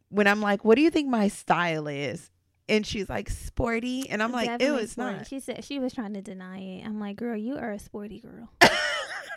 when 0.09 0.25
I'm 0.27 0.41
like, 0.41 0.65
"What 0.65 0.75
do 0.75 0.81
you 0.81 0.89
think 0.89 1.07
my 1.09 1.27
style 1.27 1.87
is?" 1.87 2.31
And 2.67 2.85
she's 2.85 3.09
like, 3.09 3.29
"Sporty." 3.29 4.09
And 4.09 4.23
I'm 4.23 4.31
like, 4.31 4.61
it 4.61 4.71
was 4.71 4.97
not." 4.97 5.27
She 5.27 5.39
said 5.39 5.63
she 5.63 5.77
was 5.79 5.93
trying 5.93 6.13
to 6.15 6.21
deny 6.21 6.59
it. 6.59 6.85
I'm 6.85 6.99
like, 6.99 7.17
girl, 7.17 7.35
you 7.35 7.57
are 7.57 7.71
a 7.71 7.79
sporty 7.79 8.19
girl. 8.19 8.49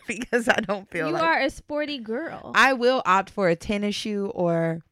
because 0.07 0.48
I 0.48 0.61
don't 0.61 0.88
feel 0.90 1.07
like 1.11 1.20
you 1.20 1.27
like 1.27 1.37
are 1.37 1.40
a 1.42 1.51
sporty 1.51 1.98
girl. 1.98 2.53
I 2.55 2.72
will 2.72 3.03
opt 3.05 3.31
for 3.31 3.48
a 3.48 3.57
tennis 3.57 3.94
shoe 3.94 4.27
or 4.35 4.83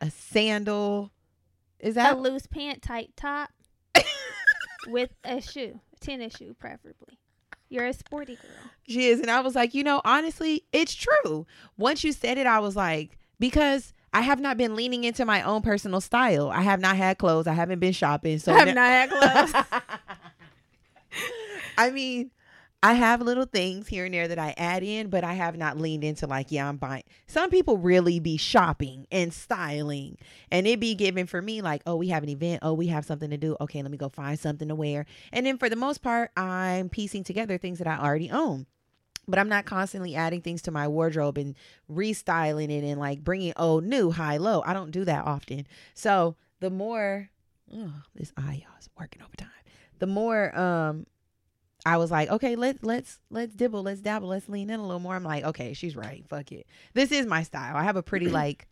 a 0.00 0.10
sandal. 0.10 1.10
Is 1.80 1.96
that 1.96 2.12
a 2.12 2.14
that 2.14 2.20
loose 2.20 2.46
pant 2.46 2.80
tight 2.82 3.10
top 3.16 3.50
with 4.86 5.10
a 5.24 5.40
shoe, 5.40 5.80
tennis 6.00 6.36
shoe 6.36 6.54
preferably. 6.58 7.18
You're 7.68 7.86
a 7.86 7.92
sporty 7.92 8.36
girl. 8.36 8.70
She 8.86 9.08
is. 9.08 9.20
And 9.20 9.30
I 9.30 9.40
was 9.40 9.54
like, 9.54 9.74
you 9.74 9.82
know, 9.82 10.00
honestly, 10.04 10.64
it's 10.72 10.94
true. 10.94 11.46
Once 11.76 12.04
you 12.04 12.12
said 12.12 12.38
it, 12.38 12.46
I 12.46 12.60
was 12.60 12.76
like, 12.76 13.18
because 13.40 13.92
I 14.12 14.20
have 14.20 14.38
not 14.38 14.56
been 14.56 14.76
leaning 14.76 15.02
into 15.04 15.24
my 15.24 15.42
own 15.42 15.62
personal 15.62 16.00
style. 16.00 16.50
I 16.50 16.60
have 16.62 16.80
not 16.80 16.96
had 16.96 17.18
clothes. 17.18 17.46
I 17.46 17.54
haven't 17.54 17.80
been 17.80 17.92
shopping. 17.92 18.38
So 18.38 18.52
I'm 18.52 18.66
now- 18.68 18.74
not 18.74 19.10
that 19.10 19.50
close. 19.50 19.64
I 21.78 21.90
mean, 21.90 22.30
I 22.84 22.92
have 22.92 23.22
little 23.22 23.46
things 23.46 23.88
here 23.88 24.04
and 24.04 24.12
there 24.12 24.28
that 24.28 24.38
I 24.38 24.52
add 24.58 24.82
in, 24.82 25.08
but 25.08 25.24
I 25.24 25.32
have 25.32 25.56
not 25.56 25.78
leaned 25.78 26.04
into 26.04 26.26
like, 26.26 26.52
yeah, 26.52 26.68
I'm 26.68 26.76
buying. 26.76 27.04
Some 27.26 27.48
people 27.48 27.78
really 27.78 28.20
be 28.20 28.36
shopping 28.36 29.06
and 29.10 29.32
styling, 29.32 30.18
and 30.50 30.66
it 30.66 30.80
be 30.80 30.94
given 30.94 31.26
for 31.26 31.40
me 31.40 31.62
like, 31.62 31.80
oh, 31.86 31.96
we 31.96 32.08
have 32.08 32.22
an 32.22 32.28
event, 32.28 32.58
oh, 32.60 32.74
we 32.74 32.88
have 32.88 33.06
something 33.06 33.30
to 33.30 33.38
do. 33.38 33.56
Okay, 33.58 33.80
let 33.80 33.90
me 33.90 33.96
go 33.96 34.10
find 34.10 34.38
something 34.38 34.68
to 34.68 34.74
wear. 34.74 35.06
And 35.32 35.46
then 35.46 35.56
for 35.56 35.70
the 35.70 35.76
most 35.76 36.02
part, 36.02 36.30
I'm 36.36 36.90
piecing 36.90 37.24
together 37.24 37.56
things 37.56 37.78
that 37.78 37.86
I 37.86 37.96
already 37.96 38.30
own. 38.30 38.66
But 39.26 39.38
I'm 39.38 39.48
not 39.48 39.64
constantly 39.64 40.14
adding 40.14 40.42
things 40.42 40.60
to 40.62 40.70
my 40.70 40.86
wardrobe 40.86 41.38
and 41.38 41.56
restyling 41.90 42.68
it 42.68 42.84
and 42.84 43.00
like 43.00 43.24
bringing 43.24 43.54
oh 43.56 43.80
new 43.80 44.10
high 44.10 44.36
low. 44.36 44.62
I 44.66 44.74
don't 44.74 44.90
do 44.90 45.06
that 45.06 45.24
often. 45.24 45.66
So 45.94 46.36
the 46.60 46.68
more, 46.68 47.30
oh, 47.74 47.94
this 48.14 48.34
eye 48.36 48.62
y'all 48.62 48.78
is 48.78 48.90
working 48.98 49.22
overtime. 49.22 49.48
The 50.00 50.06
more 50.06 50.54
um 50.58 51.06
I 51.86 51.96
was 51.98 52.10
like, 52.10 52.30
okay, 52.30 52.56
let's 52.56 52.82
let's 52.82 53.18
let's 53.30 53.54
dibble, 53.54 53.82
let's 53.82 54.00
dabble, 54.00 54.28
let's 54.28 54.48
lean 54.48 54.70
in 54.70 54.80
a 54.80 54.82
little 54.82 55.00
more. 55.00 55.14
I'm 55.14 55.24
like, 55.24 55.44
okay, 55.44 55.74
she's 55.74 55.94
right. 55.96 56.24
Fuck 56.28 56.50
it. 56.52 56.66
This 56.94 57.12
is 57.12 57.26
my 57.26 57.42
style. 57.42 57.76
I 57.76 57.84
have 57.84 57.96
a 57.96 58.02
pretty 58.02 58.28
like, 58.30 58.66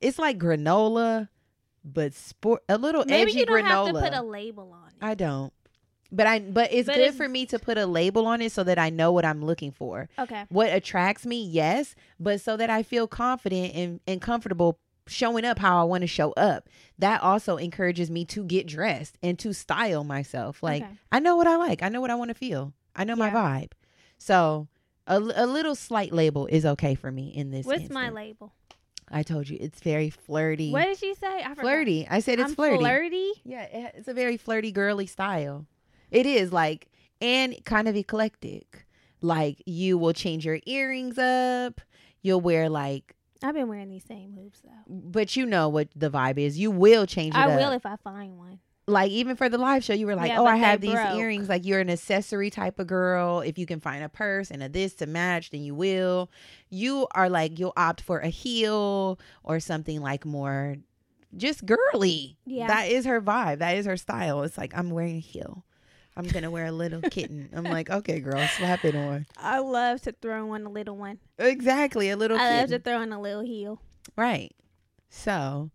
it's 0.00 0.18
like 0.18 0.38
granola, 0.38 1.28
but 1.84 2.12
sport 2.14 2.62
a 2.68 2.76
little 2.78 3.04
Maybe 3.06 3.30
edgy 3.30 3.40
you 3.40 3.46
don't 3.46 3.62
granola. 3.64 3.86
have 3.86 3.94
to 3.94 4.00
put 4.00 4.12
a 4.14 4.22
label 4.22 4.72
on 4.72 4.88
it. 4.88 4.96
I 5.00 5.14
don't. 5.14 5.52
But 6.10 6.26
I 6.26 6.38
but 6.40 6.72
it's 6.72 6.86
But 6.86 6.94
good 6.96 7.00
it's- 7.02 7.16
for 7.16 7.28
me 7.28 7.44
to 7.46 7.58
put 7.58 7.76
a 7.78 7.86
label 7.86 8.26
on 8.26 8.40
it 8.42 8.52
so 8.52 8.64
that 8.64 8.78
I 8.78 8.88
know 8.90 9.12
what 9.12 9.24
I'm 9.24 9.44
looking 9.44 9.72
for. 9.72 10.08
Okay. 10.18 10.44
What 10.48 10.72
attracts 10.72 11.26
me, 11.26 11.42
yes, 11.44 11.94
but 12.18 12.40
so 12.40 12.56
that 12.56 12.70
I 12.70 12.82
feel 12.82 13.06
confident 13.06 13.74
and, 13.74 14.00
and 14.06 14.20
comfortable 14.20 14.78
showing 15.08 15.44
up 15.44 15.58
how 15.58 15.80
I 15.80 15.84
want 15.84 16.02
to 16.02 16.06
show 16.06 16.32
up. 16.32 16.68
That 16.98 17.22
also 17.22 17.56
encourages 17.56 18.10
me 18.10 18.24
to 18.26 18.44
get 18.44 18.66
dressed 18.66 19.18
and 19.22 19.38
to 19.40 19.52
style 19.52 20.04
myself. 20.04 20.62
Like 20.62 20.82
Okay. 20.82 20.92
I 21.12 21.20
know 21.20 21.36
what 21.36 21.46
I 21.46 21.56
like. 21.56 21.82
I 21.82 21.88
know 21.88 22.00
what 22.00 22.10
I 22.10 22.14
want 22.14 22.28
to 22.28 22.34
feel. 22.34 22.72
I 22.94 23.04
know 23.04 23.16
my 23.16 23.30
vibe. 23.30 23.72
So 24.18 24.68
a, 25.06 25.18
a 25.18 25.46
little 25.46 25.74
slight 25.74 26.12
label 26.12 26.46
is 26.46 26.66
okay 26.66 26.94
for 26.94 27.10
me 27.10 27.28
in 27.28 27.50
this. 27.50 27.64
What's 27.66 27.90
my 27.90 28.10
label? 28.10 28.52
I 29.10 29.22
told 29.22 29.48
you 29.48 29.56
it's 29.58 29.80
very 29.80 30.10
flirty. 30.10 30.70
What 30.70 30.84
did 30.84 30.98
she 30.98 31.14
say? 31.14 31.38
I 31.38 31.48
forgot. 31.50 31.62
flirty. 31.62 32.06
I 32.10 32.20
said 32.20 32.38
it's 32.40 32.50
I'm 32.50 32.54
flirty. 32.54 32.78
flirty. 32.78 33.32
Yeah, 33.44 33.62
it, 33.62 33.94
it's 33.98 34.08
a 34.08 34.12
very 34.14 34.36
flirty, 34.36 34.70
girly 34.70 35.06
style. 35.06 35.66
It 36.10 36.26
is 36.26 36.52
like, 36.52 36.88
and 37.20 37.56
kind 37.64 37.88
of 37.88 37.96
eclectic. 37.96 38.84
Like 39.22 39.62
you 39.64 39.96
will 39.96 40.12
change 40.12 40.44
your 40.44 40.60
earrings 40.66 41.16
up. 41.18 41.80
You'll 42.20 42.40
wear 42.40 42.68
like, 42.68 43.14
I've 43.42 43.54
been 43.54 43.68
wearing 43.68 43.88
these 43.88 44.04
same 44.04 44.32
hoops 44.32 44.60
though. 44.64 44.70
but 44.88 45.36
you 45.36 45.46
know 45.46 45.68
what 45.68 45.88
the 45.94 46.10
vibe 46.10 46.38
is. 46.38 46.58
You 46.58 46.70
will 46.70 47.06
change 47.06 47.34
it 47.34 47.38
I 47.38 47.52
up. 47.52 47.60
will 47.60 47.72
if 47.72 47.86
I 47.86 47.96
find 47.96 48.36
one. 48.38 48.58
like 48.88 49.10
even 49.12 49.36
for 49.36 49.48
the 49.48 49.58
live 49.58 49.84
show, 49.84 49.92
you 49.92 50.06
were 50.06 50.16
like, 50.16 50.30
Yeah, 50.30 50.40
"Oh, 50.40 50.44
but 50.44 50.54
I 50.54 50.56
have 50.56 50.80
they 50.80 50.88
these 50.88 50.96
broke. 50.96 51.16
earrings." 51.18 51.48
Like 51.48 51.64
you're 51.64 51.80
an 51.80 51.90
accessory 51.90 52.50
type 52.50 52.78
of 52.78 52.86
girl. 52.88 53.40
If 53.40 53.58
you 53.58 53.66
can 53.66 53.80
find 53.80 54.02
a 54.02 54.08
purse 54.08 54.50
and 54.50 54.62
a 54.62 54.68
this 54.68 54.94
to 54.94 55.06
match, 55.06 55.50
then 55.50 55.62
you 55.62 55.74
will. 55.74 56.30
You 56.70 57.06
are 57.12 57.28
like 57.28 57.58
you'll 57.58 57.74
opt 57.76 58.00
for 58.00 58.18
a 58.20 58.28
heel 58.28 59.18
or 59.44 59.60
something 59.60 60.00
like 60.00 60.24
more, 60.24 60.76
just 61.36 61.64
girly. 61.66 62.38
Yeah. 62.46 62.66
that 62.68 62.88
is 62.90 63.04
her 63.04 63.20
vibe. 63.20 63.58
That 63.58 63.76
is 63.76 63.86
her 63.86 63.96
style. 63.98 64.42
It's 64.42 64.58
like 64.58 64.76
I'm 64.76 64.90
wearing 64.90 65.16
a 65.16 65.20
heel. 65.20 65.64
I'm 66.18 66.26
gonna 66.26 66.50
wear 66.50 66.66
a 66.66 66.72
little 66.72 67.00
kitten. 67.00 67.48
I'm 67.54 67.64
like, 67.64 67.88
okay, 67.98 68.18
girl, 68.20 68.44
slap 68.58 68.84
it 68.84 68.94
on. 68.96 69.26
I 69.36 69.60
love 69.60 70.02
to 70.02 70.12
throw 70.12 70.52
on 70.52 70.66
a 70.66 70.68
little 70.68 70.96
one. 70.96 71.18
Exactly, 71.38 72.10
a 72.10 72.16
little 72.16 72.36
I 72.38 72.60
love 72.60 72.70
to 72.70 72.78
throw 72.80 72.98
on 72.98 73.12
a 73.12 73.20
little 73.20 73.42
heel. 73.42 73.80
Right. 74.16 74.52
So, 75.08 75.70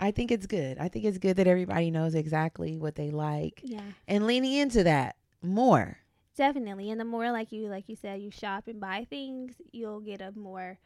I 0.00 0.12
think 0.12 0.30
it's 0.30 0.46
good. 0.46 0.78
I 0.78 0.88
think 0.88 1.04
it's 1.04 1.18
good 1.18 1.36
that 1.36 1.46
everybody 1.48 1.90
knows 1.90 2.14
exactly 2.14 2.76
what 2.78 2.94
they 2.94 3.10
like 3.10 3.60
Yeah. 3.64 3.82
and 4.06 4.26
leaning 4.26 4.54
into 4.54 4.84
that 4.84 5.16
more. 5.42 5.98
Definitely. 6.36 6.90
And 6.90 7.00
the 7.00 7.04
more 7.04 7.32
like 7.32 7.50
you 7.50 7.68
like 7.68 7.88
you 7.88 7.96
said, 7.96 8.20
you 8.22 8.30
shop 8.30 8.68
and 8.68 8.80
buy 8.80 9.06
things, 9.10 9.54
you'll 9.72 10.00
get 10.00 10.20
a 10.20 10.30
more 10.36 10.78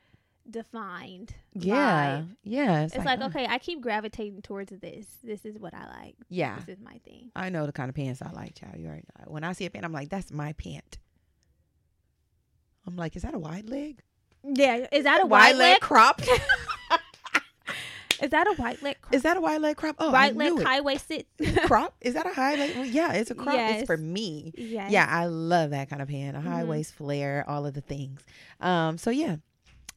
defined 0.50 1.34
Yeah. 1.54 2.20
vibe. 2.22 2.36
Yeah. 2.44 2.82
It's, 2.84 2.96
like, 2.96 3.20
oh, 3.22 3.26
okay, 3.26 3.46
I 3.48 3.58
keep 3.58 3.80
gravitating 3.80 4.42
towards 4.42 4.70
this. 4.70 5.06
This 5.22 5.44
is 5.44 5.58
what 5.58 5.74
I 5.74 5.86
like. 6.02 6.16
Yeah. 6.28 6.58
This 6.58 6.76
is 6.76 6.80
my 6.82 6.98
thing. 7.04 7.30
I 7.36 7.48
know 7.50 7.66
the 7.66 7.72
kind 7.72 7.88
of 7.88 7.94
pants 7.94 8.20
I 8.22 8.30
like, 8.32 8.54
child. 8.54 8.76
You 8.78 8.86
already 8.86 9.04
know. 9.18 9.30
When 9.32 9.44
I 9.44 9.52
see 9.52 9.66
a 9.66 9.70
pant, 9.70 9.84
I'm 9.84 9.92
like, 9.92 10.08
that's 10.08 10.32
my 10.32 10.52
pant. 10.54 10.98
I'm 12.86 12.96
like, 12.96 13.14
is 13.16 13.22
that 13.22 13.34
a 13.34 13.38
wide 13.38 13.68
leg? 13.68 14.00
Yeah. 14.44 14.86
Is 14.90 15.04
that 15.04 15.22
a 15.22 15.26
wide 15.26 15.56
leg? 15.56 15.80
crop? 15.80 16.20
Is 18.22 18.30
that 18.30 18.46
a 18.46 18.54
white 18.54 18.80
leg 18.84 19.00
crop? 19.00 19.14
is 19.14 19.22
that 19.22 19.36
a 19.36 19.40
wide 19.40 19.60
leg 19.60 19.76
crop? 19.76 19.96
Oh, 19.98 20.12
white 20.12 20.36
leg 20.36 20.62
high 20.62 20.80
waisted? 20.80 21.26
crop? 21.64 21.96
Is 22.00 22.14
that 22.14 22.24
a 22.24 22.32
high 22.32 22.54
leg? 22.54 22.76
Well, 22.76 22.84
yeah, 22.86 23.14
it's 23.14 23.32
a 23.32 23.34
crop. 23.34 23.56
Yes. 23.56 23.80
It's 23.80 23.86
for 23.88 23.96
me. 23.96 24.52
yes. 24.56 24.92
Yeah, 24.92 25.08
I 25.10 25.26
love 25.26 25.70
that 25.70 25.90
kind 25.90 26.00
of 26.00 26.06
pant. 26.06 26.36
A 26.36 26.40
high 26.40 26.62
Mhm. 26.62 26.68
waist 26.68 26.94
flare, 26.94 27.44
all 27.48 27.66
of 27.66 27.74
the 27.74 27.80
things. 27.80 28.20
Um, 28.60 28.96
so 28.96 29.10
yeah, 29.10 29.36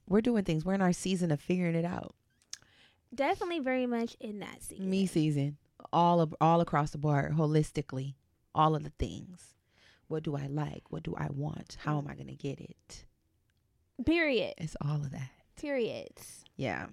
we're 0.08 0.22
doing 0.22 0.44
things. 0.44 0.66
We're 0.66 0.74
in 0.74 0.82
our 0.82 0.94
season 0.94 1.32
of 1.32 1.40
figuring 1.40 1.76
it 1.76 1.86
out. 1.86 2.16
Definitely 3.14 3.60
very 3.60 3.86
much 3.86 4.16
in 4.20 4.40
that 4.40 4.62
season. 4.62 4.90
Me 4.90 5.06
season, 5.06 5.58
all 5.94 6.20
of 6.20 6.36
all 6.42 6.62
across 6.62 6.92
the 6.92 6.98
board, 6.98 7.34
holistically, 7.34 8.16
all 8.54 8.76
of 8.76 8.84
the 8.84 8.92
things. 9.00 9.54
What 10.08 10.24
do 10.24 10.36
I 10.36 10.48
like? 10.48 10.84
What 10.90 11.04
do 11.04 11.16
I 11.18 11.28
want? 11.32 11.78
How 11.80 11.98
am 11.98 12.08
I 12.08 12.16
gonna 12.16 12.34
get 12.34 12.60
it? 12.60 13.06
Period. 14.06 14.54
It's 14.58 14.76
all 14.82 14.98
of 14.98 15.12
that. 15.12 15.32
Periods. 15.56 16.44
Yeah. 16.58 16.88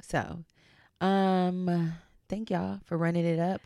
So, 0.00 0.44
um, 1.00 1.94
thank 2.28 2.50
y'all 2.50 2.80
for 2.84 2.96
running 2.96 3.24
it 3.24 3.38
up 3.38 3.60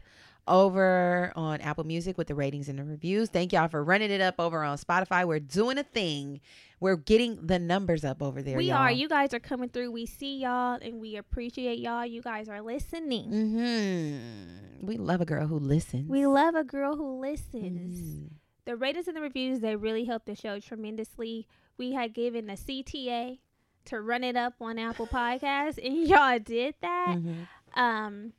over 0.48 1.32
on 1.36 1.60
Apple 1.60 1.84
Music 1.84 2.16
with 2.18 2.26
the 2.26 2.34
ratings 2.34 2.68
and 2.68 2.78
the 2.78 2.84
reviews. 2.84 3.28
Thank 3.28 3.52
y'all 3.52 3.68
for 3.68 3.82
running 3.84 4.10
it 4.10 4.20
up 4.20 4.36
over 4.38 4.62
on 4.64 4.78
Spotify. 4.78 5.24
We're 5.26 5.38
doing 5.40 5.78
a 5.78 5.84
thing. 5.84 6.40
We're 6.80 6.96
getting 6.96 7.46
the 7.46 7.58
numbers 7.58 8.04
up 8.04 8.22
over 8.22 8.40
there. 8.42 8.56
we 8.56 8.66
y'all. 8.66 8.76
are. 8.78 8.90
You 8.90 9.08
guys 9.08 9.34
are 9.34 9.40
coming 9.40 9.68
through. 9.68 9.90
We 9.92 10.06
see 10.06 10.38
y'all 10.38 10.78
and 10.80 11.00
we 11.00 11.16
appreciate 11.16 11.78
y'all. 11.80 12.06
You 12.06 12.22
guys 12.22 12.48
are 12.48 12.60
listening. 12.62 13.30
Mm-hmm. 13.30 14.86
We 14.86 14.96
love 14.96 15.20
a 15.20 15.24
girl 15.24 15.46
who 15.46 15.58
listens. 15.58 16.08
We 16.08 16.26
love 16.26 16.54
a 16.54 16.64
girl 16.64 16.96
who 16.96 17.20
listens. 17.20 18.00
Mhm. 18.00 18.30
The 18.64 18.76
ratings 18.76 19.08
and 19.08 19.16
the 19.16 19.20
reviews, 19.20 19.60
they 19.60 19.76
really 19.76 20.04
help 20.04 20.24
the 20.24 20.34
show 20.36 20.60
tremendously. 20.60 21.46
We 21.78 21.92
had 21.92 22.12
given 22.14 22.48
a 22.50 22.54
CTA 22.56 23.38
to 23.86 24.00
run 24.00 24.22
it 24.22 24.36
up 24.36 24.54
on 24.60 24.78
Apple 24.78 25.06
Podcasts, 25.06 25.78
and 25.84 25.96
y'all 26.08 26.38
did 26.38 26.74
that. 26.82 27.16
Mhm. 27.18 27.46
Um, 27.74 28.32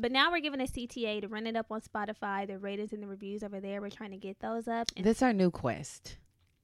but 0.00 0.12
now 0.12 0.30
we're 0.30 0.40
giving 0.40 0.60
a 0.60 0.64
CTA 0.64 1.20
to 1.22 1.28
run 1.28 1.46
it 1.46 1.56
up 1.56 1.66
on 1.70 1.80
Spotify. 1.80 2.46
The 2.46 2.58
ratings 2.58 2.92
and 2.92 3.02
the 3.02 3.06
reviews 3.06 3.42
over 3.42 3.60
there, 3.60 3.80
we're 3.80 3.90
trying 3.90 4.10
to 4.12 4.16
get 4.16 4.40
those 4.40 4.68
up. 4.68 4.88
And 4.96 5.04
That's 5.04 5.22
our 5.22 5.32
new 5.32 5.50
quest. 5.50 6.16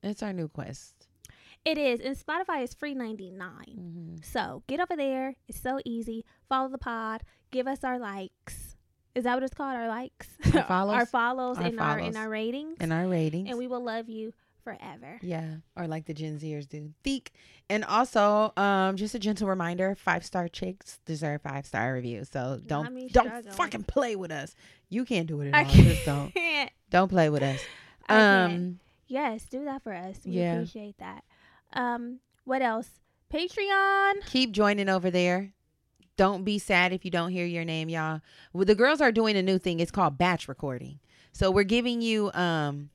It's 0.02 0.22
our 0.22 0.32
new 0.32 0.48
quest. 0.48 1.06
it 1.64 1.78
is, 1.78 2.00
and 2.00 2.16
Spotify 2.16 2.64
is 2.64 2.74
free 2.74 2.94
ninety 2.94 3.30
nine. 3.30 4.16
Mhm. 4.18 4.24
So 4.24 4.62
get 4.66 4.80
over 4.80 4.96
there. 4.96 5.36
It's 5.48 5.60
so 5.60 5.78
easy. 5.84 6.24
Follow 6.48 6.68
the 6.68 6.78
pod. 6.78 7.22
Give 7.52 7.66
us 7.68 7.84
our 7.84 7.98
likes. 7.98 8.76
Is 9.14 9.24
that 9.24 9.34
what 9.34 9.42
it's 9.42 9.54
called? 9.54 9.76
Our 9.76 9.88
likes, 9.88 10.26
Our 10.54 10.62
follows? 10.64 10.94
our 10.98 11.06
follows, 11.06 11.58
Our 11.58 11.64
and 11.64 11.78
our 11.80 11.96
follows. 11.98 12.08
and 12.08 12.16
our 12.16 12.28
ratings. 12.30 12.78
And 12.80 12.92
our 12.92 13.06
ratings. 13.06 13.48
and 13.50 13.58
we 13.58 13.66
will 13.68 13.84
love 13.84 14.08
you 14.08 14.32
forever. 14.62 15.18
Yeah, 15.22 15.56
or 15.76 15.86
like 15.86 16.06
the 16.06 16.14
Gen 16.14 16.38
Zers 16.38 16.68
do. 16.68 16.92
Theek. 17.04 17.28
And 17.68 17.84
also, 17.84 18.52
um, 18.56 18.96
just 18.96 19.14
a 19.14 19.18
gentle 19.18 19.48
reminder: 19.48 19.94
five 19.94 20.24
star 20.24 20.48
chicks 20.48 20.98
deserve 21.04 21.42
five 21.42 21.66
star 21.66 21.92
reviews. 21.92 22.28
So 22.30 22.60
don't 22.66 22.84
don't 22.94 23.08
struggling. 23.10 23.54
fucking 23.54 23.82
play 23.84 24.16
with 24.16 24.30
us. 24.30 24.54
You 24.88 25.04
can't 25.04 25.26
do 25.26 25.40
it 25.40 25.54
I 25.54 25.60
at 25.62 25.66
all. 25.66 25.72
Just 25.72 26.04
don't 26.04 26.32
don't 26.90 27.08
play 27.08 27.28
with 27.30 27.42
us. 27.42 27.60
Um, 28.08 28.78
Yes, 29.06 29.44
do 29.44 29.64
that 29.64 29.82
for 29.82 29.92
us. 29.94 30.16
We 30.24 30.32
Yeah. 30.32 30.54
appreciate 30.54 30.98
that. 30.98 31.24
Um, 31.72 32.18
what 32.44 32.60
else? 32.62 32.88
Patreon. 33.32 34.24
keep 34.26 34.52
joining 34.52 34.88
over 34.88 35.10
there. 35.10 35.52
Don't 36.16 36.44
be 36.44 36.58
sad 36.58 36.92
if 36.92 37.04
you 37.04 37.10
don't 37.10 37.30
hear 37.30 37.46
your 37.46 37.64
name, 37.64 37.88
y'all. 37.88 38.20
Well, 38.52 38.64
the 38.66 38.74
girls 38.74 39.00
are 39.00 39.12
doing 39.12 39.36
a 39.36 39.42
new 39.42 39.58
thing. 39.58 39.80
It's 39.80 39.90
called 39.90 40.18
batch 40.18 40.46
recording. 40.48 40.98
So 41.32 41.50
we're 41.50 41.62
giving 41.62 42.02
you 42.02 42.30
um 42.34 42.90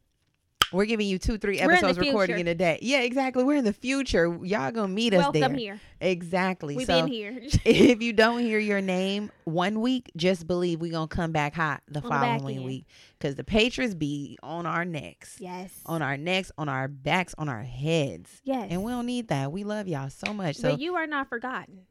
we're 0.72 0.86
giving 0.86 1.08
you 1.08 1.18
two, 1.18 1.38
three 1.38 1.60
in 1.60 1.70
episodes 1.70 1.98
recording 2.00 2.40
in 2.40 2.48
a 2.48 2.56
day. 2.56 2.80
Yeah, 2.82 3.02
exactly. 3.02 3.44
We're 3.44 3.58
in 3.58 3.66
the 3.66 3.74
future. 3.74 4.38
Y'all 4.44 4.72
gonna 4.72 4.88
meet 4.88 5.14
us 5.14 5.20
Welcome 5.20 5.42
there. 5.42 5.56
here. 5.56 5.82
Exactly. 6.00 6.76
We've 6.76 6.88
so 6.88 7.02
been 7.02 7.08
here. 7.08 7.40
if 7.66 8.02
you 8.02 8.14
don't 8.14 8.40
hear 8.40 8.60
your 8.60 8.82
name 8.82 9.32
one 9.46 9.82
week, 9.82 10.12
just 10.16 10.48
believe 10.48 10.82
we're 10.82 10.92
gonna 10.92 11.08
come 11.08 11.32
back 11.32 11.54
hot 11.54 11.82
the 11.88 12.02
On 12.02 12.10
following 12.10 12.58
end. 12.58 12.66
week 12.66 12.86
because 13.18 13.36
the 13.36 13.44
Patriots 13.44 13.96
be 13.96 14.38
on 14.44 14.66
our 14.66 14.86
necks, 14.86 15.38
yes. 15.40 15.72
on 15.86 16.02
our 16.02 16.18
necks, 16.18 16.52
on 16.58 16.70
our 16.70 16.88
backs, 16.88 17.34
on 17.38 17.50
our 17.50 17.64
heads, 17.64 18.42
yes. 18.44 18.68
and 18.70 18.84
we 18.84 18.92
don't 18.92 19.06
need 19.06 19.30
that. 19.30 19.52
We 19.52 19.64
love 19.64 19.88
y'all 19.88 20.10
so 20.10 20.34
much. 20.34 20.58
So 20.58 20.72
but 20.72 20.80
you 20.80 20.96
are 20.96 21.08
not 21.08 21.30
forgotten. 21.30 21.82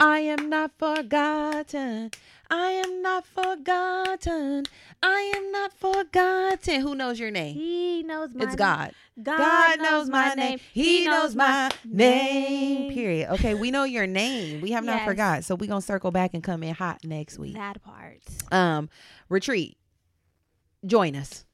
I 0.00 0.20
am 0.20 0.48
not 0.48 0.70
forgotten. 0.78 2.10
I 2.50 2.70
am 2.70 3.02
not 3.02 3.26
forgotten. 3.26 4.64
I 5.02 5.32
am 5.36 5.50
not 5.52 5.72
forgotten. 5.72 6.80
Who 6.80 6.94
knows 6.94 7.18
your 7.18 7.30
name? 7.30 7.54
He 7.56 8.02
knows 8.04 8.32
my 8.34 8.44
It's 8.44 8.52
name. 8.52 8.56
God. 8.56 8.92
God, 9.20 9.80
knows 9.80 10.08
my 10.08 10.34
name. 10.34 10.60
He 10.72 11.04
knows 11.04 11.34
my 11.34 11.70
name. 11.84 12.86
name. 12.86 12.94
Period. 12.94 13.30
Okay, 13.34 13.54
we 13.54 13.70
know 13.72 13.82
your 13.84 14.06
name. 14.06 14.60
We 14.60 14.70
have 14.70 14.84
not 14.84 14.98
Yes. 14.98 15.04
forgot. 15.04 15.44
So 15.44 15.56
we're 15.56 15.68
gonna 15.68 15.80
circle 15.82 16.12
back 16.12 16.32
and 16.34 16.42
come 16.42 16.62
in 16.62 16.74
hot 16.74 17.04
next 17.04 17.38
week. 17.38 17.54
That 17.54 17.82
part. 17.82 18.20
Um, 18.52 18.88
retreat. 19.28 19.76
Join 20.86 21.16
us. 21.16 21.44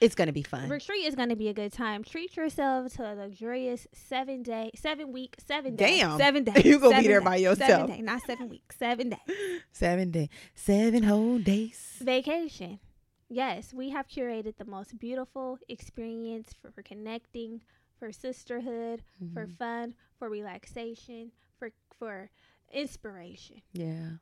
It's 0.00 0.14
gonna 0.14 0.32
be 0.32 0.42
fun. 0.42 0.68
Retreat 0.70 1.04
is 1.06 1.14
to 1.14 1.36
be 1.36 1.48
a 1.48 1.52
good 1.54 1.72
time. 1.72 2.02
Treat 2.02 2.34
yourself 2.36 2.94
to 2.94 3.02
a 3.02 3.14
luxurious 3.14 3.86
seven 3.92 4.42
day, 4.42 4.70
seven 4.74 5.12
week, 5.12 5.36
seven 5.46 5.76
day, 5.76 5.98
Damn. 5.98 6.16
seven 6.18 6.44
days. 6.48 6.64
You 6.64 6.78
gonna 6.78 7.00
be 7.00 7.06
there 7.08 7.20
day, 7.20 7.24
by 7.24 7.36
yourself. 7.36 7.68
Seven 7.70 7.86
day, 7.86 8.00
not 8.00 8.22
seven 8.26 8.48
weeks, 8.48 8.76
seven 8.78 9.10
days. 9.10 9.18
Seven 9.72 10.10
days. 10.10 10.28
Seven 10.54 11.02
whole 11.02 11.38
days. 11.38 11.96
Vacation. 12.00 12.80
Yes, 13.28 13.72
we 13.74 13.90
have 13.90 14.08
curated 14.08 14.56
the 14.56 14.64
most 14.64 14.98
beautiful 14.98 15.58
experience 15.68 16.52
for, 16.60 16.70
for 16.72 16.82
connecting, 16.82 17.60
for 17.98 18.10
sisterhood, 18.10 19.02
for 19.34 19.46
Mhm. 19.46 19.56
fun, 19.58 19.94
for 20.18 20.28
relaxation, 20.30 21.30
for 21.58 21.70
for 21.98 22.30
inspiration. 22.72 23.60
Yeah. 23.72 24.12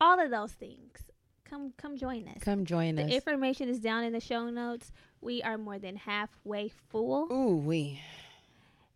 All 0.00 0.20
of 0.20 0.30
those 0.30 0.52
things. 0.52 0.98
Come 1.48 1.72
come 1.76 1.96
join 1.96 2.28
us. 2.28 2.38
Come 2.42 2.64
join 2.64 2.96
the 2.96 3.04
us. 3.04 3.10
information 3.10 3.68
is 3.68 3.78
down 3.78 4.04
in 4.04 4.12
the 4.12 4.20
show 4.20 4.50
notes. 4.50 4.92
We 5.20 5.42
are 5.42 5.56
more 5.58 5.78
than 5.78 5.96
halfway 5.96 6.68
full. 6.90 7.32
Ooh, 7.32 7.56
we. 7.56 8.00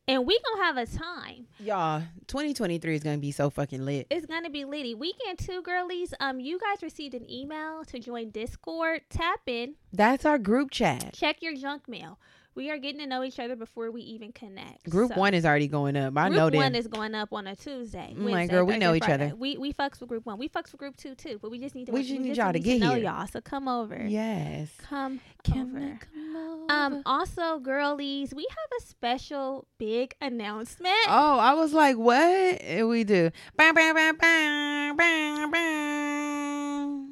and 0.07 0.27
we 0.27 0.39
gonna 0.39 0.65
have 0.65 0.77
a 0.77 0.87
time. 0.87 1.47
Y'all, 1.59 2.03
2023 2.27 2.95
is 2.95 3.03
gonna 3.03 3.19
be 3.19 3.33
so 3.33 3.49
fucking 3.51 3.85
lit. 3.85 4.07
It's 4.11 4.27
gonna 4.27 4.51
be 4.51 4.65
litty. 4.65 4.95
Weekend 4.95 5.39
two, 5.39 5.63
girlies. 5.63 6.13
Um, 6.21 6.41
you 6.41 6.59
guys 6.61 6.83
received 6.83 7.15
an 7.15 7.31
email 7.31 7.85
to 7.87 7.99
join 7.99 8.31
Discord. 8.31 9.03
Tap 9.09 9.41
in. 9.47 9.75
That's 9.93 10.25
our 10.27 10.39
group 10.39 10.71
chat. 10.71 11.13
Check 11.15 11.43
your 11.43 11.55
junk 11.55 11.89
mail. 11.89 12.19
We 12.55 12.71
are 12.71 12.79
getting 12.79 13.01
to 13.01 13.07
know 13.07 13.25
each 13.25 13.39
other 13.39 13.57
before 13.57 13.91
we 13.91 14.03
even 14.03 14.33
connect. 14.33 14.89
Group 14.91 15.13
So, 15.15 15.19
one 15.21 15.33
is 15.33 15.47
already 15.47 15.69
going 15.69 15.97
up. 15.97 16.17
I 16.17 16.29
know 16.29 16.47
that 16.47 16.51
group 16.51 16.63
one 16.63 16.75
is 16.75 16.87
going 16.87 17.15
up 17.15 17.33
on 17.33 17.47
a 17.47 17.57
Tuesday. 17.57 18.15
I'm 18.15 18.27
like, 18.27 18.51
girl, 18.51 18.65
we 18.65 18.77
know 18.77 18.95
each 18.95 19.05
Friday. 19.05 19.27
other. 19.27 19.37
We 19.37 19.57
we 19.57 19.73
fucks 19.73 20.01
with 20.01 20.09
group 20.09 20.27
one. 20.27 20.39
We 20.39 20.49
fucks 20.49 20.73
with 20.73 20.79
group 20.79 20.97
two 20.97 21.15
too. 21.15 21.39
But 21.41 21.51
we 21.51 21.59
just 21.59 21.75
need 21.75 21.87
to. 21.87 21.93
We 21.93 22.03
just 22.03 22.21
need 22.21 22.37
y'all 22.37 22.53
to 22.53 22.59
get 22.61 22.75
to 22.75 22.79
know 22.81 22.95
here. 22.95 23.05
y'all. 23.05 23.27
So 23.27 23.41
come 23.41 23.69
over. 23.69 24.05
yes. 24.07 24.71
Come 24.79 25.21
Can 25.45 25.77
over. 25.77 25.99
Come 26.15 26.67
Um. 26.71 27.03
Also, 27.07 27.59
girlies, 27.59 28.35
we 28.35 28.47
have 28.49 28.83
a 28.83 28.87
special 28.87 29.67
big 29.79 30.15
announcement. 30.21 30.93
Oh, 31.07 31.39
I 31.39 31.55
was 31.55 31.73
like, 31.73 31.97
what? 31.97 32.17
And 32.17 32.89
we 32.89 33.05
do. 33.05 33.31
Bam, 33.57 33.75
bam, 33.75 33.95
bam, 33.95 34.17
bam, 34.17 34.97
bam, 34.97 35.51
bam. 35.51 37.12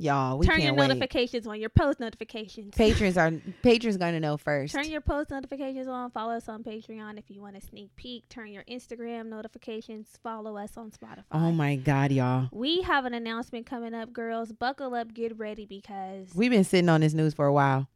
Y'all, 0.00 0.38
we 0.38 0.46
Turn 0.46 0.60
your 0.60 0.74
wait. 0.74 0.86
notifications 0.86 1.44
on. 1.48 1.58
Your 1.58 1.70
post 1.70 1.98
notifications. 1.98 2.72
Patrons 2.76 3.18
are 3.18 3.32
patrons 3.62 3.96
gonna 3.96 4.20
know 4.20 4.36
first. 4.36 4.72
Turn 4.72 4.88
your 4.88 5.00
post 5.00 5.30
notifications 5.30 5.88
on. 5.88 6.12
Follow 6.12 6.34
us 6.34 6.48
on 6.48 6.62
Patreon 6.62 7.18
if 7.18 7.24
you 7.28 7.40
want 7.40 7.56
a 7.56 7.60
sneak 7.60 7.94
peek. 7.96 8.28
Turn 8.28 8.52
your 8.52 8.62
Instagram 8.70 9.26
notifications. 9.26 10.06
Follow 10.22 10.56
us 10.56 10.76
on 10.76 10.92
Spotify. 10.92 11.24
oh 11.32 11.50
my 11.50 11.74
god, 11.74 12.12
y'all. 12.12 12.48
We 12.52 12.82
have 12.82 13.06
an 13.06 13.14
announcement 13.14 13.66
coming 13.66 13.92
up, 13.92 14.12
girls. 14.12 14.52
Buckle 14.52 14.94
up, 14.94 15.12
get 15.12 15.36
ready 15.36 15.66
because 15.66 16.28
We've 16.32 16.52
been 16.52 16.62
sitting 16.62 16.88
on 16.88 17.00
this 17.00 17.12
news 17.12 17.34
for 17.34 17.46
a 17.46 17.52
while. 17.52 17.88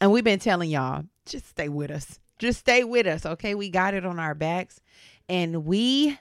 And 0.00 0.10
we've 0.12 0.24
been 0.24 0.38
telling 0.38 0.70
y'all, 0.70 1.04
just 1.26 1.46
stay 1.48 1.68
with 1.68 1.90
us. 1.90 2.18
Just 2.38 2.60
stay 2.60 2.82
with 2.82 3.06
us, 3.06 3.26
okay? 3.26 3.54
We 3.54 3.68
got 3.68 3.92
it 3.92 4.06
on 4.06 4.18
our 4.18 4.34
backs. 4.34 4.80
And 5.28 5.66
we 5.66 6.18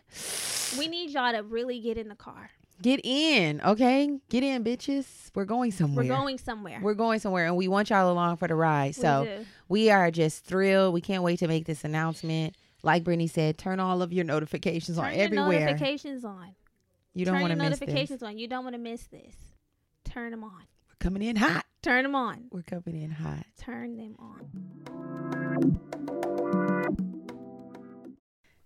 we 0.77 0.87
need 0.89 1.11
y'all 1.11 1.31
to 1.31 1.41
really 1.41 1.79
get 1.79 1.97
in 1.97 2.09
the 2.09 2.15
car. 2.15 2.49
Get 2.81 3.01
in, 3.03 3.61
okay? 3.61 4.19
Get 4.29 4.43
in, 4.43 4.63
bitches. 4.63 5.31
We're 5.35 5.45
going 5.45 5.71
somewhere. 5.71 6.05
We're 6.05 6.15
going 6.15 6.37
somewhere. 6.37 6.79
We're 6.81 6.93
going 6.93 7.19
somewhere 7.19 7.45
and 7.45 7.55
we 7.55 7.67
want 7.67 7.89
y'all 7.89 8.11
along 8.11 8.37
for 8.37 8.47
the 8.47 8.55
ride. 8.55 8.95
So 8.95 9.25
do. 9.25 9.45
we 9.67 9.89
are 9.89 10.11
just 10.11 10.45
thrilled. 10.45 10.93
We 10.93 11.01
can't 11.01 11.23
wait 11.23 11.39
to 11.39 11.47
make 11.47 11.65
this 11.65 11.83
announcement. 11.83 12.55
Like 12.81 13.03
Brittany 13.03 13.27
said, 13.27 13.57
turn 13.57 13.79
all 13.79 14.01
of 14.01 14.13
your 14.13 14.25
notifications 14.25 14.97
turn 14.97 15.07
on 15.07 15.13
your 15.13 15.23
everywhere. 15.23 15.65
notifications 15.65 16.23
on. 16.23 16.55
you 17.13 17.25
don't 17.25 17.41
want 17.41 17.51
to 17.51 17.57
miss 17.57 17.71
this. 17.71 17.81
notifications 17.81 18.23
on. 18.23 18.37
You 18.37 18.47
don't 18.47 18.63
want 18.63 18.75
to 18.75 18.81
miss 18.81 19.03
this. 19.07 19.35
Turn 20.05 20.31
them 20.31 20.43
on. 20.43 20.51
We're 20.51 20.95
coming 20.99 21.21
in 21.21 21.35
hot. 21.35 21.65
Turn 21.81 22.03
them 22.03 22.15
on. 22.15 22.45
We're 22.51 22.63
coming 22.63 23.01
in 23.01 23.11
hot. 23.11 23.45
Turn 23.57 23.97
them 23.97 24.15
on. 24.19 26.18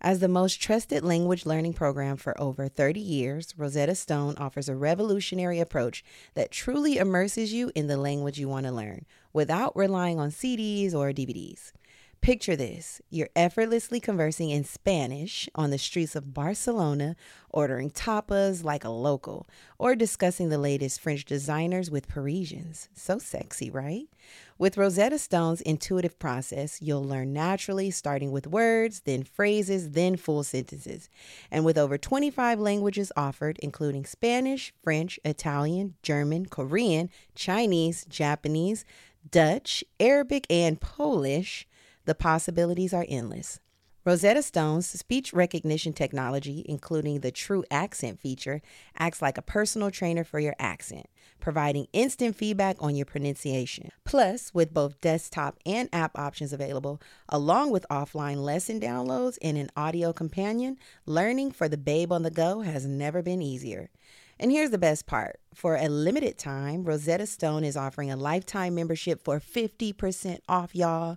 As 0.00 0.20
the 0.20 0.28
most 0.28 0.60
trusted 0.60 1.02
language 1.02 1.46
learning 1.46 1.72
program 1.72 2.16
for 2.16 2.38
over 2.40 2.68
30 2.68 3.00
years, 3.00 3.54
Rosetta 3.56 3.94
Stone 3.94 4.36
offers 4.36 4.68
a 4.68 4.76
revolutionary 4.76 5.58
approach 5.58 6.04
that 6.34 6.50
truly 6.50 6.98
immerses 6.98 7.52
you 7.52 7.72
in 7.74 7.86
the 7.86 7.96
language 7.96 8.38
you 8.38 8.48
want 8.48 8.66
to 8.66 8.72
learn 8.72 9.06
without 9.32 9.74
relying 9.76 10.18
on 10.18 10.30
CDs 10.30 10.94
or 10.94 11.12
DVDs. 11.12 11.72
Picture 12.26 12.56
this 12.56 13.00
you're 13.08 13.28
effortlessly 13.36 14.00
conversing 14.00 14.50
in 14.50 14.64
Spanish 14.64 15.48
on 15.54 15.70
the 15.70 15.78
streets 15.78 16.16
of 16.16 16.34
Barcelona, 16.34 17.14
ordering 17.50 17.88
tapas 17.88 18.64
like 18.64 18.82
a 18.82 18.88
local, 18.88 19.46
or 19.78 19.94
discussing 19.94 20.48
the 20.48 20.58
latest 20.58 21.00
French 21.00 21.24
designers 21.24 21.88
with 21.88 22.08
Parisians. 22.08 22.88
So 22.94 23.20
sexy, 23.20 23.70
right? 23.70 24.08
With 24.58 24.76
Rosetta 24.76 25.20
Stone's 25.20 25.60
intuitive 25.60 26.18
process, 26.18 26.82
you'll 26.82 27.04
learn 27.04 27.32
naturally, 27.32 27.92
starting 27.92 28.32
with 28.32 28.48
words, 28.48 29.02
then 29.04 29.22
phrases, 29.22 29.92
then 29.92 30.16
full 30.16 30.42
sentences. 30.42 31.08
And 31.52 31.64
with 31.64 31.78
over 31.78 31.96
25 31.96 32.58
languages 32.58 33.12
offered, 33.16 33.56
including 33.62 34.04
Spanish, 34.04 34.74
French, 34.82 35.20
Italian, 35.24 35.94
German, 36.02 36.46
Korean, 36.46 37.08
Chinese, 37.36 38.04
Japanese, 38.06 38.84
Dutch, 39.30 39.84
Arabic, 40.00 40.44
and 40.50 40.80
Polish, 40.80 41.68
the 42.06 42.14
possibilities 42.14 42.94
are 42.94 43.04
endless. 43.08 43.60
Rosetta 44.06 44.40
Stone's 44.40 44.86
speech 44.86 45.32
recognition 45.32 45.92
technology, 45.92 46.64
including 46.68 47.20
the 47.20 47.32
True 47.32 47.64
Accent 47.72 48.20
feature, 48.20 48.62
acts 48.96 49.20
like 49.20 49.36
a 49.36 49.42
personal 49.42 49.90
trainer 49.90 50.22
for 50.22 50.38
your 50.38 50.54
accent, 50.60 51.06
providing 51.40 51.88
instant 51.92 52.36
feedback 52.36 52.76
on 52.78 52.94
your 52.94 53.04
pronunciation. 53.04 53.90
Plus, 54.04 54.54
with 54.54 54.72
both 54.72 55.00
desktop 55.00 55.58
and 55.66 55.88
app 55.92 56.16
options 56.16 56.52
available, 56.52 57.02
along 57.28 57.72
with 57.72 57.84
offline 57.90 58.44
lesson 58.44 58.78
downloads 58.78 59.38
and 59.42 59.58
an 59.58 59.70
audio 59.76 60.12
companion, 60.12 60.78
learning 61.04 61.50
for 61.50 61.68
the 61.68 61.76
babe 61.76 62.12
on 62.12 62.22
the 62.22 62.30
go 62.30 62.60
has 62.60 62.86
never 62.86 63.22
been 63.22 63.42
easier. 63.42 63.90
And 64.38 64.52
here's 64.52 64.70
the 64.70 64.78
best 64.78 65.06
part. 65.06 65.40
For 65.54 65.76
a 65.76 65.88
limited 65.88 66.38
time, 66.38 66.84
Rosetta 66.84 67.26
Stone 67.26 67.64
is 67.64 67.76
offering 67.76 68.10
a 68.10 68.16
lifetime 68.16 68.74
membership 68.74 69.24
for 69.24 69.40
50% 69.40 70.38
off, 70.48 70.74
y'all. 70.76 71.16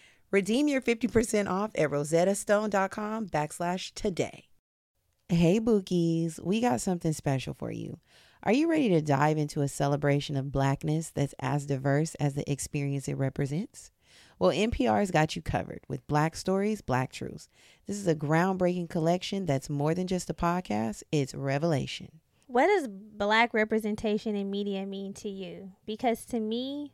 Redeem 0.31 0.69
your 0.69 0.81
50% 0.81 1.49
off 1.49 1.71
at 1.75 1.89
rosettastone.com 1.89 3.27
backslash 3.27 3.93
today. 3.93 4.45
Hey, 5.27 5.59
Bookies, 5.59 6.39
we 6.41 6.61
got 6.61 6.81
something 6.81 7.11
special 7.11 7.53
for 7.53 7.71
you. 7.71 7.99
Are 8.43 8.53
you 8.53 8.69
ready 8.69 8.89
to 8.89 9.01
dive 9.01 9.37
into 9.37 9.61
a 9.61 9.67
celebration 9.67 10.35
of 10.37 10.51
blackness 10.51 11.09
that's 11.09 11.35
as 11.39 11.65
diverse 11.65 12.15
as 12.15 12.33
the 12.33 12.49
experience 12.49 13.07
it 13.07 13.17
represents? 13.17 13.91
Well, 14.39 14.51
NPR's 14.51 15.11
got 15.11 15.35
you 15.35 15.41
covered 15.41 15.81
with 15.87 16.07
Black 16.07 16.35
Stories, 16.35 16.81
Black 16.81 17.11
Truths. 17.11 17.49
This 17.85 17.97
is 17.97 18.07
a 18.07 18.15
groundbreaking 18.15 18.89
collection 18.89 19.45
that's 19.45 19.69
more 19.69 19.93
than 19.93 20.07
just 20.07 20.29
a 20.29 20.33
podcast, 20.33 21.03
it's 21.11 21.35
revelation. 21.35 22.21
What 22.47 22.67
does 22.67 22.87
black 22.87 23.53
representation 23.53 24.35
in 24.35 24.49
media 24.49 24.85
mean 24.85 25.13
to 25.15 25.29
you? 25.29 25.73
Because 25.85 26.25
to 26.25 26.39
me, 26.39 26.93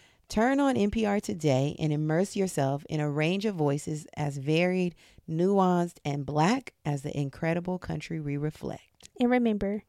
Turn 0.31 0.61
on 0.61 0.75
NPR 0.75 1.21
today 1.21 1.75
and 1.77 1.91
immerse 1.91 2.37
yourself 2.37 2.85
in 2.87 3.01
a 3.01 3.11
range 3.11 3.45
of 3.45 3.53
voices 3.53 4.07
as 4.15 4.37
varied, 4.37 4.95
nuanced, 5.29 5.97
and 6.05 6.25
black 6.25 6.71
as 6.85 7.01
the 7.01 7.19
incredible 7.19 7.77
country 7.77 8.21
we 8.21 8.37
reflect. 8.37 9.09
And 9.19 9.29
remember, 9.29 9.83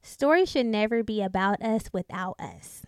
stories 0.00 0.50
should 0.50 0.64
never 0.64 1.02
be 1.02 1.20
about 1.20 1.60
us 1.60 1.90
without 1.92 2.40
us. 2.40 2.86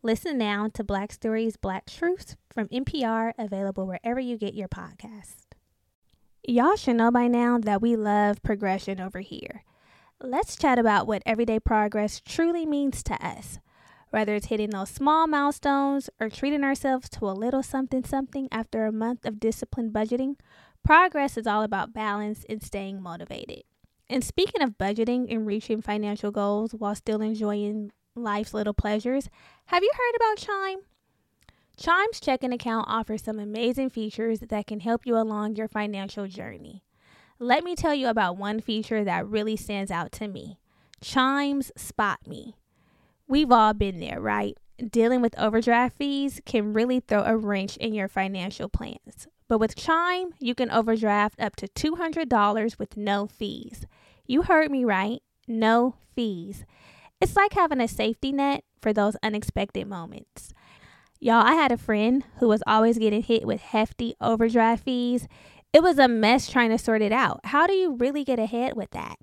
Listen 0.00 0.38
now 0.38 0.68
to 0.74 0.84
Black 0.84 1.10
Stories, 1.10 1.56
Black 1.56 1.86
Truths 1.86 2.36
from 2.54 2.68
NPR, 2.68 3.32
available 3.36 3.88
wherever 3.88 4.20
you 4.20 4.38
get 4.38 4.54
your 4.54 4.68
podcast. 4.68 5.46
Y'all 6.46 6.76
should 6.76 6.94
know 6.94 7.10
by 7.10 7.26
now 7.26 7.58
that 7.58 7.82
we 7.82 7.96
love 7.96 8.44
progression 8.44 9.00
over 9.00 9.18
here. 9.18 9.64
Let's 10.22 10.54
chat 10.54 10.78
about 10.78 11.08
what 11.08 11.24
everyday 11.26 11.58
progress 11.58 12.20
truly 12.24 12.64
means 12.64 13.02
to 13.02 13.14
us. 13.14 13.58
Whether 14.10 14.34
it's 14.34 14.46
hitting 14.46 14.70
those 14.70 14.90
small 14.90 15.26
milestones 15.26 16.08
or 16.18 16.30
treating 16.30 16.64
ourselves 16.64 17.08
to 17.10 17.28
a 17.28 17.32
little 17.32 17.62
something 17.62 18.04
something 18.04 18.48
after 18.50 18.86
a 18.86 18.92
month 18.92 19.26
of 19.26 19.40
disciplined 19.40 19.92
budgeting, 19.92 20.36
progress 20.84 21.36
is 21.36 21.46
all 21.46 21.62
about 21.62 21.92
balance 21.92 22.44
and 22.48 22.62
staying 22.62 23.02
motivated. 23.02 23.64
And 24.08 24.24
speaking 24.24 24.62
of 24.62 24.78
budgeting 24.78 25.32
and 25.32 25.46
reaching 25.46 25.82
financial 25.82 26.30
goals 26.30 26.72
while 26.72 26.94
still 26.94 27.20
enjoying 27.20 27.92
life's 28.14 28.54
little 28.54 28.72
pleasures, 28.72 29.28
have 29.66 29.82
you 29.82 29.90
heard 29.94 30.16
about 30.16 30.38
Chime? 30.38 30.78
Chime's 31.76 32.18
checking 32.18 32.52
account 32.52 32.86
offers 32.88 33.22
some 33.22 33.38
amazing 33.38 33.90
features 33.90 34.40
that 34.40 34.66
can 34.66 34.80
help 34.80 35.06
you 35.06 35.16
along 35.16 35.54
your 35.54 35.68
financial 35.68 36.26
journey. 36.26 36.82
Let 37.38 37.62
me 37.62 37.76
tell 37.76 37.94
you 37.94 38.08
about 38.08 38.36
one 38.36 38.60
feature 38.60 39.04
that 39.04 39.28
really 39.28 39.56
stands 39.56 39.90
out 39.90 40.10
to 40.12 40.26
me 40.26 40.58
Chime's 41.00 41.70
Spot 41.76 42.18
Me. 42.26 42.56
We've 43.28 43.52
all 43.52 43.74
been 43.74 44.00
there, 44.00 44.20
right? 44.22 44.56
Dealing 44.90 45.20
with 45.20 45.38
overdraft 45.38 45.98
fees 45.98 46.40
can 46.46 46.72
really 46.72 47.00
throw 47.00 47.24
a 47.24 47.36
wrench 47.36 47.76
in 47.76 47.92
your 47.92 48.08
financial 48.08 48.70
plans. 48.70 49.28
But 49.48 49.58
with 49.58 49.76
Chime, 49.76 50.32
you 50.38 50.54
can 50.54 50.70
overdraft 50.70 51.38
up 51.38 51.54
to 51.56 51.68
$200 51.68 52.78
with 52.78 52.96
no 52.96 53.26
fees. 53.26 53.84
You 54.26 54.42
heard 54.42 54.70
me 54.70 54.82
right. 54.84 55.20
No 55.46 55.96
fees. 56.14 56.64
It's 57.20 57.36
like 57.36 57.52
having 57.52 57.80
a 57.80 57.88
safety 57.88 58.32
net 58.32 58.64
for 58.80 58.94
those 58.94 59.16
unexpected 59.22 59.86
moments. 59.86 60.54
Y'all, 61.20 61.44
I 61.44 61.52
had 61.52 61.72
a 61.72 61.76
friend 61.76 62.24
who 62.38 62.48
was 62.48 62.62
always 62.66 62.96
getting 62.96 63.22
hit 63.22 63.46
with 63.46 63.60
hefty 63.60 64.14
overdraft 64.22 64.84
fees. 64.84 65.28
It 65.74 65.82
was 65.82 65.98
a 65.98 66.08
mess 66.08 66.48
trying 66.48 66.70
to 66.70 66.78
sort 66.78 67.02
it 67.02 67.12
out. 67.12 67.40
How 67.44 67.66
do 67.66 67.74
you 67.74 67.94
really 67.96 68.24
get 68.24 68.38
ahead 68.38 68.74
with 68.74 68.90
that? 68.92 69.16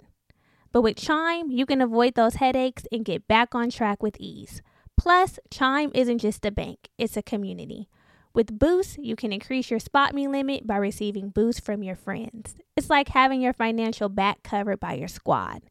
But 0.76 0.82
with 0.82 0.98
Chime, 0.98 1.52
you 1.52 1.66
can 1.66 1.80
avoid 1.80 2.16
those 2.16 2.36
headaches 2.36 2.84
and 2.92 3.06
get 3.06 3.30
back 3.30 3.56
on 3.56 3.70
track 3.70 4.04
with 4.04 4.18
ease. 4.20 4.62
Plus, 4.98 5.40
Chime 5.50 5.90
isn't 5.96 6.18
just 6.18 6.44
a 6.44 6.52
bank, 6.52 6.90
it's 6.98 7.16
a 7.16 7.22
community. 7.22 7.88
With 8.34 8.60
Boost, 8.60 8.98
you 8.98 9.16
can 9.16 9.32
increase 9.32 9.72
your 9.72 9.80
spot 9.80 10.14
me 10.14 10.28
limit 10.28 10.68
by 10.68 10.76
receiving 10.76 11.30
boosts 11.30 11.62
from 11.62 11.82
your 11.82 11.96
friends. 11.96 12.56
It's 12.76 12.90
like 12.90 13.08
having 13.08 13.40
your 13.40 13.54
financial 13.54 14.10
back 14.10 14.44
covered 14.44 14.82
by 14.82 14.96
your 14.96 15.08
squad. 15.08 15.62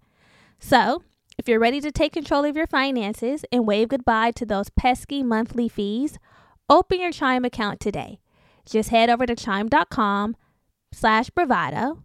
So, 0.58 1.02
if 1.36 1.48
you're 1.48 1.60
ready 1.60 1.82
to 1.82 1.92
take 1.92 2.14
control 2.14 2.46
of 2.46 2.56
your 2.56 2.66
finances 2.66 3.44
and 3.52 3.66
wave 3.66 3.88
goodbye 3.88 4.30
to 4.30 4.46
those 4.46 4.70
pesky 4.70 5.22
monthly 5.22 5.68
fees, 5.68 6.18
open 6.70 6.98
your 6.98 7.12
Chime 7.12 7.44
account 7.44 7.78
today. 7.78 8.20
Just 8.64 8.88
head 8.88 9.10
over 9.10 9.26
to 9.26 9.36
chime.com 9.36 10.34
slash 10.94 11.28
bravado. 11.28 12.04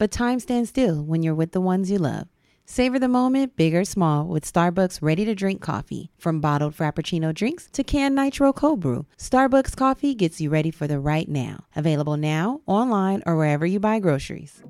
but 0.00 0.10
time 0.10 0.40
stands 0.40 0.70
still 0.70 1.04
when 1.04 1.22
you're 1.22 1.34
with 1.34 1.52
the 1.52 1.60
ones 1.60 1.90
you 1.90 1.98
love. 1.98 2.26
Savor 2.64 2.98
the 2.98 3.06
moment, 3.06 3.54
big 3.54 3.74
or 3.74 3.84
small, 3.84 4.26
with 4.26 4.50
Starbucks 4.50 5.02
ready 5.02 5.26
to 5.26 5.34
drink 5.34 5.60
coffee. 5.60 6.10
From 6.16 6.40
bottled 6.40 6.74
Frappuccino 6.74 7.34
drinks 7.34 7.68
to 7.72 7.84
canned 7.84 8.14
Nitro 8.14 8.54
Cold 8.54 8.80
Brew, 8.80 9.04
Starbucks 9.18 9.76
coffee 9.76 10.14
gets 10.14 10.40
you 10.40 10.48
ready 10.48 10.70
for 10.70 10.86
the 10.86 10.98
right 10.98 11.28
now. 11.28 11.66
Available 11.76 12.16
now, 12.16 12.62
online, 12.64 13.22
or 13.26 13.36
wherever 13.36 13.66
you 13.66 13.78
buy 13.78 13.98
groceries. 13.98 14.62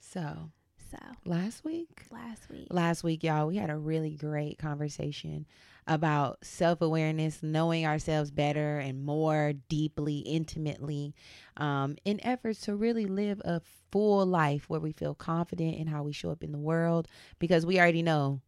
So, 0.00 0.50
So, 0.90 0.98
last 1.24 1.64
week, 1.64 2.06
last 2.10 2.50
week. 2.50 2.66
last 2.68 3.04
week, 3.04 3.22
y'all, 3.22 3.46
we 3.46 3.58
had 3.58 3.70
a 3.70 3.76
really 3.76 4.16
great 4.16 4.58
conversation 4.58 5.46
about 5.86 6.38
self 6.44 6.80
awareness, 6.80 7.42
knowing 7.42 7.86
ourselves 7.86 8.30
better 8.30 8.78
and 8.78 9.04
more 9.04 9.52
deeply, 9.68 10.18
intimately, 10.18 11.14
um, 11.56 11.96
in 12.04 12.20
efforts 12.24 12.60
to 12.62 12.76
really 12.76 13.06
live 13.06 13.40
a 13.44 13.60
full 13.90 14.24
life 14.26 14.68
where 14.68 14.80
we 14.80 14.92
feel 14.92 15.14
confident 15.14 15.76
in 15.76 15.86
how 15.86 16.02
we 16.02 16.12
show 16.12 16.30
up 16.30 16.44
in 16.44 16.52
the 16.52 16.58
world 16.58 17.08
because 17.38 17.66
we 17.66 17.78
already 17.78 18.02
know 18.02 18.40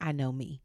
I 0.00 0.12
know 0.12 0.30
me. 0.32 0.62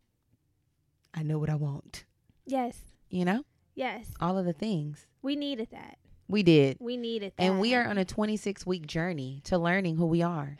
I 1.13 1.23
know 1.23 1.39
what 1.39 1.49
I 1.49 1.55
want. 1.55 2.05
Yes. 2.45 2.77
You 3.09 3.25
know, 3.25 3.43
Yes. 3.75 4.07
all 4.19 4.37
of 4.37 4.45
the 4.45 4.53
things 4.53 5.07
We 5.21 5.35
needed 5.35 5.69
that. 5.71 5.97
we 6.27 6.43
did. 6.43 6.77
We 6.79 6.97
needed 6.97 7.33
that. 7.37 7.43
And 7.43 7.59
we 7.59 7.75
are 7.75 7.85
on 7.87 7.97
a 7.97 8.05
26 8.05 8.65
week 8.65 8.85
journey 8.87 9.41
to 9.45 9.57
learning 9.57 9.97
who 9.97 10.05
we 10.07 10.21
are. 10.21 10.57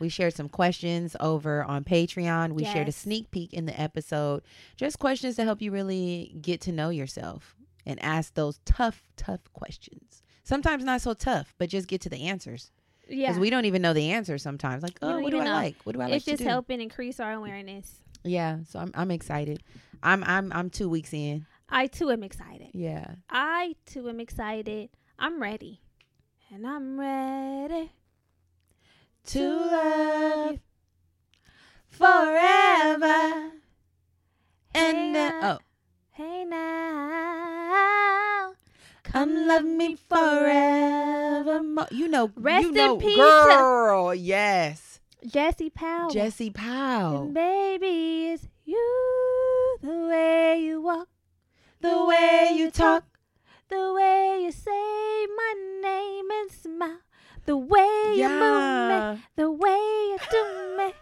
We 0.00 0.08
shared 0.08 0.34
some 0.34 0.48
questions 0.48 1.14
over 1.20 1.62
on 1.62 1.84
Patreon. 1.84 2.52
We 2.52 2.64
shared 2.64 2.88
a 2.88 2.92
sneak 2.92 3.30
peek 3.30 3.52
in 3.52 3.66
the 3.66 3.78
episode. 3.78 4.42
Just 4.76 4.98
questions 4.98 5.36
to 5.36 5.44
help 5.44 5.60
you 5.60 5.70
really 5.70 6.34
get 6.40 6.62
to 6.62 6.72
know 6.72 6.88
yourself 6.88 7.54
and 7.86 8.02
ask 8.02 8.34
those 8.34 8.60
tough, 8.64 9.02
tough 9.16 9.40
questions. 9.52 10.22
Sometimes 10.42 10.84
not 10.84 11.02
so 11.02 11.12
tough, 11.12 11.54
but 11.58 11.68
just 11.68 11.86
get 11.86 12.00
to 12.00 12.08
the 12.08 12.26
answers. 12.28 12.72
Yeah. 13.08 13.28
Because 13.28 13.40
we 13.40 13.50
don't 13.50 13.66
even 13.66 13.82
know 13.82 13.92
the 13.92 14.10
answers 14.10 14.42
sometimes. 14.42 14.82
Like, 14.82 14.98
oh, 15.02 15.20
what 15.20 15.30
do 15.30 15.40
I 15.40 15.44
know. 15.44 15.52
like? 15.52 15.76
What 15.84 15.94
do 15.94 16.00
I 16.00 16.06
like 16.06 16.14
it's 16.14 16.24
just 16.24 16.42
helping 16.42 16.80
increase 16.80 17.20
our 17.20 17.32
awareness. 17.32 17.92
Yeah. 18.24 18.58
So 18.68 18.78
I'm 18.78 18.90
I'm 18.94 19.10
excited. 19.10 19.62
I'm 20.02 20.24
I'm 20.24 20.52
I'm 20.52 20.70
two 20.70 20.88
weeks 20.88 21.12
in. 21.12 21.46
I 21.68 21.86
too 21.86 22.10
am 22.10 22.22
excited. 22.22 22.70
Yeah. 22.72 23.14
I 23.28 23.76
too 23.86 24.08
am 24.08 24.18
excited. 24.18 24.90
I'm 25.18 25.40
ready. 25.40 25.82
And 26.52 26.66
I'm 26.66 26.98
ready. 26.98 27.92
To 29.26 29.48
love 29.48 30.58
forever. 31.88 33.50
And 34.74 35.16
uh, 35.16 35.28
now. 35.30 35.40
oh. 35.42 35.58
Hey 36.12 36.44
now. 36.44 38.52
Come 39.04 39.46
love 39.46 39.64
me 39.64 39.96
forevermore. 40.08 41.86
You 41.90 42.08
know, 42.08 42.30
Rest 42.36 42.62
you 42.62 42.68
in 42.70 42.74
know, 42.74 42.96
peace. 42.96 43.16
girl. 43.16 44.14
Yes, 44.14 45.00
Jesse 45.26 45.70
Powell. 45.70 46.10
Jesse 46.10 46.50
Powell. 46.50 47.22
And 47.24 47.34
baby, 47.34 48.28
it's 48.32 48.48
you. 48.64 49.76
The 49.82 50.06
way 50.08 50.60
you 50.62 50.80
walk. 50.82 51.08
The 51.80 52.04
way 52.04 52.52
you 52.54 52.70
talk, 52.70 53.04
The 53.68 53.92
way 53.94 54.40
you 54.42 54.52
say 54.52 55.26
my 55.36 55.54
name 55.82 56.30
and 56.30 56.50
smile. 56.52 56.98
The 57.46 57.56
way 57.56 58.12
you 58.14 58.28
move 58.28 58.88
me. 59.16 59.22
The 59.36 59.50
way 59.50 59.68
you 59.70 60.18
do 60.30 60.76
me. 60.78 60.92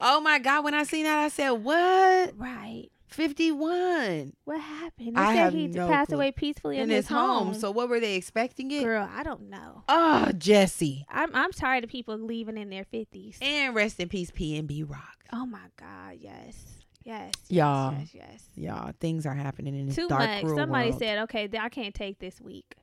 Oh 0.00 0.20
my 0.20 0.38
God. 0.38 0.64
When 0.64 0.74
I 0.74 0.82
seen 0.82 1.04
that, 1.04 1.18
I 1.18 1.28
said, 1.28 1.50
what? 1.50 2.36
Right. 2.36 2.88
51 3.06 4.32
What 4.44 4.60
happened? 4.60 5.16
They 5.16 5.20
I 5.20 5.34
said 5.34 5.36
have 5.36 5.52
he 5.54 5.68
no 5.68 5.86
passed 5.88 6.08
clue. 6.08 6.16
away 6.16 6.32
peacefully 6.32 6.76
in, 6.78 6.84
in 6.84 6.90
his 6.90 7.06
home. 7.06 7.54
So 7.54 7.70
what 7.70 7.88
were 7.88 8.00
they 8.00 8.16
expecting 8.16 8.70
it? 8.72 8.82
girl, 8.82 9.08
I 9.10 9.22
don't 9.22 9.48
know. 9.48 9.84
Oh, 9.88 10.30
Jesse. 10.36 11.06
I'm 11.08 11.30
I'm 11.34 11.52
tired 11.52 11.84
of 11.84 11.90
people 11.90 12.18
leaving 12.18 12.58
in 12.58 12.70
their 12.70 12.84
fifties. 12.84 13.38
And 13.40 13.72
rest 13.74 14.00
in 14.00 14.08
peace, 14.08 14.32
PnB 14.32 14.90
Rock. 14.90 15.24
Oh 15.32 15.46
my 15.46 15.66
God, 15.78 16.16
yes, 16.18 16.56
yes, 17.04 17.32
yes, 17.36 17.50
Y'all. 17.50 17.94
yes, 18.00 18.08
yes. 18.14 18.44
Y'all, 18.56 18.92
things 18.98 19.26
are 19.26 19.34
happening 19.34 19.78
in 19.78 19.86
this 19.86 19.94
Too 19.96 20.08
dark, 20.08 20.42
much. 20.42 20.54
Somebody 20.56 20.88
world. 20.90 20.98
said, 21.00 21.18
"Okay, 21.20 21.48
I 21.58 21.68
can't 21.68 21.94
take 21.94 22.18
this 22.18 22.40
week." 22.40 22.74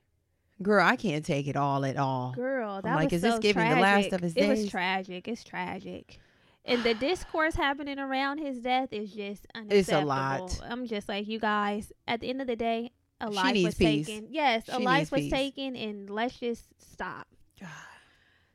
Girl, 0.62 0.84
I 0.84 0.96
can't 0.96 1.24
take 1.24 1.46
it 1.46 1.56
all 1.56 1.84
at 1.84 1.96
all. 1.96 2.32
Girl, 2.32 2.80
that 2.82 2.94
like, 2.96 3.04
was 3.10 3.14
is 3.14 3.22
this 3.22 3.34
so 3.34 3.40
giving 3.40 3.62
tragic. 3.62 3.76
the 3.76 3.80
last 3.82 4.12
of 4.12 4.20
his 4.20 4.36
It 4.36 4.48
was 4.48 4.68
tragic. 4.68 5.28
It's 5.28 5.44
tragic. 5.44 6.18
And 6.64 6.84
the 6.84 6.94
discourse 6.94 7.54
happening 7.54 7.98
around 7.98 8.38
his 8.38 8.58
death 8.60 8.92
is 8.92 9.12
just 9.12 9.46
unacceptable. 9.54 9.78
It's 9.78 9.88
a 9.92 10.00
lot. 10.04 10.60
I'm 10.62 10.86
just 10.86 11.08
like, 11.08 11.26
you 11.26 11.40
guys, 11.40 11.92
at 12.06 12.20
the 12.20 12.30
end 12.30 12.40
of 12.40 12.46
the 12.46 12.54
day, 12.56 12.92
a 13.20 13.28
She 13.30 13.36
life 13.36 13.64
was 13.64 13.74
peace. 13.74 14.06
taken. 14.06 14.28
Yes, 14.30 14.64
a 14.68 14.78
life 14.78 15.10
was 15.10 15.22
peace. 15.22 15.32
taken, 15.32 15.74
and 15.76 16.08
let's 16.08 16.38
just 16.38 16.64
stop. 16.92 17.26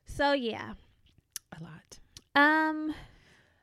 So, 0.05 0.31
yeah. 0.31 0.73
A 1.59 1.63
lot. 1.63 1.99
Um, 2.35 2.93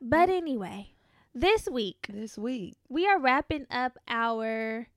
but 0.01 0.29
anyway, 0.29 0.91
this 1.35 1.69
week, 1.69 2.07
This 2.09 2.37
week, 2.39 2.75
we 2.89 3.07
are 3.07 3.19
wrapping 3.19 3.67
up 3.71 3.99
our 4.09 4.89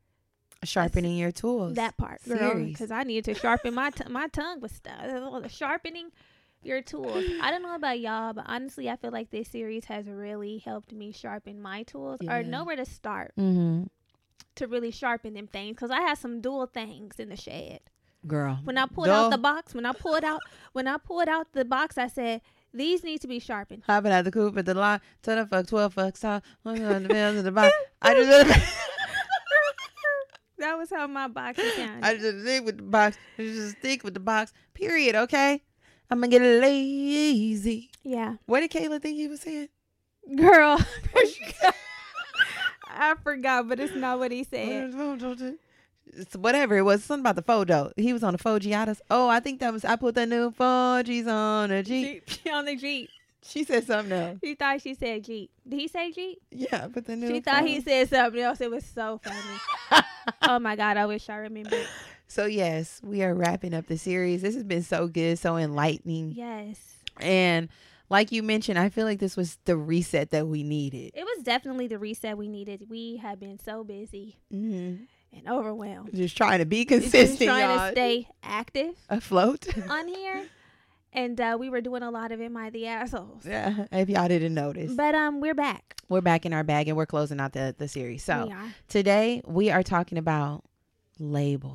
sharpening 0.64 1.18
your 1.18 1.32
tools. 1.32 1.76
that 1.76 1.98
part, 1.98 2.22
girl, 2.28 2.56
because 2.56 2.92
I 2.92 3.04
needed 3.04 3.26
to 3.26 3.40
sharpen 3.40 3.74
my 3.74 3.92
t- 3.92 4.10
my 4.10 4.28
tongue 4.28 4.60
with 4.60 4.76
stuff. 4.76 5.52
Sharpening 5.52 6.12
your 6.64 6.82
tools. 6.82 7.24
I 7.42 7.52
don't 7.52 7.64
know 7.64 7.76
about 7.76 8.00
y'all, 8.00 8.34
but 8.34 8.46
honestly, 8.48 8.90
I 8.90 8.96
feel 8.96 9.12
like 9.12 9.30
this 9.30 9.50
series 9.50 9.86
has 9.86 10.08
really 10.08 10.58
helped 10.60 10.92
me 10.92 11.12
sharpen 11.12 11.62
my 11.62 11.84
tools 11.84 12.20
Yeah. 12.22 12.36
or 12.36 12.44
know 12.44 12.64
where 12.66 12.76
to 12.76 12.86
start 12.86 13.34
mm-hmm. 13.38 13.84
to 14.56 14.68
really 14.68 14.92
sharpen 14.92 15.34
them 15.34 15.48
things. 15.48 15.76
Because 15.76 15.92
I 15.92 16.02
had 16.02 16.18
some 16.18 16.42
dual 16.42 16.68
things 16.68 17.20
in 17.20 17.30
the 17.30 17.38
shed. 17.38 17.82
Girl. 18.26 18.60
When 18.64 18.78
I 18.78 18.88
pulled 18.88 19.10
out 19.10 19.30
the 19.30 19.38
box, 19.38 19.74
when 19.74 19.86
I 19.86 19.94
pulled 19.94 20.24
out, 20.24 20.42
when 20.74 20.88
I 20.88 20.98
pulled 20.98 21.30
out 21.30 21.54
the 21.54 21.64
box, 21.64 21.98
I 21.98 22.08
said 22.08 22.42
these 22.74 23.04
need 23.04 23.22
to 23.22 23.28
be 23.28 23.40
sharpened. 23.40 23.84
Hopping 23.86 24.12
at 24.12 24.24
the 24.24 24.32
coop 24.32 24.58
at 24.58 24.66
the 24.66 24.74
line, 24.74 25.00
to 25.24 25.36
the 25.36 25.46
fuck, 25.46 25.68
12 25.68 25.96
fucks, 25.96 26.24
out, 26.24 26.44
one 26.64 26.82
on 26.84 27.04
the 27.04 27.38
of 27.38 27.44
the 27.44 27.52
box. 27.52 27.74
I 28.02 28.14
just, 28.16 28.78
that 30.68 30.78
was 30.78 30.90
how 30.90 31.08
my 31.08 31.28
box 31.30 31.60
sounded. 31.76 32.04
I 32.06 32.16
just 32.18 32.42
stick 32.42 32.66
with 32.66 32.78
the 32.78 32.84
box. 32.84 33.18
I 33.40 33.44
just 33.44 33.78
stick 33.80 34.04
with 34.04 34.14
the 34.14 34.20
box. 34.20 34.52
Period. 34.74 35.16
Okay. 35.16 35.64
I'm 36.10 36.20
gonna 36.20 36.28
get 36.30 36.42
lazy. 36.42 37.90
yeah, 38.04 38.36
What 38.46 38.62
did 38.62 38.72
Kayla 38.72 39.02
think 39.02 39.18
he 39.18 39.28
was 39.28 39.42
saying? 39.42 39.70
girl. 40.36 40.78
I 42.90 43.16
forgot, 43.24 43.68
but 43.70 43.80
it's 43.80 43.96
not 43.96 44.20
what 44.20 44.32
he 44.32 44.44
said. 44.44 44.94
It's 46.14 46.36
whatever 46.36 46.78
it 46.78 46.82
was, 46.84 47.04
something 47.04 47.22
about 47.24 47.36
the 47.36 47.42
photo. 47.42 47.92
He 47.98 48.12
was 48.14 48.24
on 48.24 48.34
the 48.34 48.40
Forgiatos. 48.40 49.00
Oh, 49.12 49.28
I 49.28 49.40
think 49.40 49.60
that 49.60 49.72
was 49.74 49.84
I 49.86 49.96
put 49.98 50.16
the 50.16 50.26
new 50.26 50.52
Forgis 50.52 51.28
on 51.28 51.72
a 51.72 51.84
Jeep. 51.84 52.26
Jeep. 52.26 52.54
on 52.54 52.66
the 52.66 52.76
Jeep. 52.76 53.10
She 53.48 53.64
said 53.64 53.86
something 53.88 54.12
else. 54.12 54.40
She 54.44 54.56
thought 54.56 54.82
she 54.82 54.94
said 54.94 55.24
Jeep. 55.24 55.50
Did 55.68 55.80
he 55.80 55.88
say 55.88 56.12
Jeep? 56.12 56.42
Yeah, 56.52 56.82
but 56.88 56.94
put 56.94 57.06
the 57.06 57.16
new. 57.16 57.28
She 57.28 57.40
thought 57.40 57.66
he 57.66 57.80
said 57.82 58.10
something 58.10 58.42
else. 58.42 58.60
It 58.62 58.70
was 58.70 58.86
so 58.86 59.20
funny. 59.24 60.04
oh 60.44 60.60
my 60.60 60.76
God, 60.76 60.98
I 60.98 61.06
wish 61.06 61.30
I 61.30 61.38
remembered. 61.38 61.88
So 62.28 62.46
yes, 62.46 63.00
we 63.04 63.24
are 63.24 63.34
wrapping 63.34 63.74
up 63.74 63.88
the 63.88 63.98
series. 63.98 64.42
This 64.42 64.54
has 64.56 64.64
been 64.66 64.84
so 64.84 65.08
good, 65.08 65.40
so 65.40 65.56
enlightening, 65.58 66.34
Yes. 66.36 66.78
and 67.22 67.70
like 68.10 68.32
you 68.32 68.44
mentioned, 68.44 68.78
I 68.80 68.90
feel 68.90 69.06
like 69.06 69.20
this 69.20 69.36
was 69.38 69.58
the 69.66 69.76
reset 69.78 70.32
that 70.32 70.48
we 70.48 70.64
needed. 70.64 71.12
It 71.14 71.24
was 71.24 71.44
definitely 71.44 71.88
the 71.88 72.00
reset 72.00 72.38
we 72.38 72.48
needed. 72.50 72.90
We 72.90 73.18
have 73.18 73.40
been 73.40 73.60
so 73.60 73.84
busy 73.86 74.38
Mm-hmm. 74.54 75.04
and 75.38 75.48
overwhelmed. 75.50 76.14
Just 76.14 76.36
trying 76.38 76.60
to 76.60 76.66
be 76.66 76.86
Just 76.86 77.02
consistent, 77.12 77.50
trying 77.50 77.62
y'all. 77.70 77.88
to 77.88 77.92
stay 77.94 78.28
active 78.44 78.96
afloat. 79.10 79.68
on 79.90 80.08
here. 80.10 80.44
And 81.18 81.42
uh, 81.42 81.58
we 81.60 81.70
were 81.72 81.82
doing 81.82 82.04
a 82.04 82.12
lot 82.12 82.32
of 82.32 82.40
Am 82.42 82.56
I 82.56 82.70
the 82.70 82.86
Assholes? 82.86 83.44
yeah, 83.44 83.86
if 83.92 84.08
y'all 84.08 84.28
didn't 84.28 84.54
notice, 84.54 84.94
But 84.94 85.16
um, 85.16 85.42
we're 85.42 85.56
back. 85.56 85.96
we're 86.10 86.22
back 86.22 86.46
in 86.46 86.54
our 86.54 86.64
bag 86.64 86.88
and 86.88 86.96
we're 86.96 87.08
closing 87.08 87.40
out 87.40 87.54
the 87.54 87.74
the 87.76 87.88
series. 87.88 88.24
So 88.24 88.46
We 88.48 88.54
today 88.88 89.42
we 89.46 89.72
are 89.72 89.82
talking 89.82 90.20
about 90.20 90.64
labels. 91.20 91.74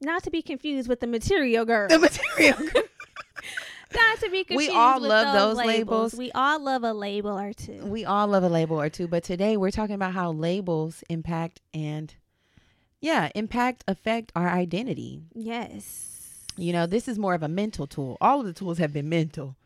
Not 0.00 0.22
to 0.24 0.30
be 0.30 0.40
confused 0.40 0.88
with 0.88 1.00
the 1.00 1.06
material 1.06 1.66
girl. 1.66 1.88
The 1.88 1.98
material. 1.98 2.56
Girl. 2.56 2.82
not 3.94 4.18
to 4.20 4.30
be 4.30 4.44
confused. 4.44 4.56
With 4.56 4.66
the 4.68 4.72
girl. 4.72 4.74
We 4.74 4.78
all 4.78 5.00
love 5.00 5.34
those 5.34 5.56
those 5.58 5.66
labels. 5.66 6.14
We 6.14 6.32
all 6.32 6.58
love 6.58 6.84
a 6.84 6.94
label 6.94 7.38
or 7.38 7.52
two. 7.52 7.84
we 7.84 8.06
all 8.06 8.26
love 8.28 8.42
a 8.44 8.48
label 8.48 8.80
or 8.80 8.88
two, 8.88 9.08
but 9.08 9.22
today 9.24 9.58
we're 9.58 9.70
talking 9.70 9.94
about 9.94 10.14
how 10.14 10.32
labels 10.32 11.04
impact 11.10 11.60
and 11.74 12.14
yeah, 13.02 13.28
impact 13.34 13.84
affect 13.86 14.32
our 14.34 14.48
identity. 14.48 15.24
Yes. 15.34 16.16
You 16.60 16.72
know, 16.72 16.86
this 16.86 17.08
is 17.08 17.18
more 17.18 17.34
of 17.34 17.42
a 17.42 17.48
mental 17.48 17.86
tool. 17.86 18.16
All 18.20 18.40
of 18.40 18.46
the 18.46 18.52
tools 18.52 18.78
have 18.78 18.92
been 18.92 19.08
mental. 19.08 19.56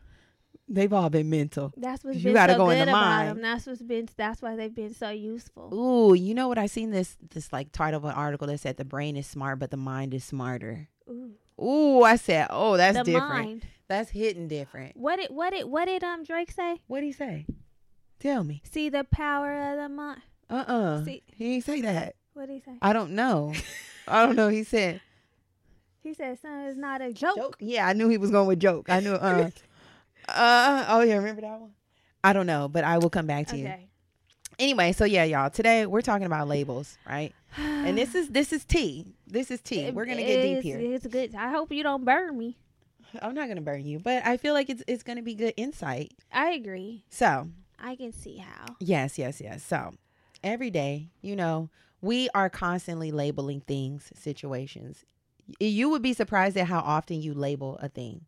They've 0.67 0.91
all 0.91 1.09
been 1.09 1.29
mental. 1.29 1.73
That's 1.77 2.03
what's 2.03 2.17
You 2.17 2.23
been 2.25 2.33
gotta 2.33 2.53
so 2.53 2.57
go 2.57 2.69
into 2.71 2.83
about 2.83 2.93
mine. 2.93 3.27
them. 3.27 3.41
That's 3.41 3.67
what's 3.67 3.81
been. 3.83 4.09
That's 4.17 4.41
why 4.41 4.55
they've 4.55 4.73
been 4.73 4.93
so 4.95 5.09
useful. 5.11 5.71
Ooh, 5.73 6.15
you 6.15 6.33
know 6.33 6.47
what? 6.47 6.57
I 6.57 6.65
seen 6.65 6.89
this 6.91 7.17
this 7.31 7.53
like 7.53 7.71
title 7.71 7.99
of 7.99 8.05
an 8.05 8.11
article 8.15 8.47
that 8.47 8.59
said 8.59 8.77
the 8.77 8.85
brain 8.85 9.15
is 9.15 9.27
smart, 9.27 9.59
but 9.59 9.69
the 9.71 9.77
mind 9.77 10.13
is 10.13 10.23
smarter. 10.23 10.87
Ooh. 11.09 11.33
Ooh, 11.63 12.01
I 12.03 12.15
said, 12.15 12.47
oh, 12.49 12.77
that's 12.77 12.97
the 12.97 13.03
different. 13.03 13.29
mind. 13.29 13.67
That's 13.87 14.09
hitting 14.09 14.47
different. 14.47 14.97
What 14.97 15.17
did 15.17 15.29
what 15.29 15.51
did 15.51 15.65
what 15.65 15.85
did 15.85 16.03
um 16.03 16.23
Drake 16.23 16.51
say? 16.51 16.81
What 16.87 17.01
did 17.01 17.05
he 17.07 17.11
say? 17.11 17.45
Tell 18.19 18.43
me. 18.43 18.61
See 18.65 18.89
the 18.89 19.03
power 19.03 19.71
of 19.73 19.77
the 19.77 19.89
mind. 19.89 20.21
Uh 20.49 20.63
uh 20.67 21.03
See- 21.05 21.21
He 21.35 21.53
didn't 21.59 21.65
say 21.65 21.81
that. 21.81 22.15
What 22.33 22.47
did 22.47 22.53
he 22.53 22.59
say? 22.61 22.77
I 22.81 22.91
don't 22.93 23.11
know. 23.11 23.53
I 24.07 24.25
don't 24.25 24.35
know. 24.35 24.47
He 24.47 24.63
said 24.63 25.01
He 26.05 26.13
said 26.13 26.39
son 26.39 26.65
is 26.65 26.77
not 26.77 27.01
a 27.01 27.11
joke. 27.11 27.35
joke. 27.35 27.57
Yeah, 27.59 27.87
I 27.87 27.93
knew 27.93 28.07
he 28.09 28.19
was 28.19 28.29
going 28.29 28.47
with 28.47 28.59
joke. 28.59 28.89
I 28.89 28.99
knew. 28.99 29.17
Uh, 30.27 30.31
uh. 30.31 30.85
Oh 30.89 31.01
yeah, 31.01 31.17
remember 31.17 31.41
that 31.41 31.59
one? 31.59 31.71
I 32.23 32.33
don't 32.33 32.47
know, 32.47 32.67
but 32.67 32.83
I 32.83 32.97
will 32.97 33.11
come 33.11 33.27
back 33.27 33.47
to 33.47 33.57
you. 33.57 33.65
Okay. 33.65 33.87
Anyway, 34.57 34.91
so 34.91 35.05
yeah, 35.05 35.23
y'all. 35.23 35.49
Today 35.51 35.85
we're 35.85 36.01
talking 36.01 36.25
about 36.25 36.47
labels, 36.47 36.97
right? 37.07 37.31
And 37.57 37.95
this 37.97 38.15
is 38.15 38.29
this 38.29 38.51
is 38.53 38.65
tea. 38.65 39.15
This 39.27 39.51
is 39.51 39.61
tea. 39.61 39.91
We're 39.91 40.05
gonna 40.05 40.23
get 40.23 40.41
deep 40.41 40.63
here. 40.63 40.79
It's 40.79 41.05
good. 41.05 41.35
I 41.35 41.49
hope 41.49 41.71
you 41.71 41.83
don't 41.83 42.05
burn 42.05 42.37
me. 42.37 42.57
I'm 43.21 43.35
not 43.35 43.47
gonna 43.47 43.61
burn 43.61 43.85
you, 43.85 43.99
but 43.99 44.25
I 44.25 44.37
feel 44.37 44.53
like 44.53 44.69
it's 44.69 44.83
it's 44.87 45.03
gonna 45.03 45.21
be 45.23 45.35
good 45.35 45.53
insight. 45.57 46.13
I 46.31 46.51
agree. 46.51 47.03
So 47.09 47.49
I 47.79 47.95
can 47.95 48.11
see 48.11 48.37
how. 48.37 48.75
yes, 48.79 49.19
yes, 49.19 49.41
yes. 49.41 49.63
So 49.63 49.93
every 50.43 50.71
day, 50.71 51.09
you 51.21 51.35
know, 51.35 51.69
we 52.01 52.29
are 52.33 52.49
constantly 52.49 53.11
labeling 53.11 53.61
things, 53.61 54.11
situations. 54.15 55.05
You 55.59 55.89
would 55.89 56.01
be 56.01 56.13
surprised 56.13 56.57
at 56.57 56.67
how 56.67 56.79
often 56.79 57.21
you 57.21 57.33
label 57.33 57.77
a 57.81 57.89
thing, 57.89 58.25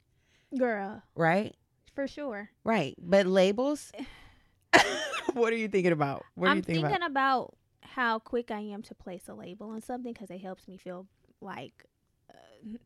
Girl, 0.57 1.01
right? 1.15 1.55
for 1.95 2.07
sure. 2.07 2.49
Right. 2.63 2.95
But 2.99 3.26
labels. 3.26 3.91
what 5.34 5.51
are 5.51 5.57
you 5.57 5.68
thinking 5.68 5.91
about? 5.91 6.26
What 6.36 6.47
are 6.47 6.51
I'm 6.51 6.57
you 6.57 6.63
thinking, 6.63 6.84
thinking 6.84 7.03
about? 7.03 7.11
about? 7.11 7.57
how 7.82 8.20
quick 8.20 8.51
I 8.51 8.59
am 8.59 8.82
to 8.84 8.95
place 8.95 9.24
a 9.28 9.34
label 9.34 9.70
on 9.72 9.82
something 9.82 10.13
because 10.13 10.30
it 10.30 10.41
helps 10.41 10.68
me 10.68 10.78
feel 10.78 11.07
like 11.41 11.86
uh, 12.30 12.78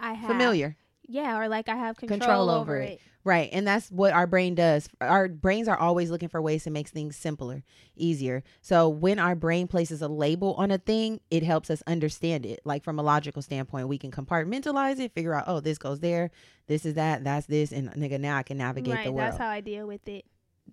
I 0.00 0.14
have 0.14 0.30
Familiar. 0.30 0.76
Yeah, 1.08 1.38
or 1.38 1.48
like 1.48 1.68
I 1.68 1.76
have 1.76 1.96
control, 1.96 2.18
Control 2.20 2.50
over, 2.50 2.60
over 2.74 2.80
it. 2.80 2.90
it. 2.92 3.00
Right. 3.24 3.48
And 3.52 3.66
that's 3.66 3.90
what 3.90 4.12
our 4.12 4.26
brain 4.28 4.54
does. 4.54 4.88
Our 5.00 5.26
brains 5.28 5.66
are 5.66 5.76
always 5.76 6.10
looking 6.12 6.28
for 6.28 6.40
ways 6.40 6.62
to 6.62 6.70
make 6.70 6.86
things 6.88 7.16
simpler, 7.16 7.64
easier. 7.96 8.44
So 8.60 8.88
when 8.88 9.18
our 9.18 9.34
brain 9.34 9.66
places 9.66 10.00
a 10.00 10.06
label 10.06 10.54
on 10.54 10.70
a 10.70 10.78
thing, 10.78 11.20
it 11.28 11.42
helps 11.42 11.68
us 11.68 11.82
understand 11.88 12.46
it. 12.46 12.60
Like 12.64 12.84
from 12.84 13.00
a 13.00 13.02
logical 13.02 13.42
standpoint, 13.42 13.88
we 13.88 13.98
can 13.98 14.12
compartmentalize 14.12 15.00
it, 15.00 15.12
figure 15.12 15.34
out, 15.34 15.44
oh, 15.48 15.58
this 15.58 15.76
goes 15.76 15.98
there, 15.98 16.30
this 16.68 16.86
is 16.86 16.94
that, 16.94 17.24
that's 17.24 17.46
this, 17.46 17.72
and 17.72 17.90
nigga, 17.94 18.20
now 18.20 18.36
I 18.36 18.44
can 18.44 18.58
navigate 18.58 18.94
right, 18.94 19.04
the 19.06 19.12
world. 19.12 19.26
that's 19.32 19.38
how 19.38 19.48
I 19.48 19.60
deal 19.60 19.88
with 19.88 20.06
it. 20.08 20.24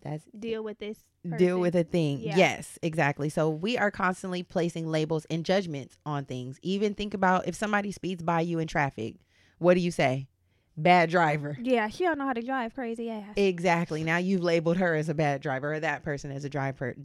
that's 0.04 0.24
Deal 0.38 0.64
with 0.64 0.78
this. 0.78 1.00
deal 1.38 1.60
with 1.60 1.76
a 1.76 1.84
thing. 1.84 2.20
Yeah. 2.20 2.38
Yes, 2.38 2.78
exactly. 2.84 3.30
So 3.30 3.50
we 3.50 3.80
are 3.80 3.90
constantly 3.90 4.44
placing 4.44 4.88
labels 4.88 5.26
and 5.32 5.44
judgments 5.44 5.98
on 6.06 6.26
things. 6.26 6.60
Even 6.62 6.94
think 6.94 7.16
about 7.16 7.48
if 7.48 7.56
somebody 7.56 7.92
speeds 7.92 8.22
by 8.22 8.42
you 8.42 8.60
in 8.60 8.68
traffic, 8.68 9.16
what 9.64 9.74
do 9.76 9.80
you 9.80 9.92
say? 9.92 10.28
Bad 10.76 11.10
driver. 11.10 11.58
Yeah, 11.62 11.88
she 11.88 12.04
don't 12.04 12.18
know 12.18 12.26
how 12.26 12.34
to 12.34 12.42
drive. 12.42 12.74
Crazy 12.74 13.10
ass. 13.10 13.34
Exactly. 13.36 14.04
Now 14.04 14.18
you've 14.18 14.44
labeled 14.44 14.78
her 14.78 14.96
as 14.96 15.08
a 15.08 15.14
bad 15.14 15.42
driver 15.42 15.74
or 15.74 15.80
that 15.80 16.04
person 16.04 16.32
as 16.32 16.46
a 16.46 16.50
driver. 16.50 16.96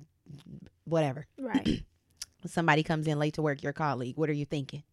Whatever. 0.85 1.27
right. 1.39 1.83
Somebody 2.47 2.83
comes 2.83 3.07
in 3.07 3.19
late 3.19 3.35
to 3.35 3.43
work, 3.43 3.63
your 3.63 3.73
colleague. 3.73 4.17
What 4.17 4.31
are 4.31 4.35
you 4.35 4.45
thinking? 4.45 4.85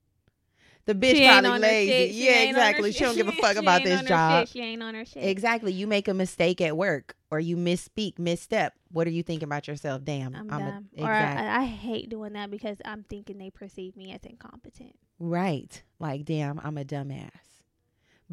The 0.85 0.93
bitch 0.93 1.15
She 1.15 1.25
probably 1.25 1.59
lazy. 1.59 2.15
Yeah, 2.15 2.31
ain't 2.31 2.57
on 2.57 2.61
her 2.63 2.69
exactly. 2.69 2.91
She 2.91 2.99
don't 2.99 3.15
give 3.15 3.27
a 3.27 3.31
fuck 3.41 3.53
she 3.53 3.59
about 3.59 3.83
this 3.83 4.01
job. 4.03 4.47
She 4.47 4.61
ain't 4.61 4.83
on 4.83 4.93
her 4.93 5.05
shit. 5.05 5.23
Exactly. 5.23 5.71
You 5.71 5.87
make 5.87 6.07
a 6.07 6.13
mistake 6.13 6.61
at 6.61 6.75
work 6.75 7.15
or 7.31 7.39
you 7.39 7.55
misspeak, 7.57 8.19
misstep. 8.19 8.73
What 8.91 9.07
are 9.07 9.11
you 9.11 9.23
thinking 9.23 9.47
about 9.47 9.67
yourself? 9.67 10.03
Damn. 10.03 10.35
I'm, 10.35 10.47
a- 10.47 10.59
dumb. 10.59 10.89
Or 10.97 11.11
I, 11.11 11.61
I 11.61 11.65
hate 11.65 12.09
doing 12.09 12.33
that 12.33 12.51
because 12.51 12.77
I'm 12.85 13.03
thinking 13.03 13.37
they 13.37 13.49
perceive 13.49 13.95
me 13.95 14.11
as 14.11 14.21
incompetent. 14.23 14.95
Right. 15.17 15.81
Like, 15.99 16.25
damn, 16.25 16.59
I'm 16.59 16.77
a 16.77 16.83
dumbass. 16.83 17.31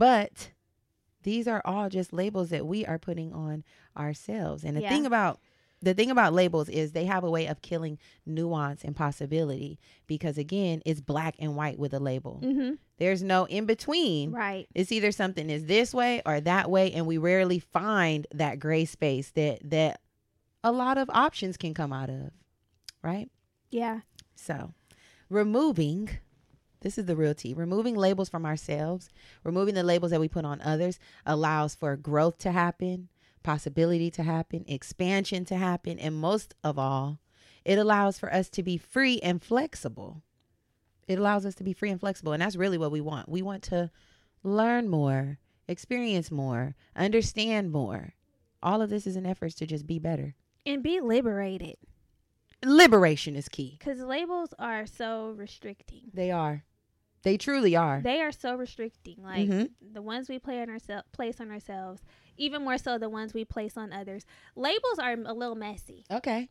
But 0.03 0.51
These 1.23 1.47
are 1.47 1.63
all 1.65 1.89
just 1.89 2.13
labels 2.13 2.51
that 2.51 2.67
we 2.67 2.85
are 2.85 2.99
putting 2.99 3.33
on 3.33 3.63
ourselves. 3.97 4.65
And 4.65 4.77
the 4.77 4.81
Yeah. 4.81 4.89
thing 4.89 5.07
about 5.07 5.39
the 5.81 5.95
thing 5.95 6.11
about 6.11 6.33
labels 6.33 6.69
is 6.69 6.91
they 6.93 7.05
have 7.07 7.23
a 7.25 7.31
way 7.31 7.47
of 7.47 7.61
killing 7.63 7.99
nuance 8.27 8.83
and 8.85 8.95
possibility 8.97 9.79
because 10.09 10.37
again, 10.39 10.83
it's 10.85 11.01
black 11.01 11.37
and 11.39 11.55
white 11.57 11.79
with 11.79 11.95
a 11.95 12.01
label. 12.01 12.41
Mm-hmm. 12.43 12.73
There's 12.99 13.23
no 13.23 13.45
in 13.45 13.67
between. 13.67 14.33
Right. 14.33 14.67
It's 14.75 14.91
either 14.91 15.13
something 15.13 15.49
is 15.51 15.67
this 15.67 15.95
way 15.95 16.23
or 16.27 16.41
that 16.41 16.69
way 16.71 16.93
and 16.93 17.07
we 17.07 17.19
rarely 17.19 17.61
find 17.61 18.27
that 18.33 18.59
gray 18.59 18.85
space 18.85 19.31
that 19.33 19.61
that 19.71 20.01
a 20.65 20.73
lot 20.73 20.99
of 20.99 21.09
options 21.11 21.57
can 21.57 21.75
come 21.75 21.93
out 21.93 22.11
of. 22.11 22.31
Right? 23.03 23.31
Yeah. 23.71 24.01
So, 24.35 24.73
removing 25.29 26.11
this 26.83 26.99
is 26.99 27.07
the 27.07 27.17
real 27.17 27.35
tea. 27.35 27.55
Removing 27.55 27.97
labels 27.97 28.29
from 28.29 28.45
ourselves, 28.45 29.09
removing 29.45 29.75
the 29.75 29.83
labels 29.83 30.11
that 30.11 30.21
we 30.21 30.29
put 30.29 30.45
on 30.45 30.61
others 30.61 30.99
allows 31.25 31.75
for 31.75 31.97
growth 31.97 32.39
to 32.39 32.53
happen, 32.53 33.09
possibility 33.43 34.11
to 34.11 34.23
happen, 34.23 34.65
expansion 34.69 35.45
to 35.47 35.57
happen, 35.57 35.99
and 35.99 36.15
most 36.15 36.55
of 36.63 36.79
all, 36.79 37.19
it 37.65 37.79
allows 37.79 38.19
for 38.19 38.33
us 38.33 38.49
to 38.51 38.63
be 38.63 38.77
free 38.77 39.21
and 39.21 39.43
flexible. 39.43 40.23
It 41.09 41.19
allows 41.19 41.47
us 41.47 41.55
to 41.57 41.65
be 41.65 41.73
free 41.73 41.91
and 41.91 42.01
flexible, 42.01 42.33
and 42.33 42.43
that's 42.43 42.57
really 42.57 42.79
what 42.79 42.93
we 42.93 43.01
want. 43.01 43.29
We 43.29 43.43
want 43.43 43.63
to 43.65 43.91
learn 44.43 44.89
more, 44.89 45.39
experience 45.69 46.31
more, 46.31 46.75
understand 46.97 47.71
more. 47.71 48.15
All 48.63 48.81
of 48.81 48.91
this 48.91 49.07
is 49.07 49.17
an 49.17 49.27
effort 49.27 49.53
to 49.57 49.67
just 49.67 49.87
be 49.87 49.99
better. 49.99 50.35
And 50.65 50.83
be 50.83 51.01
liberated. 51.01 51.77
Liberation 52.65 53.35
is 53.35 53.49
key. 53.49 53.77
Because 53.79 53.99
labels 54.01 54.55
are 54.59 54.87
so 54.87 55.35
restricting. 55.37 56.11
They 56.15 56.31
are. 56.31 56.65
They 57.23 57.37
truly 57.37 57.77
are. 57.77 58.01
They 58.03 58.21
are 58.21 58.33
so 58.33 58.57
restricting. 58.57 59.23
Like 59.23 59.49
Mhm. 59.49 59.71
the 59.93 60.03
ones 60.03 60.29
we 60.29 60.39
play 60.39 60.61
on 60.63 60.69
ourselves, 60.71 61.07
place 61.13 61.41
on 61.41 61.51
ourselves, 61.51 62.03
even 62.37 62.63
more 62.65 62.79
so 62.79 62.99
the 62.99 63.09
ones 63.09 63.33
we 63.35 63.45
place 63.45 63.77
on 63.77 63.93
others. 63.93 64.25
Labels 64.57 64.99
are 64.99 65.13
a 65.13 65.33
little 65.35 65.55
messy. 65.55 66.05
Okay. 66.11 66.49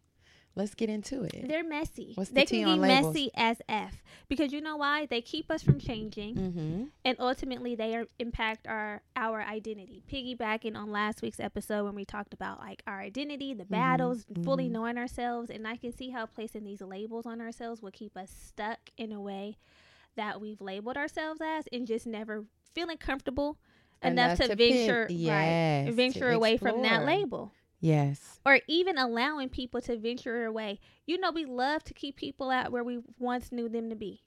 Let's 0.54 0.76
get 0.76 0.90
into 0.90 1.24
it. 1.24 1.48
They're 1.48 1.64
messy. 1.64 2.12
What's 2.16 2.30
the 2.32 2.36
they 2.36 2.46
tea 2.46 2.64
can 2.64 2.74
be 2.76 2.80
labels? 2.82 3.14
messy 3.16 3.32
as 3.36 3.62
f 3.70 4.04
because 4.28 4.52
you 4.52 4.60
know 4.60 4.76
why? 4.76 5.06
They 5.06 5.22
keep 5.22 5.50
us 5.50 5.64
from 5.64 5.80
changing, 5.80 6.36
Mm-hmm. 6.36 6.84
and 7.06 7.16
ultimately 7.22 7.74
they 7.76 7.96
are, 7.96 8.06
impact 8.20 8.68
our 8.68 9.02
our 9.16 9.42
identity. 9.42 10.04
Piggybacking 10.12 10.76
on 10.76 10.92
last 10.92 11.22
week's 11.22 11.40
episode 11.40 11.86
when 11.86 11.96
we 11.96 12.04
talked 12.04 12.34
about 12.34 12.60
like 12.60 12.84
our 12.86 13.00
identity, 13.00 13.54
the 13.54 13.64
battles, 13.64 14.26
fully 14.44 14.68
mhm. 14.68 14.72
knowing 14.72 14.98
ourselves, 14.98 15.50
and 15.50 15.66
I 15.66 15.78
can 15.78 15.94
see 15.94 16.10
how 16.10 16.26
placing 16.26 16.66
these 16.66 16.82
labels 16.82 17.26
on 17.26 17.40
ourselves 17.40 17.82
will 17.82 17.92
keep 17.92 18.18
us 18.18 18.30
stuck 18.30 18.90
in 18.98 19.14
a 19.14 19.22
way 19.22 19.56
that 20.16 20.41
we've 20.41 20.62
labeled 20.62 20.97
ourselves 20.97 21.41
as, 21.43 21.66
and 21.72 21.88
just 21.88 22.05
never 22.07 22.45
feeling 22.74 22.97
comfortable 22.97 23.57
enough, 24.03 24.38
to, 24.39 24.47
pin- 24.49 24.57
venture 24.57 25.07
yes, 25.09 25.86
right, 25.88 25.93
venture 25.93 26.32
away 26.32 26.57
from 26.57 26.82
that 26.82 27.05
label 27.05 27.51
Yes. 27.80 28.39
or 28.45 28.59
even 28.68 28.97
allowing 28.97 29.49
people 29.49 29.82
to 29.82 29.97
venture 29.97 30.45
away. 30.45 30.80
You 31.07 31.18
know, 31.20 31.32
we 31.32 31.45
love 31.45 31.84
to 31.86 31.93
keep 31.93 32.16
people 32.16 32.49
out 32.51 32.72
where 32.72 32.84
we 32.84 32.99
once 33.20 33.51
knew 33.51 33.68
them 33.70 33.89
to 33.89 33.95
be. 33.95 34.22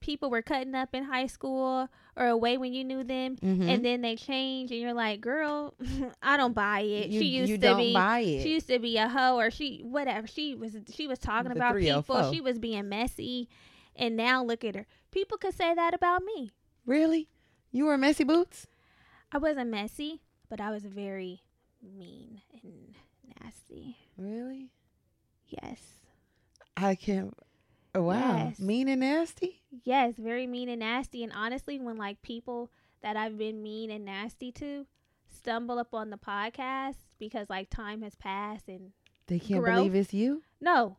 People 0.00 0.30
were 0.30 0.42
cutting 0.42 0.74
up 0.74 0.88
in 0.94 1.04
high 1.04 1.28
school 1.28 1.88
or 2.16 2.26
away 2.26 2.58
when 2.58 2.72
you 2.74 2.82
knew 2.82 3.04
them, 3.04 3.36
Mhm. 3.36 3.68
and 3.68 3.84
then 3.84 4.00
they 4.00 4.16
change, 4.16 4.72
and 4.72 4.80
you're 4.80 4.92
like, 4.92 5.20
"Girl, 5.20 5.74
I 6.22 6.36
don't 6.36 6.54
buy 6.54 6.80
it." 6.80 7.10
you, 7.10 7.20
she 7.20 7.26
used 7.28 7.50
you 7.50 7.56
to 7.56 7.62
don't 7.68 7.76
be. 7.78 7.92
buy 7.94 8.18
it. 8.18 8.42
She 8.42 8.52
used 8.52 8.66
to 8.66 8.80
be 8.80 8.96
a 8.96 9.08
hoe, 9.08 9.36
or 9.38 9.52
she 9.52 9.78
whatever. 9.84 10.26
She 10.26 10.56
was. 10.56 10.76
She 10.92 11.06
was 11.06 11.20
talking 11.20 11.50
The 11.50 11.56
about 11.56 11.76
people. 11.78 12.32
She 12.32 12.40
was 12.40 12.58
being 12.58 12.88
messy, 12.88 13.48
and 13.96 14.16
now 14.16 14.42
look 14.44 14.64
at 14.64 14.74
her. 14.74 14.86
People 15.10 15.38
could 15.38 15.54
say 15.54 15.74
that 15.74 15.94
about 15.94 16.22
me. 16.24 16.52
really? 16.86 17.28
You 17.74 17.86
were 17.86 17.96
messy 17.96 18.24
boots? 18.24 18.66
I 19.32 19.38
wasn't 19.38 19.70
messy, 19.70 20.20
but 20.50 20.60
I 20.60 20.70
was 20.70 20.84
very 20.84 21.40
mean 21.82 22.42
and 22.62 22.94
nasty. 23.42 23.96
Really? 24.18 24.70
Yes. 25.46 25.80
I 26.76 26.94
can't. 26.94 27.34
oh, 27.94 28.02
Wow. 28.02 28.36
Yes. 28.48 28.58
Mean 28.58 28.88
and 28.88 29.00
nasty? 29.00 29.62
Yes, 29.84 30.14
very 30.18 30.46
mean 30.46 30.68
and 30.68 30.80
nasty. 30.80 31.22
And 31.22 31.32
honestly, 31.34 31.78
when 31.78 31.96
like 31.96 32.20
people 32.20 32.70
that 33.02 33.16
I've 33.16 33.38
been 33.38 33.62
mean 33.62 33.90
and 33.90 34.04
nasty 34.04 34.52
to 34.52 34.86
stumble 35.34 35.78
upon 35.78 36.10
the 36.10 36.18
podcast 36.18 36.96
because 37.18 37.48
like 37.48 37.70
time 37.70 38.02
has 38.02 38.14
passed 38.16 38.68
and 38.68 38.92
They 39.28 39.38
can't 39.38 39.62
Growth. 39.62 39.76
believe 39.76 39.94
it's 39.94 40.12
you? 40.14 40.42
no, 40.60 40.98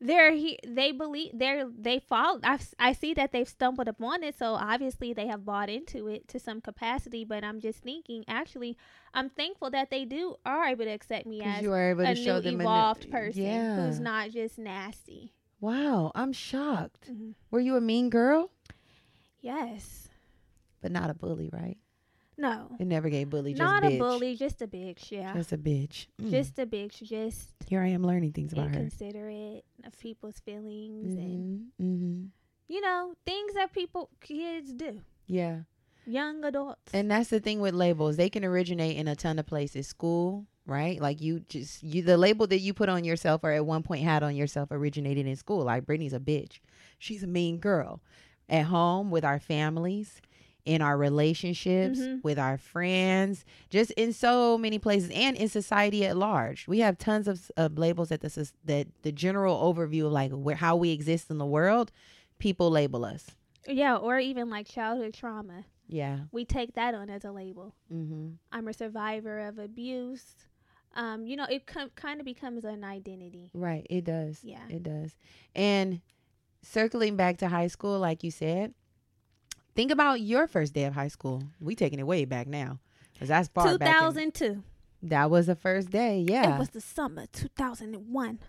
they're 0.00 0.32
he 0.32 0.58
they 0.66 0.92
believe 0.92 1.32
they're 1.34 1.68
they 1.76 1.98
fall. 1.98 2.38
I 2.44 2.58
I 2.78 2.92
see 2.92 3.14
that 3.14 3.32
they've 3.32 3.48
stumbled 3.48 3.88
upon 3.88 4.22
it, 4.22 4.38
so 4.38 4.54
obviously 4.54 5.12
they 5.12 5.26
have 5.26 5.44
bought 5.44 5.68
into 5.68 6.06
it 6.08 6.28
to 6.28 6.38
some 6.38 6.60
capacity. 6.60 7.24
But 7.24 7.42
I'm 7.44 7.60
just 7.60 7.82
thinking, 7.82 8.24
actually, 8.28 8.76
I'm 9.12 9.28
thankful 9.28 9.70
that 9.70 9.90
they 9.90 10.04
do 10.04 10.36
are 10.46 10.66
able 10.68 10.84
to 10.84 10.90
accept 10.90 11.26
me 11.26 11.42
as 11.42 11.62
you 11.62 11.70
were 11.70 11.90
able 11.90 12.02
a 12.06 12.14
to 12.14 12.22
show 12.24 12.36
new 12.36 12.42
them 12.42 12.60
evolved 12.60 13.04
a 13.04 13.06
new, 13.06 13.12
person 13.12 13.42
Yeah. 13.42 13.86
who's 13.86 13.98
not 14.00 14.30
just 14.30 14.58
nasty. 14.58 15.32
Wow. 15.60 16.12
I'm 16.14 16.32
shocked. 16.32 17.10
Mhm. 17.10 17.34
Were 17.50 17.58
you 17.60 17.74
a 17.76 17.80
mean 17.80 18.10
girl? 18.10 18.50
Yes. 19.40 20.08
But 20.80 20.92
not 20.92 21.10
a 21.10 21.14
bully, 21.14 21.50
right? 21.52 21.78
No. 22.38 22.68
It 22.78 22.86
never 22.86 23.10
gave 23.10 23.30
bully. 23.30 23.52
Just 23.52 23.60
Not 23.60 23.82
bitch. 23.82 23.96
a 23.96 23.98
bully, 23.98 24.36
just 24.36 24.62
a 24.62 24.68
bitch. 24.68 25.10
Yeah. 25.10 25.34
Just 25.34 25.52
a 25.52 25.58
bitch. 25.58 26.06
Mm. 26.22 26.30
just 26.30 26.58
a 26.58 26.66
bitch, 26.66 27.02
just 27.02 27.50
here 27.66 27.82
I 27.82 27.88
am 27.88 28.04
learning 28.04 28.32
things 28.32 28.52
about 28.52 28.68
her. 28.68 28.74
inconsiderate 28.74 29.64
of 29.84 29.98
people's 29.98 30.38
feelings 30.40 31.16
and 31.16 31.68
hmm 31.78 31.84
hmm 31.84 32.24
you 32.68 32.80
know 32.80 33.14
things 33.26 33.54
that 33.54 33.72
people 33.72 34.08
kids 34.20 34.72
do. 34.72 35.00
Yeah. 35.26 35.60
Young 36.06 36.42
adults. 36.44 36.94
And 36.94 37.10
that's 37.10 37.28
the 37.28 37.40
thing 37.40 37.60
with 37.60 37.74
labels. 37.74 38.16
They 38.16 38.30
can 38.30 38.44
originate 38.44 38.96
in 38.96 39.08
a 39.08 39.16
ton 39.16 39.38
of 39.38 39.44
places. 39.46 39.86
School, 39.86 40.46
right? 40.64 41.00
Like 41.00 41.20
you 41.20 41.40
just 41.48 41.82
you 41.82 42.02
the 42.02 42.16
label 42.16 42.46
that 42.46 42.60
you 42.60 42.72
put 42.72 42.88
on 42.88 43.04
yourself 43.04 43.42
or 43.44 43.50
at 43.52 43.66
one 43.66 43.82
point 43.82 44.04
had 44.04 44.22
on 44.22 44.36
yourself 44.36 44.68
originated 44.70 45.26
in 45.26 45.34
school. 45.36 45.64
Like 45.64 45.84
Brittany's 45.86 46.12
a 46.14 46.20
bitch. 46.20 46.60
She's 46.98 47.22
a 47.22 47.26
mean 47.26 47.58
girl. 47.58 48.00
At 48.50 48.64
home 48.64 49.10
with 49.10 49.24
our 49.26 49.38
families, 49.38 50.22
in 50.64 50.82
our 50.82 50.96
relationships, 50.98 51.98
Mhm. 51.98 52.22
with 52.22 52.38
our 52.38 52.58
friends, 52.58 53.44
just 53.70 53.90
in 53.92 54.12
so 54.12 54.58
many 54.58 54.78
places 54.78 55.10
and 55.14 55.36
in 55.36 55.48
society 55.48 56.04
at 56.04 56.16
large. 56.16 56.68
We 56.68 56.80
have 56.80 56.98
tons 56.98 57.26
of, 57.26 57.50
of 57.56 57.78
labels 57.78 58.10
that 58.10 58.20
this 58.20 58.36
is 58.36 58.52
that 58.64 58.86
the 59.02 59.12
general 59.12 59.56
overview 59.72 60.06
of 60.06 60.12
like 60.12 60.30
where 60.32 60.56
how 60.56 60.76
we 60.76 60.90
exist 60.90 61.30
in 61.30 61.38
the 61.38 61.46
world, 61.46 61.90
people 62.38 62.70
label 62.70 63.04
us. 63.04 63.30
yeah, 63.66 63.96
or 63.96 64.18
even 64.18 64.48
like 64.50 64.66
childhood 64.66 65.12
trauma. 65.14 65.64
Yeah. 65.88 66.20
We 66.32 66.44
take 66.44 66.74
that 66.74 66.94
on 66.94 67.08
as 67.10 67.24
a 67.24 67.32
label. 67.32 67.74
Mhm. 67.92 68.34
I'm 68.52 68.68
a 68.68 68.72
survivor 68.72 69.40
of 69.40 69.58
abuse. 69.58 70.34
Um, 70.94 71.26
you 71.26 71.36
know, 71.36 71.44
it 71.44 71.66
com- 71.66 71.90
kind 71.94 72.18
of 72.20 72.24
becomes 72.26 72.64
an 72.64 72.82
identity. 72.84 73.50
Right, 73.54 73.86
it 73.90 74.04
does. 74.04 74.42
Yeah. 74.42 74.66
It 74.68 74.82
does. 74.82 75.16
And 75.54 76.00
circling 76.62 77.16
back 77.16 77.38
to 77.38 77.48
high 77.48 77.68
school, 77.68 77.98
like 77.98 78.22
you 78.24 78.30
said, 78.30 78.74
think 79.78 79.92
about 79.92 80.20
your 80.20 80.48
first 80.48 80.72
day 80.74 80.84
of 80.86 80.92
high 80.94 81.06
school. 81.06 81.40
We 81.60 81.76
taking 81.76 82.00
it 82.00 82.06
way 82.06 82.24
back 82.24 82.48
now. 82.48 82.80
Cause 83.20 83.28
that's 83.28 83.46
far 83.48 83.78
back. 83.78 83.88
in- 84.16 84.32
2002. 84.32 84.62
that 85.04 85.30
was 85.30 85.46
the 85.46 85.54
first 85.54 85.90
day. 85.90 86.24
Yeah. 86.26 86.56
It 86.56 86.58
was 86.58 86.70
the 86.70 86.80
summer 86.80 87.26
2001. 87.32 88.40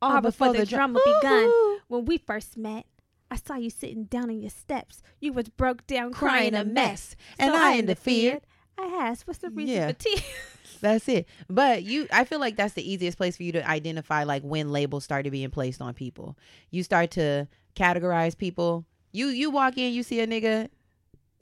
all 0.00 0.12
all 0.12 0.20
before 0.20 0.52
the 0.52 0.64
drama 0.64 1.00
begun. 1.04 1.50
When 1.88 2.04
we 2.04 2.18
first 2.18 2.56
met, 2.56 2.86
I 3.32 3.36
saw 3.36 3.56
you 3.56 3.68
sitting 3.70 4.04
down 4.04 4.30
on 4.30 4.40
your 4.40 4.50
steps. 4.50 5.02
You 5.20 5.32
was 5.32 5.48
broke 5.48 5.84
down, 5.88 6.12
Crying 6.12 6.52
crying, 6.52 6.54
a 6.54 6.64
mess. 6.64 7.16
And 7.36 7.52
So 7.52 7.58
I 7.60 7.78
interfered. 7.78 8.42
I 8.78 8.84
asked, 9.08 9.26
"What's 9.26 9.40
the 9.40 9.50
reason 9.50 9.74
Yeah. 9.74 9.88
for 9.88 9.94
tears?" 9.94 10.22
That's 10.80 11.08
it. 11.08 11.26
But 11.50 11.82
you 11.82 12.06
I 12.12 12.22
feel 12.24 12.38
like 12.38 12.54
that's 12.56 12.74
the 12.74 12.88
easiest 12.88 13.16
place 13.16 13.36
for 13.36 13.42
you 13.42 13.50
to 13.52 13.68
identify 13.68 14.22
like 14.24 14.42
when 14.42 14.70
labels 14.70 15.02
started 15.04 15.32
being 15.32 15.50
placed 15.50 15.80
on 15.80 15.94
people. 15.94 16.36
You 16.70 16.82
start 16.84 17.10
to 17.12 17.48
categorize 17.74 18.36
people. 18.38 18.84
You 19.12 19.28
you 19.28 19.50
walk 19.50 19.78
in, 19.78 19.92
you 19.94 20.02
see 20.02 20.20
a 20.20 20.26
nigga, 20.26 20.68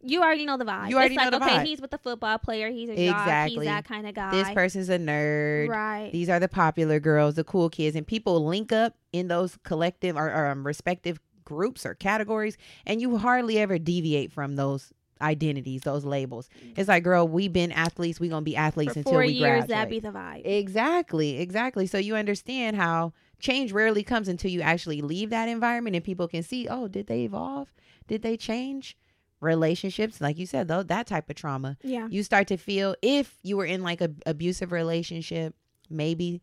You 0.04 0.22
already 0.22 0.44
know 0.46 0.56
the 0.56 0.64
vibe. 0.64 0.90
You 0.90 0.96
already 0.96 1.14
it's 1.14 1.24
like, 1.24 1.32
know 1.32 1.38
the 1.38 1.44
okay, 1.44 1.56
vibe. 1.56 1.64
he's 1.66 1.80
with 1.80 1.90
the 1.90 1.98
football 1.98 2.38
player. 2.38 2.70
He's 2.70 2.88
a 2.88 2.94
jock. 2.94 3.22
Exactly. 3.22 3.56
He's 3.56 3.64
that 3.64 3.84
kind 3.84 4.06
of 4.06 4.14
guy. 4.14 4.30
this 4.30 4.50
person's 4.50 4.88
a 4.88 4.98
nerd. 4.98 5.68
right? 5.68 6.10
These 6.12 6.28
are 6.28 6.38
the 6.38 6.48
popular 6.48 7.00
girls, 7.00 7.34
the 7.34 7.44
cool 7.44 7.70
kids, 7.70 7.96
and 7.96 8.06
people 8.06 8.44
link 8.44 8.72
up 8.72 8.96
in 9.12 9.28
those 9.28 9.58
collective 9.64 10.16
or, 10.16 10.30
or 10.30 10.46
um, 10.48 10.66
respective 10.66 11.18
groups 11.44 11.84
or 11.86 11.94
categories, 11.94 12.56
and 12.86 13.00
you 13.00 13.16
hardly 13.18 13.58
ever 13.58 13.78
deviate 13.78 14.32
from 14.32 14.56
those 14.56 14.92
identities, 15.20 15.82
those 15.82 16.04
labels. 16.04 16.48
It's 16.76 16.88
like, 16.88 17.02
girl, 17.04 17.26
we 17.26 17.48
been 17.48 17.72
athletes, 17.72 18.20
we 18.20 18.28
gonna 18.28 18.42
be 18.42 18.56
athletes 18.56 18.94
For 18.94 18.98
until 19.00 19.18
we 19.18 19.28
years, 19.28 19.66
graduate. 19.66 19.68
that 19.68 19.90
be 19.90 20.00
the 20.00 20.08
vibe. 20.10 20.42
exactly, 20.44 21.38
exactly. 21.38 21.86
So 21.86 21.98
you 21.98 22.16
understand 22.16 22.76
how 22.76 23.12
change 23.38 23.72
rarely 23.72 24.02
comes 24.02 24.28
until 24.28 24.50
you 24.50 24.60
actually 24.60 25.00
leave 25.02 25.30
that 25.30 25.48
environment, 25.48 25.96
and 25.96 26.04
people 26.04 26.28
can 26.28 26.42
see, 26.42 26.68
oh, 26.68 26.88
did 26.88 27.06
they 27.06 27.22
evolve? 27.22 27.72
Did 28.06 28.22
they 28.22 28.36
change? 28.36 28.96
Relationships, 29.44 30.20
like 30.20 30.38
you 30.38 30.46
said, 30.46 30.66
though, 30.68 30.82
that 30.82 31.06
type 31.06 31.28
of 31.30 31.36
trauma 31.36 31.76
yeah. 31.82 32.08
you 32.10 32.22
start 32.22 32.48
to 32.48 32.56
feel 32.56 32.96
if 33.02 33.36
you 33.42 33.56
were 33.56 33.64
in 33.66 33.82
like 33.82 34.00
a 34.00 34.10
abusive 34.26 34.72
relationship, 34.72 35.54
maybe 35.90 36.42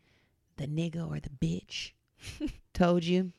the 0.58 0.68
nigga 0.68 1.10
or 1.10 1.20
the 1.20 1.30
bitch 1.30 1.92
told 2.74 3.04
you, 3.04 3.32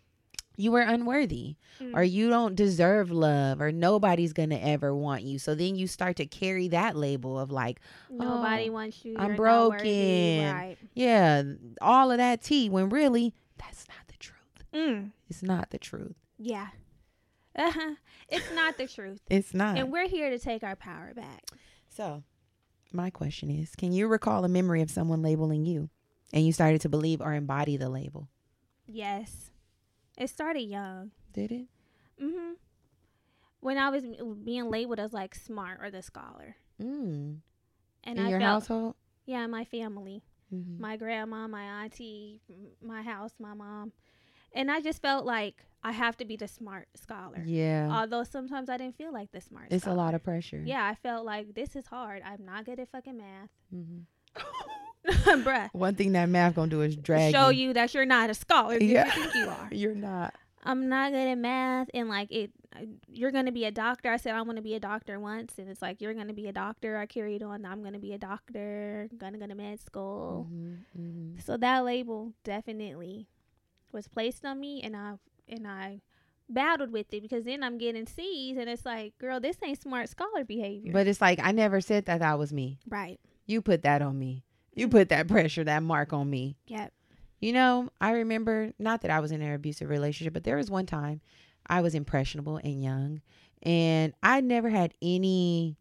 you 0.57 0.71
were 0.73 0.81
unworthy 0.83 1.57
Mm. 1.81 1.97
or 1.97 2.03
you 2.03 2.29
don't 2.29 2.55
deserve 2.55 3.11
love 3.11 3.63
or 3.63 3.73
nobody's 3.73 4.35
gonna 4.35 4.59
ever 4.59 4.95
want 4.95 5.23
you 5.23 5.39
so 5.39 5.55
then 5.55 5.75
you 5.75 5.87
start 5.87 6.17
to 6.17 6.27
carry 6.27 6.69
that 6.69 6.95
label 6.95 7.39
of 7.39 7.51
like 7.51 7.81
Nobody 8.11 8.69
oh, 8.69 8.73
wants 8.73 9.03
you. 9.07 9.17
I'm 9.19 9.29
you're 9.29 9.37
broken. 9.37 10.53
Right. 10.53 10.77
yeah 10.95 11.43
all 11.81 12.11
of 12.11 12.19
that 12.19 12.43
tea 12.43 12.69
when 12.69 12.91
really 12.91 13.33
that's 13.57 13.89
not 13.89 14.07
the 14.09 14.19
truth 14.19 14.39
Mm. 14.75 15.13
it's 15.31 15.43
not 15.43 15.71
the 15.71 15.79
truth 15.79 16.15
Yeah. 16.39 16.69
Uh-huh. 17.57 17.95
It's 18.29 18.51
not 18.55 18.79
the 18.79 18.87
truth. 18.89 19.21
it's 19.29 19.53
not 19.53 19.77
And 19.79 19.93
we're 19.93 20.09
here 20.09 20.31
to 20.31 20.39
take 20.39 20.63
our 20.63 20.77
power 20.77 21.13
back. 21.15 21.45
so 21.89 22.23
my 22.93 23.11
question 23.11 23.51
is 23.51 23.75
can 23.77 23.93
you 23.93 24.07
recall 24.09 24.45
a 24.45 24.49
memory 24.49 24.81
of 24.83 24.91
someone 24.91 25.23
labeling 25.23 25.65
you 25.67 25.89
and 26.33 26.45
you 26.47 26.53
started 26.53 26.81
to 26.83 26.89
believe 26.89 27.21
or 27.21 27.33
embody 27.35 27.77
the 27.77 27.89
label 27.89 28.29
Yes. 28.87 29.51
It 30.19 30.29
started 30.29 30.63
young. 30.63 31.11
did 31.33 31.53
it 31.53 31.67
Mm-hmm. 32.23 32.53
When 33.61 33.79
I 33.79 33.91
was 33.91 34.03
being 34.45 34.71
labeled 34.71 34.99
as 35.01 35.13
like 35.13 35.35
smart 35.35 35.79
or 35.83 35.91
the 35.91 36.03
scholar. 36.03 36.57
mm. 36.81 37.39
And 38.05 38.19
in 38.19 38.27
I 38.27 38.29
your 38.31 38.41
felt 38.41 38.53
household 38.63 38.95
yeah, 39.27 39.47
my 39.47 39.65
family. 39.65 40.23
Mhm. 40.53 40.79
my 40.81 40.97
grandma, 40.97 41.47
my 41.49 41.83
auntie, 41.85 42.41
my 42.83 43.03
house, 43.03 43.33
my 43.39 43.55
mom. 43.55 43.93
And 44.55 44.71
I 44.71 44.81
just 44.81 45.01
felt 45.03 45.25
like 45.25 45.65
I 45.85 45.93
have 45.93 46.17
to 46.19 46.25
be 46.25 46.37
the 46.37 46.47
smart 46.49 46.89
scholar. 46.95 47.43
yeah 47.45 47.89
Although 47.91 48.25
sometimes 48.25 48.69
I 48.69 48.77
didn't 48.77 48.97
feel 48.97 49.13
like 49.13 49.33
the 49.33 49.41
smart 49.41 49.69
it's 49.71 49.87
a 49.87 49.93
lot 49.95 50.15
of 50.15 50.23
pressure 50.23 50.63
Yeah, 50.65 50.85
I 50.87 50.95
felt 50.95 51.25
like 51.25 51.55
this 51.55 51.75
is 51.77 51.87
hard. 51.87 52.23
I'm 52.25 52.45
not 52.45 52.65
good 52.65 52.79
at 52.81 52.89
fucking 52.91 53.17
math. 53.17 53.51
Mm-hmm. 53.75 54.03
Bruh. 55.43 55.69
one 55.73 55.95
thing 55.97 56.13
that 56.13 56.29
math 56.29 56.55
gonna 56.55 56.71
do 56.71 56.83
is 56.83 56.95
drag 56.97 57.35
Show 57.35 57.49
you 57.49 57.73
that 57.73 57.93
you're 57.93 58.07
not 58.07 58.31
a 58.31 58.35
scholar 58.35 58.79
Yeah. 58.79 59.07
you 59.07 59.11
think 59.23 59.35
you 59.35 59.49
are. 59.59 59.69
you're 59.73 59.95
not 59.95 60.35
I'm 60.65 60.89
not 60.89 61.11
good 61.11 61.27
at 61.29 61.39
math 61.39 61.89
and 61.93 62.09
like 62.09 62.31
it 62.31 62.53
you're 63.09 63.33
going 63.33 63.45
to 63.47 63.53
be 63.53 63.65
a 63.67 63.71
doctor. 63.71 64.11
I 64.11 64.17
said 64.17 64.35
I 64.35 64.41
want 64.43 64.57
to 64.57 64.63
be 64.63 64.75
a 64.75 64.81
doctor 64.81 65.19
once 65.21 65.59
and 65.59 65.69
it's 65.69 65.83
like 65.83 66.01
you're 66.01 66.15
going 66.15 66.29
to 66.29 66.33
be 66.35 66.47
a 66.47 66.53
doctor. 66.53 66.97
I 66.97 67.05
carried 67.07 67.43
on 67.43 67.67
I'm 67.67 67.81
going 67.83 67.93
to 67.95 67.99
be 67.99 68.13
a 68.15 68.19
doctor, 68.19 69.09
going 69.19 69.33
to 69.35 69.39
go 69.41 69.47
to 69.49 69.55
med 69.57 69.81
school. 69.81 70.49
Mhm, 70.51 70.77
mhm. 70.99 71.43
So 71.45 71.57
that 71.59 71.85
label 71.85 72.33
definitely 72.45 73.27
was 73.93 74.09
placed 74.09 74.45
on 74.45 74.61
me 74.61 74.83
and 74.83 74.97
I 74.97 75.15
and 75.49 75.67
I 75.67 76.01
battled 76.49 76.93
with 76.93 77.13
it 77.13 77.23
because 77.23 77.45
then 77.45 77.63
I'm 77.63 77.79
getting 77.79 78.07
C's 78.07 78.57
and 78.57 78.69
it's 78.69 78.85
like, 78.85 79.17
girl, 79.19 79.41
this 79.41 79.57
ain't 79.65 79.81
smart 79.81 80.09
scholar 80.09 80.45
behavior. 80.45 80.93
But 80.93 81.07
it's 81.07 81.21
like 81.21 81.41
I 81.43 81.53
never 81.53 81.81
said 81.81 82.07
that 82.07 82.21
that 82.21 82.39
was 82.39 82.53
me. 82.53 82.79
right. 82.89 83.21
You 83.47 83.61
put 83.61 83.83
that 83.83 84.03
on 84.03 84.19
me. 84.19 84.45
You 84.75 84.87
mm-hmm. 84.87 84.97
put 84.97 85.09
that 85.09 85.29
pressure, 85.29 85.65
that 85.65 85.83
mark 85.83 86.13
on 86.13 86.31
me. 86.31 86.57
Yep. 86.67 86.93
You 87.41 87.53
know, 87.53 87.91
I 88.01 88.13
remember 88.13 88.73
not 88.79 89.03
that 89.03 89.11
I 89.11 89.21
was 89.21 89.33
in 89.33 89.43
an 89.43 89.53
abusive 89.53 89.91
relationship, 89.91 90.33
but 90.33 90.45
there 90.45 90.57
was 90.57 90.71
one 90.71 90.87
time 90.87 91.21
I 91.67 91.81
was 91.81 91.95
impressionable 91.95 92.59
and 92.59 92.83
young, 92.83 93.21
and 93.63 94.13
I 94.23 94.41
never 94.41 94.69
had 94.69 94.95
any 95.03 95.77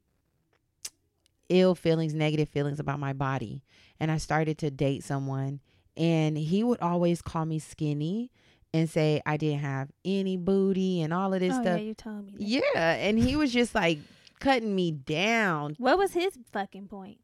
ill 1.49 1.76
feelings, 1.76 2.14
negative 2.14 2.49
feelings 2.49 2.80
about 2.80 2.99
my 2.99 3.14
body. 3.14 3.64
And 3.99 4.09
I 4.09 4.18
started 4.18 4.57
to 4.59 4.72
date 4.72 5.03
someone, 5.03 5.59
and 5.98 6.38
he 6.38 6.64
would 6.64 6.80
always 6.80 7.22
call 7.22 7.46
me 7.46 7.60
skinny 7.60 8.32
and 8.74 8.89
say 8.89 9.22
I 9.26 9.38
didn't 9.38 9.60
have 9.60 9.89
any 10.06 10.38
booty 10.38 11.02
and 11.02 11.14
all 11.14 11.34
of 11.34 11.39
this 11.39 11.54
oh, 11.54 11.62
stuff. 11.62 11.80
yeah, 11.80 11.86
you 11.86 11.94
told 11.94 12.26
me 12.26 12.34
that. 12.38 12.42
Yeah, 12.44 12.94
and 12.94 13.20
he 13.20 13.36
was 13.36 13.52
just 13.52 13.76
like 13.76 14.00
cutting 14.39 14.76
me 14.76 14.92
down. 14.92 15.76
What 15.78 15.98
was 15.98 16.14
his 16.14 16.38
fucking 16.52 16.88
point? 16.88 17.20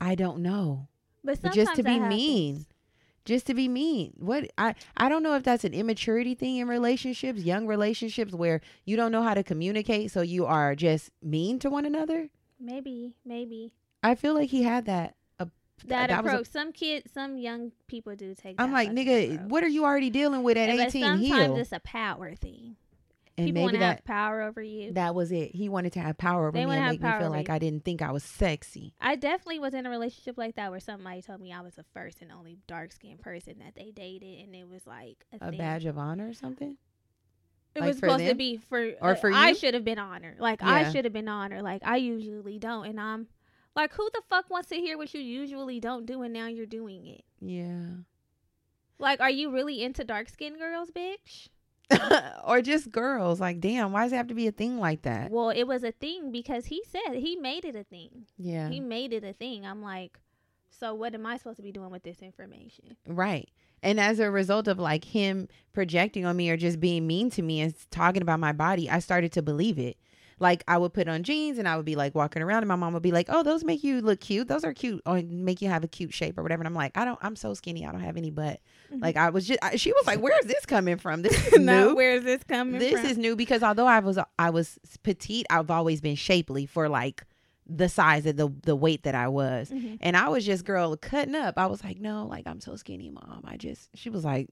I 0.00 0.14
don't 0.14 0.40
know. 0.40 0.88
But 1.24 1.40
just 1.52 1.74
to 1.76 1.82
be 1.82 1.92
happens. 1.92 2.08
mean. 2.08 2.66
Just 3.24 3.46
to 3.46 3.54
be 3.54 3.68
mean. 3.68 4.14
What 4.16 4.50
I 4.56 4.74
I 4.96 5.08
don't 5.08 5.22
know 5.22 5.34
if 5.34 5.42
that's 5.42 5.64
an 5.64 5.74
immaturity 5.74 6.34
thing 6.34 6.56
in 6.56 6.68
relationships, 6.68 7.42
young 7.42 7.66
relationships 7.66 8.32
where 8.32 8.60
you 8.84 8.96
don't 8.96 9.12
know 9.12 9.22
how 9.22 9.34
to 9.34 9.42
communicate 9.42 10.10
so 10.10 10.22
you 10.22 10.46
are 10.46 10.74
just 10.74 11.10
mean 11.22 11.58
to 11.58 11.70
one 11.70 11.84
another. 11.84 12.30
Maybe, 12.60 13.14
maybe 13.24 13.72
I 14.02 14.14
feel 14.14 14.34
like 14.34 14.50
he 14.50 14.62
had 14.62 14.86
that. 14.86 15.14
Uh, 15.84 15.88
that, 15.88 16.08
that 16.08 16.24
was 16.24 16.32
a- 16.32 16.34
approach. 16.36 16.46
some 16.48 16.72
kids, 16.72 17.12
some 17.12 17.36
young 17.38 17.72
people 17.86 18.14
do 18.16 18.34
take. 18.34 18.56
I'm 18.58 18.72
like, 18.72 18.90
nigga, 18.90 19.34
approach. 19.34 19.50
what 19.50 19.64
are 19.64 19.68
you 19.68 19.84
already 19.84 20.10
dealing 20.10 20.42
with 20.42 20.56
at 20.56 20.68
but 20.68 20.86
18? 20.88 21.02
sometimes 21.02 21.20
Heal. 21.26 21.56
it's 21.56 21.72
a 21.72 21.80
power 21.80 22.34
thing. 22.34 22.76
And 23.36 23.46
people 23.46 23.62
want 23.62 23.74
maybe 23.74 23.82
to 23.82 23.86
have 23.86 24.04
power 24.04 24.42
over 24.42 24.60
you. 24.60 24.94
that 24.94 25.14
was 25.14 25.30
it. 25.30 25.54
He 25.54 25.68
wanted 25.68 25.92
to 25.92 26.00
have 26.00 26.18
power 26.18 26.48
over 26.48 26.58
They 26.58 26.66
me 26.66 26.74
and 26.74 26.86
make 26.90 27.00
me 27.00 27.08
feel 27.20 27.30
like 27.30 27.46
you. 27.46 27.54
I 27.54 27.58
didn't 27.60 27.84
think 27.84 28.02
I 28.02 28.10
was 28.10 28.24
sexy. 28.24 28.94
I 29.00 29.14
definitely 29.14 29.60
was 29.60 29.74
in 29.74 29.86
a 29.86 29.90
relationship 29.90 30.36
like 30.36 30.56
that 30.56 30.72
where 30.72 30.80
somebody 30.80 31.22
told 31.22 31.40
me 31.40 31.52
I 31.52 31.60
was 31.60 31.74
the 31.76 31.84
first 31.94 32.20
and 32.20 32.32
only 32.32 32.58
dark 32.66 32.90
skinned 32.90 33.20
person 33.20 33.54
that 33.60 33.76
they 33.76 33.92
dated, 33.92 34.40
and 34.40 34.56
it 34.56 34.68
was 34.68 34.84
like 34.88 35.24
a, 35.40 35.46
A 35.46 35.50
thing. 35.50 35.58
badge 35.58 35.84
of 35.84 35.96
honor 35.96 36.28
or 36.28 36.34
something? 36.34 36.76
It 37.76 37.80
like 37.80 37.88
was 37.88 37.98
supposed 37.98 38.26
to 38.26 38.34
be 38.34 38.56
for 38.56 38.94
Or 39.00 39.10
uh, 39.12 39.14
for 39.14 39.30
I 39.32 39.52
should 39.52 39.74
have 39.74 39.84
been 39.84 40.00
honored. 40.00 40.40
Like 40.40 40.60
Yeah. 40.60 40.70
I 40.70 40.90
should 40.90 41.04
have 41.04 41.12
been 41.12 41.28
honored. 41.28 41.62
Like 41.62 41.82
I 41.84 41.98
usually 41.98 42.58
don't, 42.58 42.86
and 42.86 42.98
I'm 42.98 43.28
like, 43.74 43.94
who 43.94 44.08
the 44.12 44.22
fuck 44.28 44.50
wants 44.50 44.68
to 44.70 44.76
hear 44.76 44.98
what 44.98 45.14
you 45.14 45.20
usually 45.20 45.80
don't 45.80 46.06
do, 46.06 46.22
and 46.22 46.32
now 46.32 46.46
you're 46.46 46.66
doing 46.66 47.06
it? 47.06 47.24
Yeah. 47.40 48.02
Like, 48.98 49.20
are 49.20 49.30
you 49.30 49.50
really 49.50 49.82
into 49.82 50.04
dark 50.04 50.28
skinned 50.28 50.58
girls, 50.58 50.90
bitch? 50.90 51.48
or 52.44 52.60
just 52.60 52.90
girls. 52.90 53.40
Like, 53.40 53.60
damn, 53.60 53.92
why 53.92 54.02
does 54.02 54.12
it 54.12 54.16
have 54.16 54.28
to 54.28 54.34
be 54.34 54.46
a 54.46 54.52
thing 54.52 54.78
like 54.78 55.02
that? 55.02 55.30
Well, 55.30 55.50
it 55.50 55.64
was 55.64 55.84
a 55.84 55.92
thing 55.92 56.32
because 56.32 56.66
he 56.66 56.82
said 56.88 57.14
he 57.14 57.36
made 57.36 57.64
it 57.64 57.76
a 57.76 57.84
thing. 57.84 58.26
Yeah. 58.36 58.68
He 58.68 58.80
made 58.80 59.12
it 59.12 59.24
a 59.24 59.32
thing. 59.32 59.64
I'm 59.64 59.82
like, 59.82 60.18
so 60.70 60.94
what 60.94 61.14
am 61.14 61.26
I 61.26 61.36
supposed 61.38 61.56
to 61.56 61.62
be 61.62 61.72
doing 61.72 61.90
with 61.90 62.02
this 62.02 62.20
information? 62.20 62.96
Right. 63.06 63.48
And 63.82 64.00
as 64.00 64.18
a 64.18 64.30
result 64.30 64.68
of 64.68 64.78
like 64.78 65.04
him 65.04 65.48
projecting 65.72 66.24
on 66.26 66.36
me 66.36 66.50
or 66.50 66.56
just 66.56 66.80
being 66.80 67.06
mean 67.06 67.30
to 67.30 67.42
me 67.42 67.60
and 67.60 67.74
talking 67.90 68.22
about 68.22 68.40
my 68.40 68.52
body, 68.52 68.90
I 68.90 68.98
started 68.98 69.32
to 69.32 69.42
believe 69.42 69.78
it. 69.78 69.96
Like 70.40 70.62
I 70.68 70.78
would 70.78 70.92
put 70.92 71.08
on 71.08 71.22
jeans 71.24 71.58
and 71.58 71.66
I 71.68 71.76
would 71.76 71.84
be 71.84 71.96
like 71.96 72.14
walking 72.14 72.42
around 72.42 72.58
and 72.62 72.68
my 72.68 72.76
mom 72.76 72.92
would 72.94 73.02
be 73.02 73.10
like, 73.12 73.26
"Oh, 73.28 73.42
those 73.42 73.64
make 73.64 73.82
you 73.82 74.00
look 74.00 74.20
cute. 74.20 74.46
Those 74.48 74.62
are 74.64 74.72
cute 74.72 75.02
or 75.04 75.20
make 75.22 75.60
you 75.60 75.68
have 75.68 75.82
a 75.84 75.88
cute 75.88 76.14
shape 76.14 76.38
or 76.38 76.42
whatever." 76.42 76.60
And 76.62 76.68
I'm 76.68 76.74
like, 76.74 76.96
"I 76.96 77.04
don't 77.04 77.18
I'm 77.22 77.34
so 77.36 77.54
skinny. 77.54 77.84
I 77.84 77.90
don't 77.92 78.00
have 78.00 78.16
any 78.16 78.30
butt." 78.30 78.60
Mhm. 78.92 79.02
Like 79.02 79.16
I 79.16 79.30
was 79.30 79.46
just 79.46 79.58
I, 79.62 79.76
she 79.76 79.92
was 79.92 80.06
like, 80.06 80.20
"Where 80.20 80.38
is 80.38 80.46
this 80.46 80.64
coming 80.66 80.96
from? 80.98 81.22
This 81.22 81.46
is 81.52 81.58
new." 81.58 81.94
where's 81.94 82.24
this 82.24 82.44
coming 82.44 82.78
this 82.78 83.00
from? 83.00 83.10
is 83.10 83.18
new 83.18 83.34
because 83.36 83.62
although 83.62 83.86
I 83.86 83.98
was 84.00 84.18
I 84.38 84.50
was 84.50 84.78
petite, 85.02 85.46
I've 85.50 85.70
always 85.70 86.00
been 86.00 86.16
shapely 86.16 86.66
for 86.66 86.88
like 86.88 87.24
the 87.66 87.88
size 87.88 88.24
of 88.24 88.36
the 88.36 88.48
the 88.62 88.76
weight 88.76 89.02
that 89.02 89.14
I 89.14 89.28
was. 89.28 89.70
Mhm. 89.70 89.98
And 90.00 90.16
I 90.16 90.28
was 90.28 90.46
just 90.46 90.64
girl 90.64 90.96
cutting 90.96 91.34
up. 91.34 91.54
I 91.58 91.66
was 91.66 91.82
like, 91.84 91.98
no, 91.98 92.26
like 92.26 92.46
I'm 92.46 92.60
so 92.60 92.76
skinny, 92.76 93.10
mom. 93.10 93.42
I 93.44 93.56
just 93.56 93.90
she 93.94 94.08
was 94.08 94.24
like, 94.24 94.48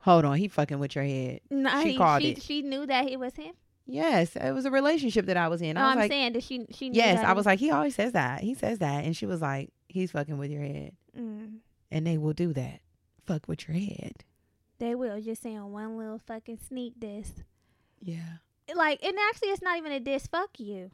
hold 0.00 0.24
on, 0.24 0.36
he 0.36 0.48
fucking 0.48 0.78
with 0.78 0.94
your 0.94 1.04
head. 1.04 1.40
Nah, 1.50 1.82
She 1.82 1.92
he- 1.92 1.96
called 1.96 2.22
she, 2.22 2.30
it. 2.32 2.42
She 2.42 2.62
knew 2.62 2.84
that 2.86 3.08
it 3.10 3.18
was 3.18 3.34
him. 3.36 3.54
Yes, 3.86 4.36
it 4.36 4.52
was 4.52 4.64
a 4.66 4.70
relationship 4.70 5.26
that 5.26 5.36
I 5.36 5.48
was 5.48 5.60
in. 5.62 5.74
No, 5.74 5.80
I 5.80 5.84
was 5.86 5.92
I'm 5.92 5.98
like, 5.98 6.10
saying 6.12 6.32
that 6.34 6.42
she 6.44 6.66
she 6.70 6.90
knew 6.90 6.96
yes, 6.96 7.24
I 7.24 7.32
was 7.32 7.44
like, 7.46 7.58
he 7.58 7.70
always 7.70 7.94
says 7.94 8.12
that. 8.12 8.40
He 8.42 8.54
says 8.54 8.78
that, 8.78 9.04
and 9.04 9.16
she 9.16 9.26
was 9.26 9.40
like, 9.40 9.70
he's 9.88 10.12
fucking 10.12 10.38
with 10.38 10.50
your 10.50 10.62
head, 10.62 10.92
Mm, 11.18 11.58
and 11.90 12.06
they 12.06 12.16
will 12.18 12.32
do 12.32 12.52
that. 12.52 12.80
Fuck 13.26 13.48
with 13.48 13.66
your 13.68 13.76
head. 13.76 14.24
they 14.78 14.94
will 14.94 15.20
just 15.20 15.42
say 15.42 15.58
one 15.58 15.96
little 15.98 16.18
fucking 16.18 16.58
sneak 16.66 16.94
diss. 16.98 17.30
Yeah. 18.00 18.38
Like, 18.74 19.02
and 19.04 19.16
actually, 19.28 19.48
it's 19.48 19.62
not 19.62 19.76
even 19.78 19.90
a 19.92 19.98
diss. 20.00 20.26
Fuck 20.28 20.58
you. 20.60 20.90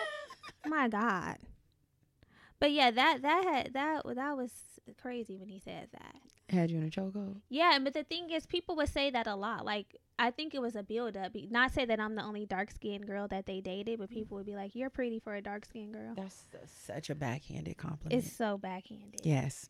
My 0.66 0.88
God. 0.88 1.36
But 2.58 2.72
yeah, 2.72 2.90
that 2.90 3.22
that 3.22 3.44
had 3.44 3.72
that 3.74 4.02
that 4.16 4.36
was 4.36 4.50
crazy 5.00 5.36
when 5.36 5.48
he 5.48 5.58
said 5.60 5.88
that. 5.92 6.16
Had 6.48 6.70
you 6.70 6.78
in 6.78 6.84
a 6.84 6.90
chokehold? 6.90 7.40
Yeah, 7.48 7.76
but 7.82 7.92
the 7.92 8.04
thing 8.04 8.30
is, 8.30 8.46
people 8.46 8.76
would 8.76 8.88
say 8.88 9.10
that 9.10 9.26
a 9.26 9.34
lot. 9.34 9.64
Like, 9.64 9.96
I 10.18 10.30
think 10.30 10.54
it 10.54 10.62
was 10.62 10.76
a 10.76 10.82
build 10.84 11.16
up. 11.16 11.32
Not 11.50 11.72
say 11.72 11.84
that 11.84 11.98
I'm 11.98 12.14
the 12.14 12.22
only 12.22 12.46
dark 12.46 12.70
skinned 12.70 13.06
girl 13.06 13.26
that 13.28 13.46
they 13.46 13.60
dated, 13.60 13.98
but 13.98 14.10
people 14.10 14.36
would 14.36 14.46
be 14.46 14.54
like, 14.54 14.74
"You're 14.76 14.88
pretty 14.90 15.18
for 15.18 15.34
a 15.34 15.42
dark 15.42 15.64
skinned 15.64 15.92
girl." 15.94 16.14
That's 16.14 16.44
such 16.66 17.10
a 17.10 17.14
backhanded 17.16 17.76
compliment. 17.76 18.22
It's 18.24 18.32
so 18.36 18.58
backhanded. 18.58 19.20
yes. 19.24 19.68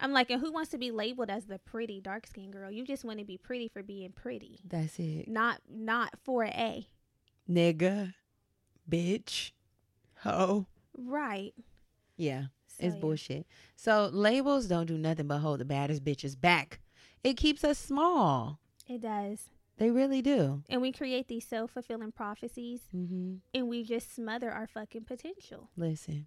I'm 0.00 0.12
like, 0.12 0.30
and 0.30 0.40
who 0.40 0.52
wants 0.52 0.70
to 0.70 0.78
be 0.78 0.92
labeled 0.92 1.28
as 1.28 1.46
the 1.46 1.58
pretty 1.58 2.00
dark 2.00 2.24
skinned 2.26 2.52
girl? 2.52 2.70
You 2.70 2.84
just 2.84 3.04
want 3.04 3.18
to 3.18 3.24
be 3.24 3.36
pretty 3.36 3.66
for 3.66 3.82
being 3.82 4.12
pretty, 4.12 4.60
That's 4.64 4.98
it. 5.00 5.26
not 5.28 5.60
not 5.68 6.12
for 6.22 6.44
a 6.44 6.86
Nigga, 7.50 8.12
bitch, 8.88 9.50
hoe. 10.18 10.66
right. 10.96 11.52
Yeah. 12.16 12.44
So, 12.80 12.86
It's 12.86 12.94
yeah. 12.94 13.00
bullshit. 13.00 13.46
So 13.76 14.10
labels 14.12 14.66
don't 14.66 14.86
do 14.86 14.96
nothing 14.98 15.26
but 15.26 15.38
hold 15.38 15.60
the 15.60 15.64
baddest 15.64 16.04
bitches 16.04 16.40
back. 16.40 16.80
It 17.24 17.36
keeps 17.36 17.64
us 17.64 17.78
small. 17.78 18.60
It 18.86 19.00
does, 19.02 19.50
They 19.76 19.90
really 19.90 20.22
do. 20.22 20.62
and 20.70 20.80
we 20.80 20.92
create 20.92 21.28
these 21.28 21.44
self 21.46 21.72
fulfilling 21.72 22.12
prophecies, 22.12 22.80
Mm-hmm. 22.94 23.34
and 23.52 23.68
we 23.68 23.84
just 23.84 24.14
smother 24.14 24.50
our 24.50 24.66
fucking 24.66 25.04
potential 25.04 25.68
Listen, 25.76 26.26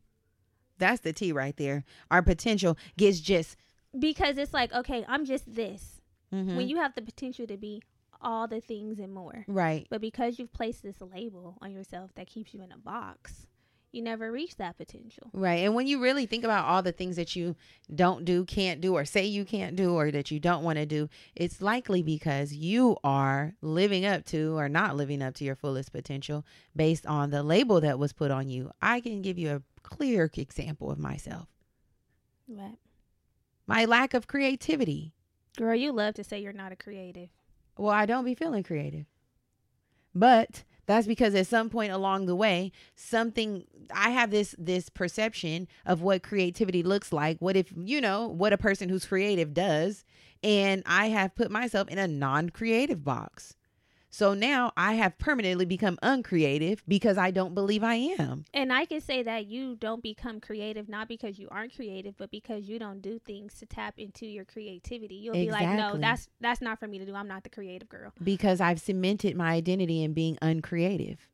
that's 0.77 1.01
the 1.01 1.13
T 1.13 1.31
right 1.31 1.55
there. 1.57 1.83
Our 2.09 2.21
potential 2.21 2.77
gets 2.97 3.19
just. 3.19 3.55
because 3.97 4.37
it's 4.37 4.53
like, 4.53 4.73
okay, 4.73 5.05
I'm 5.07 5.25
just 5.25 5.53
this. 5.53 6.01
mhm. 6.33 6.55
When 6.55 6.67
you 6.69 6.77
have 6.77 6.93
the 6.95 7.01
potential 7.01 7.47
to 7.47 7.57
be 7.57 7.81
all 8.21 8.47
the 8.47 8.61
things 8.61 8.99
and 8.99 9.11
more, 9.13 9.43
right. 9.47 9.87
but 9.89 10.01
because 10.01 10.37
you've 10.37 10.53
placed 10.53 10.83
this 10.83 11.01
label 11.01 11.57
on 11.61 11.71
yourself 11.71 12.11
that 12.15 12.27
keeps 12.27 12.53
you 12.53 12.61
in 12.61 12.71
a 12.71 12.77
box, 12.77 13.47
you 13.91 14.01
never 14.01 14.31
reach 14.31 14.55
that 14.55 14.77
potential. 14.77 15.29
Right. 15.33 15.65
And 15.65 15.75
when 15.75 15.85
you 15.85 16.01
really 16.01 16.25
think 16.25 16.43
about 16.43 16.65
all 16.65 16.81
the 16.81 16.91
things 16.93 17.17
that 17.17 17.35
you 17.35 17.55
don't 17.93 18.23
do, 18.23 18.45
can't 18.45 18.79
do, 18.79 18.93
or 18.93 19.03
say 19.03 19.25
you 19.25 19.43
can't 19.43 19.75
do, 19.75 19.93
or 19.95 20.11
that 20.11 20.31
you 20.31 20.39
don't 20.39 20.63
want 20.63 20.77
to 20.77 20.85
do, 20.85 21.09
it's 21.35 21.61
likely 21.61 22.01
because 22.01 22.53
you 22.53 22.97
are 23.03 23.53
living 23.61 24.05
up 24.05 24.23
to 24.27 24.57
or 24.57 24.69
not 24.69 24.95
living 24.95 25.21
up 25.21 25.33
to 25.35 25.43
your 25.43 25.55
fullest 25.55 25.91
potential 25.91 26.45
based 26.75 27.05
on 27.05 27.31
the 27.31 27.43
label 27.43 27.81
that 27.81 27.99
was 27.99 28.13
put 28.13 28.31
on 28.31 28.47
you. 28.47 28.71
I 28.81 29.01
can 29.01 29.21
give 29.21 29.37
you 29.37 29.51
a 29.55 29.61
clear 29.83 30.29
example 30.35 30.89
of 30.91 30.97
myself 30.99 31.47
What? 32.47 32.75
my 33.67 33.85
lack 33.85 34.13
of 34.13 34.27
creativity. 34.27 35.13
Girl, 35.57 35.75
you 35.75 35.91
love 35.91 36.13
to 36.15 36.23
say 36.23 36.39
you're 36.39 36.53
not 36.53 36.71
a 36.71 36.75
creative. 36.77 37.29
Well, 37.77 37.91
I 37.91 38.05
don't 38.05 38.23
be 38.25 38.35
feeling 38.35 38.63
creative. 38.63 39.05
But 40.13 40.63
that's 40.85 41.07
because 41.07 41.35
at 41.35 41.47
some 41.47 41.69
point 41.69 41.91
along 41.91 42.25
the 42.25 42.35
way, 42.35 42.71
something 42.95 43.65
I 43.93 44.09
have 44.11 44.31
this 44.31 44.55
this 44.57 44.89
perception 44.89 45.67
of 45.85 46.01
what 46.01 46.23
creativity 46.23 46.83
looks 46.83 47.13
like. 47.13 47.37
What 47.39 47.55
if, 47.55 47.71
you 47.75 48.01
know, 48.01 48.27
what 48.27 48.53
a 48.53 48.57
person 48.57 48.89
who's 48.89 49.05
creative 49.05 49.53
does, 49.53 50.03
and 50.43 50.83
I 50.85 51.07
have 51.07 51.35
put 51.35 51.51
myself 51.51 51.87
in 51.89 51.97
a 51.97 52.07
non-creative 52.07 53.03
box. 53.03 53.55
So 54.13 54.33
now 54.33 54.73
I 54.75 54.95
have 54.95 55.17
permanently 55.17 55.65
become 55.65 55.97
uncreative 56.03 56.83
because 56.85 57.17
I 57.17 57.31
don't 57.31 57.55
believe 57.55 57.81
I 57.81 57.95
am. 57.95 58.43
And 58.53 58.73
I 58.73 58.83
can 58.83 58.99
say 58.99 59.23
that 59.23 59.45
you 59.45 59.77
don't 59.77 60.03
become 60.03 60.41
creative 60.41 60.89
not 60.89 61.07
because 61.07 61.39
you 61.39 61.47
aren't 61.49 61.73
creative, 61.73 62.17
but 62.17 62.29
because 62.29 62.67
you 62.67 62.77
don't 62.77 63.01
do 63.01 63.19
things 63.19 63.53
to 63.55 63.65
tap 63.65 63.93
into 63.97 64.25
your 64.25 64.43
creativity. 64.43 65.15
You'll 65.15 65.35
be 65.35 65.49
like, 65.49 65.69
no, 65.77 65.95
that's 65.95 66.27
that's 66.41 66.61
not 66.61 66.77
for 66.77 66.87
me 66.87 66.99
to 66.99 67.05
do. 67.05 67.15
I'm 67.15 67.29
not 67.29 67.43
the 67.43 67.49
creative 67.49 67.87
girl. 67.87 68.11
Because 68.21 68.59
I've 68.59 68.81
cemented 68.81 69.37
my 69.37 69.53
identity 69.53 70.03
in 70.03 70.13
being 70.13 70.37
uncreative. 70.41 71.29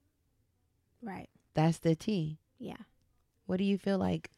Right. 1.02 1.30
That's 1.56 1.80
the 1.80 1.96
T. 1.96 2.38
Yeah. 2.60 2.78
What 3.48 3.58
do 3.58 3.64
you 3.64 3.80
feel 3.80 3.98
like 3.98 4.30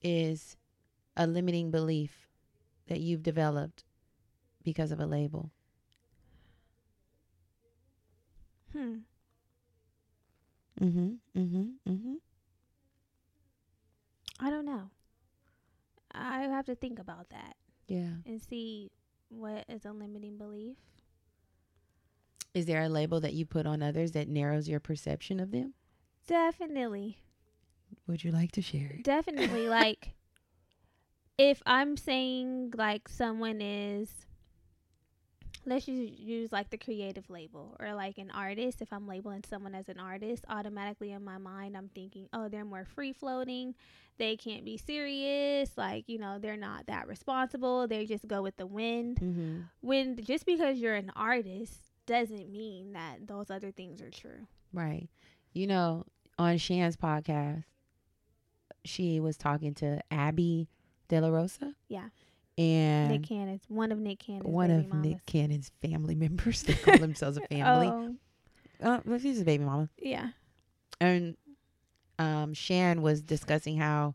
is 0.00 0.56
a 1.16 1.26
limiting 1.26 1.72
belief 1.72 2.28
that 2.86 3.00
you've 3.00 3.24
developed 3.24 3.82
because 4.62 4.92
of 4.92 5.00
a 5.00 5.06
label? 5.06 5.50
Hmm. 8.72 8.94
Mm-hmm. 10.80 11.08
Mm-hmm. 11.38 11.64
Mm-hmm. 11.92 12.14
I 14.40 14.50
don't 14.50 14.64
know. 14.64 14.90
I 16.12 16.40
have 16.42 16.66
to 16.66 16.74
think 16.74 16.98
about 16.98 17.28
that 17.30 17.56
Yeah. 17.86 18.14
and 18.26 18.40
see 18.40 18.90
what 19.28 19.64
is 19.68 19.84
a 19.84 19.92
limiting 19.92 20.38
belief. 20.38 20.76
Is 22.54 22.66
there 22.66 22.82
a 22.82 22.88
label 22.88 23.20
that 23.20 23.34
you 23.34 23.46
put 23.46 23.66
on 23.66 23.82
others 23.82 24.12
that 24.12 24.28
narrows 24.28 24.68
your 24.68 24.80
perception 24.80 25.38
of 25.38 25.52
them? 25.52 25.74
Definitely. 26.26 27.18
Would 28.06 28.24
you 28.24 28.32
like 28.32 28.50
to 28.52 28.62
share 28.62 28.88
it? 28.98 29.04
Definitely. 29.04 29.68
like, 29.68 30.14
if 31.38 31.62
I'm 31.66 31.96
saying, 31.96 32.72
like, 32.76 33.08
someone 33.08 33.60
is, 33.60 34.10
let's 35.66 35.86
just 35.86 36.18
use, 36.18 36.52
like, 36.52 36.70
the 36.70 36.78
creative 36.78 37.28
label 37.30 37.76
or, 37.80 37.94
like, 37.94 38.18
an 38.18 38.30
artist. 38.30 38.80
If 38.80 38.92
I'm 38.92 39.06
labeling 39.06 39.44
someone 39.48 39.74
as 39.74 39.88
an 39.88 39.98
artist, 39.98 40.44
automatically 40.48 41.12
in 41.12 41.24
my 41.24 41.38
mind, 41.38 41.76
I'm 41.76 41.88
thinking, 41.88 42.28
oh, 42.32 42.48
they're 42.48 42.64
more 42.64 42.84
free 42.84 43.12
floating. 43.12 43.74
They 44.18 44.36
can't 44.36 44.64
be 44.64 44.76
serious. 44.76 45.70
Like, 45.76 46.08
you 46.08 46.18
know, 46.18 46.38
they're 46.38 46.56
not 46.56 46.86
that 46.86 47.08
responsible. 47.08 47.86
They 47.86 48.06
just 48.06 48.26
go 48.26 48.42
with 48.42 48.56
the 48.56 48.66
wind. 48.66 49.18
Mm-hmm. 49.20 49.60
When 49.80 50.22
just 50.22 50.46
because 50.46 50.78
you're 50.78 50.94
an 50.94 51.12
artist 51.16 51.74
doesn't 52.06 52.50
mean 52.50 52.92
that 52.92 53.26
those 53.26 53.50
other 53.50 53.70
things 53.70 54.02
are 54.02 54.10
true. 54.10 54.46
Right. 54.72 55.08
You 55.52 55.66
know, 55.66 56.04
on 56.38 56.58
Shan's 56.58 56.96
podcast, 56.96 57.64
she 58.84 59.20
was 59.20 59.36
talking 59.36 59.74
to 59.74 60.00
Abby 60.10 60.68
De 61.08 61.20
La 61.20 61.28
Rosa. 61.28 61.74
Yeah. 61.88 62.08
And 62.60 63.10
Nick 63.12 63.22
Cannon's 63.22 63.62
one 63.68 63.90
of 63.92 63.98
Nick 63.98 64.18
Cannon's 64.18 64.44
one 64.44 64.70
of 64.70 64.86
mamas. 64.88 65.06
Nick 65.06 65.26
Cannon's 65.26 65.70
family 65.80 66.14
members. 66.26 66.62
They 66.62 66.74
call 66.74 66.98
themselves 66.98 67.36
a 67.38 67.40
family. 67.48 67.88
Oh, 67.88 68.16
Uh, 69.06 69.18
she's 69.18 69.40
a 69.40 69.44
baby 69.44 69.64
mama. 69.64 69.88
yeah. 69.98 70.30
and 71.00 71.36
um 72.18 72.52
Shan 72.54 73.00
was 73.02 73.22
discussing 73.22 73.78
how 73.78 74.14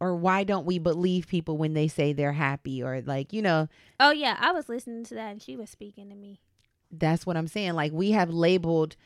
or 0.00 0.14
why 0.16 0.44
don't 0.44 0.64
we 0.64 0.78
believe 0.78 1.26
people 1.26 1.58
when 1.58 1.74
they 1.74 1.88
say 1.88 2.12
they're 2.12 2.32
happy 2.32 2.82
or 2.82 3.02
like 3.02 3.32
you 3.32 3.42
know 3.42 3.68
Oh 4.00 4.12
yeah, 4.12 4.36
I 4.40 4.52
was 4.52 4.68
listening 4.68 5.04
to 5.04 5.14
that 5.14 5.32
and 5.32 5.42
she 5.42 5.56
was 5.56 5.68
speaking 5.70 6.08
to 6.08 6.14
me. 6.16 6.40
that's 6.90 7.26
what 7.26 7.36
I'm 7.36 7.48
saying 7.48 7.74
like 7.74 7.92
we 7.92 8.12
have 8.12 8.30
labeled 8.30 8.96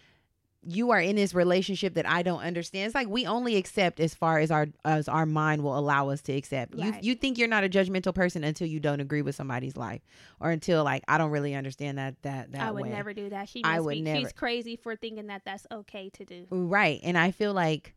you 0.64 0.92
are 0.92 1.00
in 1.00 1.16
this 1.16 1.34
relationship 1.34 1.94
that 1.94 2.08
I 2.08 2.22
don't 2.22 2.40
understand 2.40 2.86
it's 2.86 2.94
like 2.94 3.08
we 3.08 3.26
only 3.26 3.56
accept 3.56 3.98
as 3.98 4.14
far 4.14 4.38
as 4.38 4.50
our 4.52 4.68
as 4.84 5.08
our 5.08 5.26
mind 5.26 5.64
will 5.64 5.76
allow 5.76 6.08
us 6.10 6.20
to 6.22 6.32
accept 6.32 6.74
you 6.76 6.90
Right. 6.92 7.02
you 7.02 7.14
think 7.16 7.36
you're 7.36 7.48
not 7.48 7.64
a 7.64 7.68
judgmental 7.68 8.14
person 8.14 8.44
until 8.44 8.68
you 8.68 8.78
don't 8.78 9.00
agree 9.00 9.22
with 9.22 9.34
somebody's 9.34 9.76
life 9.76 10.02
or 10.40 10.50
until 10.50 10.84
like 10.84 11.02
I 11.08 11.18
don't 11.18 11.30
really 11.32 11.54
understand 11.56 11.98
that 11.98 12.14
that 12.22 12.52
that 12.52 12.60
I 12.62 12.70
would 12.70 12.82
way. 12.84 12.90
never 12.90 13.12
do 13.12 13.28
that. 13.30 13.48
She 13.48 13.62
I 13.64 13.80
would 13.80 13.94
be, 13.94 14.00
never. 14.02 14.20
She's 14.20 14.32
crazy 14.32 14.76
for 14.76 14.94
thinking 14.94 15.26
that 15.26 15.42
that's 15.44 15.66
okay 15.72 16.10
to 16.10 16.24
do. 16.24 16.46
right 16.50 17.00
and 17.02 17.18
I 17.18 17.32
feel 17.32 17.52
like 17.54 17.94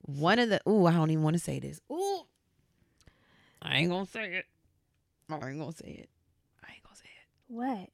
one 0.00 0.38
of 0.40 0.48
the 0.48 0.60
ooh 0.68 0.86
I 0.86 0.92
don't 0.92 1.10
even 1.10 1.22
want 1.22 1.34
to 1.34 1.42
say 1.42 1.60
this 1.60 1.80
ooh 1.92 2.22
I 3.62 3.76
ain't 3.78 3.90
gonna 3.90 4.04
say 4.06 4.32
it 4.34 4.44
I 5.30 5.34
ain't 5.34 5.58
gonna 5.58 5.72
say 5.72 5.90
it 5.90 6.08
I 6.68 6.72
ain't 6.72 6.82
gonna 6.82 6.96
say 6.96 7.04
it 7.04 7.28
What? 7.46 7.88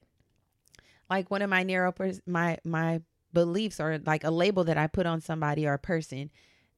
like 1.09 1.29
one 1.29 1.41
of 1.43 1.49
my 1.49 1.61
narrow 1.63 1.91
pers- 1.91 2.21
my 2.25 2.57
my 2.63 3.01
beliefs 3.33 3.79
or 3.79 3.99
like 4.05 4.23
a 4.23 4.31
label 4.31 4.63
that 4.65 4.77
I 4.77 4.87
put 4.87 5.05
on 5.05 5.21
somebody 5.21 5.67
or 5.67 5.73
a 5.73 5.79
person 5.79 6.29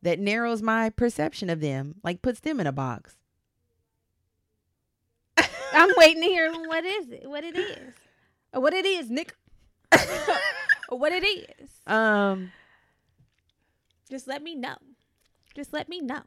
that 0.01 0.19
narrows 0.19 0.61
my 0.61 0.89
perception 0.89 1.49
of 1.49 1.61
them 1.61 1.95
like 2.03 2.21
puts 2.21 2.39
them 2.39 2.59
in 2.59 2.67
a 2.67 2.71
box 2.71 3.15
I'm 5.73 5.89
waiting 5.97 6.21
to 6.21 6.29
hear 6.29 6.51
what 6.51 6.85
is 6.85 7.09
it? 7.09 7.29
What 7.29 7.43
it 7.43 7.57
is? 7.57 7.93
What 8.53 8.73
it 8.73 8.85
is, 8.85 9.09
Nick? 9.09 9.35
what 10.89 11.11
it 11.11 11.23
is? 11.23 11.69
um 11.87 12.51
Just 14.09 14.27
let 14.27 14.43
me 14.43 14.55
know. 14.55 14.75
Just 15.55 15.73
let 15.73 15.89
me 15.89 15.99
know. 15.99 16.21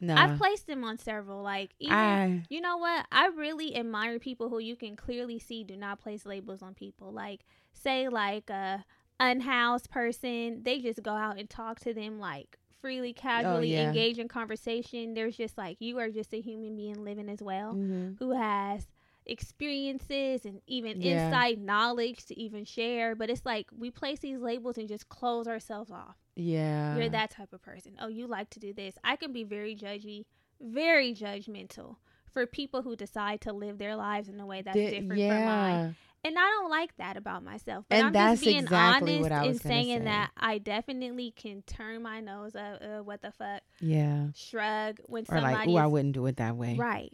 no 0.00 0.14
I've 0.14 0.38
placed 0.38 0.66
them 0.66 0.84
on 0.84 0.98
several. 0.98 1.42
Like 1.42 1.70
even 1.78 1.96
I 1.96 2.42
You 2.48 2.60
know 2.60 2.76
what? 2.76 3.06
I 3.10 3.28
really 3.28 3.76
admire 3.76 4.18
people 4.18 4.48
who 4.48 4.58
you 4.58 4.76
can 4.76 4.96
clearly 4.96 5.38
see 5.38 5.64
do 5.64 5.76
not 5.76 6.00
place 6.00 6.26
labels 6.26 6.62
on 6.62 6.74
people. 6.74 7.12
Like, 7.12 7.40
say, 7.72 8.08
like 8.08 8.50
a 8.50 8.84
unhoused 9.20 9.90
person, 9.90 10.62
they 10.62 10.78
just 10.80 11.02
go 11.02 11.12
out 11.12 11.38
and 11.38 11.48
talk 11.50 11.80
to 11.80 11.92
them 11.94 12.18
like 12.18 12.56
freely, 12.80 13.12
casually, 13.12 13.72
yeah. 13.72 13.88
engage 13.88 14.18
in 14.18 14.28
conversation. 14.28 15.14
There's 15.14 15.36
just 15.36 15.58
like 15.58 15.76
you 15.80 15.98
are 15.98 16.10
just 16.10 16.32
a 16.32 16.40
human 16.40 16.76
being 16.76 17.02
living 17.04 17.28
as 17.28 17.42
well, 17.42 17.74
Mhm. 17.74 18.16
who 18.18 18.32
has 18.32 18.86
experiences 19.26 20.44
and 20.44 20.60
even 20.66 21.00
Yeah. 21.00 21.26
insight, 21.26 21.58
knowledge 21.58 22.24
to 22.26 22.38
even 22.38 22.64
share. 22.64 23.14
But 23.14 23.30
it's 23.30 23.44
like 23.44 23.68
we 23.76 23.90
place 23.90 24.20
these 24.20 24.38
labels 24.38 24.78
and 24.78 24.88
just 24.88 25.08
close 25.08 25.46
ourselves 25.48 25.90
off. 25.90 26.16
yeah 26.36 26.94
You're 26.96 27.08
that 27.08 27.30
type 27.30 27.52
of 27.52 27.60
person. 27.62 27.96
Oh, 28.00 28.06
you 28.06 28.28
like 28.28 28.48
to 28.50 28.60
do 28.60 28.72
this. 28.72 28.96
I 29.02 29.16
can 29.16 29.32
be 29.32 29.42
very 29.42 29.74
judgy, 29.74 30.24
very 30.60 31.12
judgmental 31.12 31.96
for 32.32 32.46
people 32.46 32.82
who 32.82 32.94
decide 32.94 33.40
to 33.40 33.52
live 33.52 33.78
their 33.78 33.96
lives 33.96 34.28
in 34.28 34.38
a 34.38 34.46
way 34.46 34.62
that's 34.62 34.76
Di- 34.76 34.90
different 34.90 35.20
from 35.28 35.44
mine. 35.44 35.96
And 36.24 36.36
I 36.38 36.42
don't 36.42 36.70
like 36.70 36.96
that 36.96 37.16
about 37.16 37.44
myself. 37.44 37.84
But 37.88 37.96
And 37.96 38.06
I'm 38.08 38.12
that's 38.12 38.40
just 38.40 38.44
being 38.44 38.58
exactly 38.64 39.16
honest 39.16 39.22
what 39.22 39.32
I 39.32 39.38
and 39.40 39.48
was 39.48 39.60
saying 39.62 39.98
say. 40.00 40.04
that 40.04 40.30
I 40.36 40.58
definitely 40.58 41.30
can 41.30 41.62
turn 41.62 42.02
my 42.02 42.20
nose 42.20 42.56
up, 42.56 42.80
uh, 42.82 43.02
what 43.02 43.22
the 43.22 43.30
fuck, 43.32 43.62
yeah 43.80 44.26
shrug 44.34 44.98
when 45.06 45.24
or 45.28 45.40
like 45.40 45.66
ooh 45.68 45.76
I 45.76 45.86
wouldn't 45.86 46.14
do 46.14 46.26
it 46.26 46.36
that 46.36 46.56
way 46.56 46.74
right. 46.76 47.12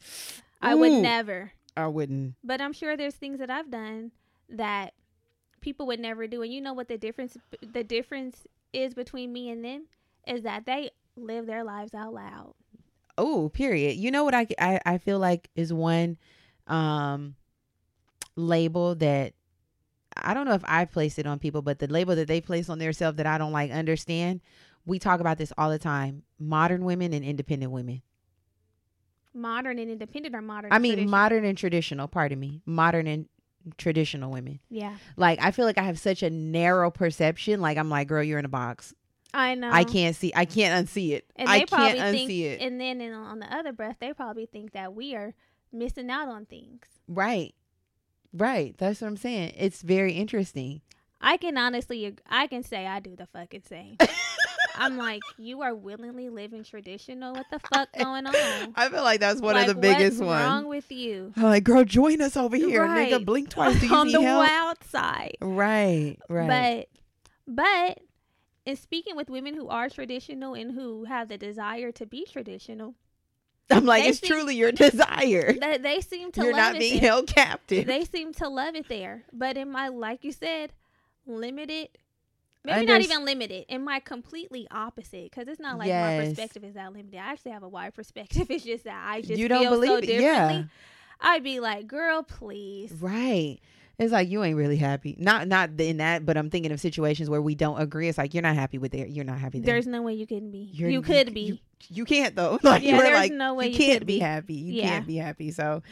I 0.63 0.75
would 0.75 0.91
Ooh. 0.93 1.03
never. 1.03 1.53
I 1.77 1.87
wouldn't 1.89 2.35
But 2.43 2.61
I'm 2.61 2.73
sure 2.73 2.97
there's 2.97 3.15
things 3.17 3.39
that 3.41 3.51
I've 3.51 3.71
done 3.71 4.13
that 4.49 4.95
people 5.61 5.87
would 5.87 6.01
never 6.01 6.27
do. 6.27 6.43
And 6.43 6.53
you 6.53 6.61
know 6.61 6.73
what 6.73 6.89
the 6.89 6.99
difference 6.99 7.37
the 7.61 7.85
difference 7.85 8.47
is 8.73 8.95
between 8.95 9.33
me 9.33 9.51
and 9.51 9.65
them 9.65 9.87
is 10.27 10.43
that 10.43 10.65
they 10.67 10.91
live 11.17 11.47
their 11.47 11.63
lives 11.63 11.95
out 11.95 12.13
loud. 12.15 12.55
oh 13.19 13.49
period 13.51 13.97
you 13.97 14.11
know 14.11 14.25
what 14.25 14.35
I, 14.35 14.47
I 14.59 14.81
i 14.85 14.99
feel 14.99 15.19
like 15.21 15.49
is 15.55 15.73
one 15.73 16.17
um 16.67 17.37
label 18.37 18.95
that 18.97 19.32
i 20.16 20.35
don't 20.35 20.47
know 20.47 20.55
if 20.55 20.64
i 20.66 20.85
placed 20.85 21.18
it 21.18 21.26
on 21.26 21.39
people 21.39 21.62
but 21.62 21.78
the 21.78 21.87
label 21.87 22.14
that 22.16 22.28
they 22.28 22.41
place 22.41 22.68
on 22.68 22.78
themselves 22.78 23.16
that 23.16 23.26
i 23.26 23.39
don't 23.39 23.53
like 23.53 23.70
understand 23.70 24.41
we 24.87 24.99
talk 24.99 25.20
about 25.20 25.39
this 25.39 25.53
all 25.57 25.70
the 25.70 25.78
time 25.78 26.22
modern 26.39 26.85
women 26.85 27.12
and 27.12 27.24
independent 27.24 27.72
women. 27.72 28.03
Modern 29.37 29.78
and 29.78 29.91
independent 29.91 30.35
are 30.35 30.43
modern? 30.43 30.72
i 30.72 30.78
mean 30.78 31.09
modern 31.09 31.45
and 31.45 31.59
traditional 31.59 32.07
pardon 32.07 32.39
me 32.39 32.61
modern 32.66 33.07
and 33.07 33.28
traditional 33.78 34.30
women. 34.30 34.61
Yeah, 34.70 34.97
like 35.16 35.41
i 35.43 35.51
feel 35.51 35.64
like 35.64 35.78
i 35.78 35.82
have 35.82 35.99
such 35.99 36.22
a 36.22 36.30
narrow 36.30 36.91
perception 36.91 37.61
like 37.61 37.76
i'm 37.78 37.89
like 37.89 38.09
girl 38.09 38.22
you're 38.22 38.39
in 38.39 38.45
a 38.45 38.49
box. 38.49 38.95
I 39.32 39.57
know. 39.57 39.70
i 39.72 39.82
can't 39.82 40.14
see 40.14 40.32
i 40.37 40.45
can't 40.45 40.87
unsee 40.87 41.12
it. 41.12 41.24
And 41.35 41.49
i 41.49 41.64
can't 41.64 41.99
unsee 41.99 42.26
think, 42.26 42.30
it. 42.30 42.61
and 42.61 42.80
then 42.80 43.01
in, 43.01 43.12
on 43.12 43.41
the 43.41 43.53
other 43.53 43.72
breath, 43.72 43.97
they 43.99 44.12
probably 44.12 44.47
think 44.47 44.72
that 44.72 44.95
we 44.95 45.16
are 45.16 45.35
missing 45.72 46.11
out 46.11 46.28
on 46.28 46.47
things. 46.47 46.87
right 47.09 47.55
right 48.35 48.76
that's 48.78 49.01
what 49.01 49.09
i'm 49.09 49.16
saying 49.16 49.53
it's 49.57 49.80
very 49.82 50.12
interesting 50.12 50.80
I 51.26 51.39
can 51.39 51.57
honestly, 51.57 52.14
I 52.28 52.47
can 52.49 52.62
say 52.62 52.87
I 52.87 53.01
do 53.01 53.16
the 53.16 53.24
fucking 53.24 53.62
same. 53.62 53.97
I'm 54.76 54.99
like, 54.99 55.22
you 55.39 55.62
are 55.62 55.74
willingly 55.74 56.28
living 56.28 56.64
traditional. 56.64 57.32
What 57.32 57.47
the 57.51 57.61
fuck 57.61 57.89
going 57.97 58.26
on? 58.26 58.72
I 58.76 58.91
feel 58.91 59.03
like 59.03 59.20
that's 59.20 59.41
one 59.41 59.55
like, 59.55 59.68
of 59.68 59.74
the 59.76 59.80
biggest 59.80 60.18
ones. 60.18 60.28
what's 60.28 60.45
wrong 60.45 60.66
with 60.66 60.93
you? 60.93 61.32
I'm 61.37 61.45
like, 61.45 61.64
girl, 61.64 61.82
join 61.85 62.20
us 62.20 62.37
over 62.37 62.57
here, 62.57 62.82
Right. 62.85 63.11
nigga. 63.11 63.24
Blink 63.24 63.49
twice. 63.49 63.80
Do 63.80 63.87
you 63.87 63.95
on 63.95 64.07
need 64.09 64.16
the 64.16 64.20
help? 64.20 64.47
wild 64.47 64.85
side. 64.85 65.37
Right, 65.41 66.18
right. 66.28 66.87
But 67.47 67.57
but 67.57 68.01
in 68.66 68.76
speaking 68.76 69.16
with 69.16 69.30
women 69.30 69.55
who 69.55 69.68
are 69.68 69.89
traditional 69.89 70.53
and 70.53 70.72
who 70.72 71.05
have 71.05 71.28
the 71.28 71.39
desire 71.39 71.91
to 71.93 72.05
be 72.05 72.26
traditional, 72.30 72.97
I'm 73.71 73.85
like, 73.87 74.03
they 74.05 74.09
it's 74.11 74.21
seem- 74.21 74.29
truly 74.31 74.57
your 74.57 74.73
desire. 74.73 75.53
they, 75.53 75.79
they 75.79 76.01
seem 76.01 76.31
to 76.33 76.43
You're 76.43 76.57
not 76.57 76.79
being 76.79 77.01
there. 77.01 77.11
held 77.11 77.27
captive. 77.29 77.87
They 77.87 78.05
seem 78.05 78.33
to 78.35 78.49
love 78.49 78.75
it 78.75 78.89
there. 78.89 79.25
But 79.33 79.57
in 79.57 79.71
my 79.71 79.89
like 79.89 80.23
you 80.25 80.33
said, 80.33 80.73
limited 81.27 81.89
Maybe 82.67 82.87
not 82.87 83.03
even 83.03 83.27
limited. 83.27 83.67
In 83.69 83.85
my 83.85 84.01
completely 84.01 84.67
opposite, 84.71 85.31
because 85.31 85.49
it's 85.49 85.61
not 85.61 85.77
like 85.79 85.89
Yes. 85.89 86.19
my 86.19 86.25
perspective 86.29 86.65
is 86.65 86.73
that 86.75 86.93
limited. 86.95 87.19
I 87.19 87.31
actually 87.33 87.51
have 87.53 87.62
a 87.62 87.69
wide 87.69 87.93
perspective. 87.95 88.47
It's 88.51 88.65
just 88.65 88.85
that 88.85 89.05
I 89.07 89.21
just 89.21 89.39
you 89.39 89.49
don't 89.49 89.61
feel 89.61 89.71
believe 89.73 89.89
so 89.91 89.97
it. 89.99 90.01
differently. 90.07 90.25
Yeah. 90.57 90.65
I'd 91.21 91.45
be 91.45 91.61
like, 91.61 91.87
girl, 91.87 92.23
please. 92.23 92.91
Right. 92.93 93.59
It's 93.99 94.12
like 94.12 94.28
you 94.28 94.42
ain't 94.42 94.57
really 94.57 94.76
happy. 94.76 95.14
Not 95.18 95.47
not 95.47 95.70
in 95.80 95.99
that, 95.99 96.26
but 96.26 96.36
I'm 96.36 96.51
thinking 96.51 96.72
of 96.72 96.80
situations 96.80 97.30
where 97.30 97.40
we 97.40 97.55
don't 97.55 97.80
agree. 97.80 98.09
It's 98.09 98.18
like 98.18 98.34
you're 98.34 98.42
not 98.42 98.57
happy 98.57 98.76
with 98.78 98.90
there. 98.92 99.07
You're 99.07 99.24
not 99.24 99.38
happy 99.38 99.61
there. 99.61 99.74
There's 99.74 99.86
no 99.86 100.03
way 100.03 100.14
you 100.14 100.26
can 100.26 100.51
be. 100.51 100.68
You're- 100.72 100.92
you 100.92 101.01
could 101.03 101.32
be. 101.32 101.40
You, 101.42 101.59
you 101.90 102.05
can't 102.05 102.34
though. 102.34 102.59
Like 102.64 102.82
Yeah, 102.82 102.99
there's 102.99 103.14
like 103.16 103.32
no 103.32 103.55
way 103.55 103.66
you 103.66 103.72
you 103.72 103.78
can't 103.78 104.05
be 104.07 104.18
happy. 104.18 104.55
You 104.55 104.74
Yeah. 104.82 104.88
can't 104.88 105.07
be 105.07 105.16
happy. 105.16 105.51
So 105.53 105.82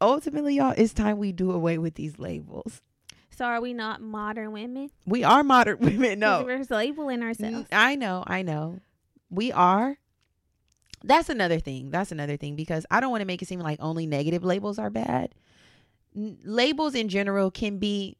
ultimately, 0.00 0.56
y'all, 0.56 0.74
it's 0.76 0.92
time 0.92 1.16
we 1.18 1.32
do 1.32 1.50
away 1.52 1.78
with 1.78 1.94
these 1.94 2.18
labels. 2.18 2.82
so 3.30 3.46
are 3.46 3.60
we 3.62 3.72
not 3.72 4.02
modern 4.02 4.52
women? 4.52 4.90
We 5.06 5.24
are 5.24 5.42
modern 5.42 5.78
women. 5.80 6.18
No, 6.18 6.44
we're 6.44 6.62
labeling 6.68 7.22
ourselves. 7.22 7.68
I 7.72 7.94
know, 7.96 8.22
I 8.26 8.42
know. 8.42 8.80
We 9.30 9.50
are. 9.52 9.96
That's 11.04 11.28
another 11.30 11.58
thing. 11.60 11.90
That's 11.90 12.12
another 12.12 12.36
thing 12.36 12.56
because 12.56 12.84
I 12.90 13.00
don't 13.00 13.10
want 13.10 13.20
to 13.22 13.26
make 13.26 13.40
it 13.40 13.48
seem 13.48 13.60
like 13.60 13.78
only 13.80 14.06
negative 14.06 14.44
labels 14.44 14.78
are 14.78 14.90
bad. 14.90 15.34
N- 16.16 16.38
labels 16.44 16.94
in 16.94 17.08
general 17.08 17.50
can 17.50 17.78
be 17.78 18.16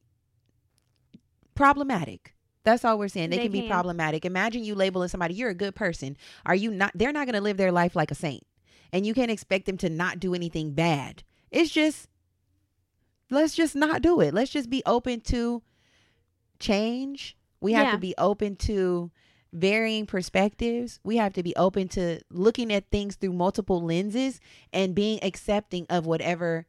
problematic. 1.55 2.35
That's 2.65 2.85
all 2.85 2.99
we're 2.99 3.09
saying. 3.09 3.31
They, 3.31 3.37
They 3.37 3.43
can, 3.45 3.53
be 3.53 3.69
problematic. 3.69 4.25
Imagine 4.25 4.65
you 4.65 4.75
labeling 4.75 5.09
somebody, 5.09 5.35
you're 5.35 5.51
a 5.51 5.55
good 5.55 5.75
person. 5.75 6.17
Are 6.45 6.55
you 6.55 6.71
not? 6.71 6.93
They're 6.95 7.13
not 7.13 7.27
going 7.27 7.35
to 7.35 7.41
live 7.41 7.57
their 7.57 7.73
life 7.73 7.95
like 7.95 8.11
a 8.11 8.15
saint. 8.15 8.45
And 8.93 9.07
you 9.07 9.15
can't 9.15 9.31
expect 9.31 9.67
them 9.67 9.77
to 9.79 9.89
not 9.89 10.21
do 10.21 10.35
anything 10.35 10.73
bad. 10.73 11.23
It's 11.51 11.71
just, 11.71 12.09
let's 13.31 13.55
just 13.55 13.75
not 13.77 14.03
do 14.03 14.21
it. 14.21 14.35
Let's 14.35 14.51
just 14.51 14.69
be 14.69 14.83
open 14.85 15.21
to 15.23 15.63
change. 16.59 17.37
We 17.61 17.73
have 17.73 17.87
Yeah. 17.87 17.93
to 17.93 17.99
be 17.99 18.15
open 18.19 18.57
to 18.57 19.11
varying 19.53 20.07
perspectives. 20.07 21.01
We 21.05 21.17
have 21.17 21.33
to 21.35 21.43
be 21.43 21.55
open 21.57 21.89
to 21.89 22.21
looking 22.31 22.73
at 22.73 22.91
things 22.91 23.17
through 23.17 23.33
multiple 23.33 23.81
lenses 23.83 24.41
and 24.73 24.95
being 24.95 25.19
accepting 25.23 25.87
of 25.89 26.05
whatever 26.07 26.67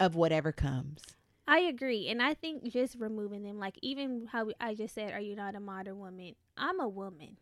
of 0.00 0.14
whatever 0.14 0.52
comes. 0.52 1.00
I 1.46 1.58
agree, 1.60 2.08
and 2.08 2.22
I 2.22 2.34
think 2.34 2.64
just 2.72 2.96
removing 2.98 3.42
them, 3.42 3.58
like 3.58 3.78
even 3.82 4.26
how 4.32 4.50
I 4.60 4.74
just 4.74 4.94
said, 4.94 5.12
"Are 5.12 5.20
you 5.20 5.36
not 5.36 5.54
a 5.54 5.60
modern 5.60 5.98
woman?" 5.98 6.34
I'm 6.56 6.80
a 6.80 6.88
woman. 6.88 7.36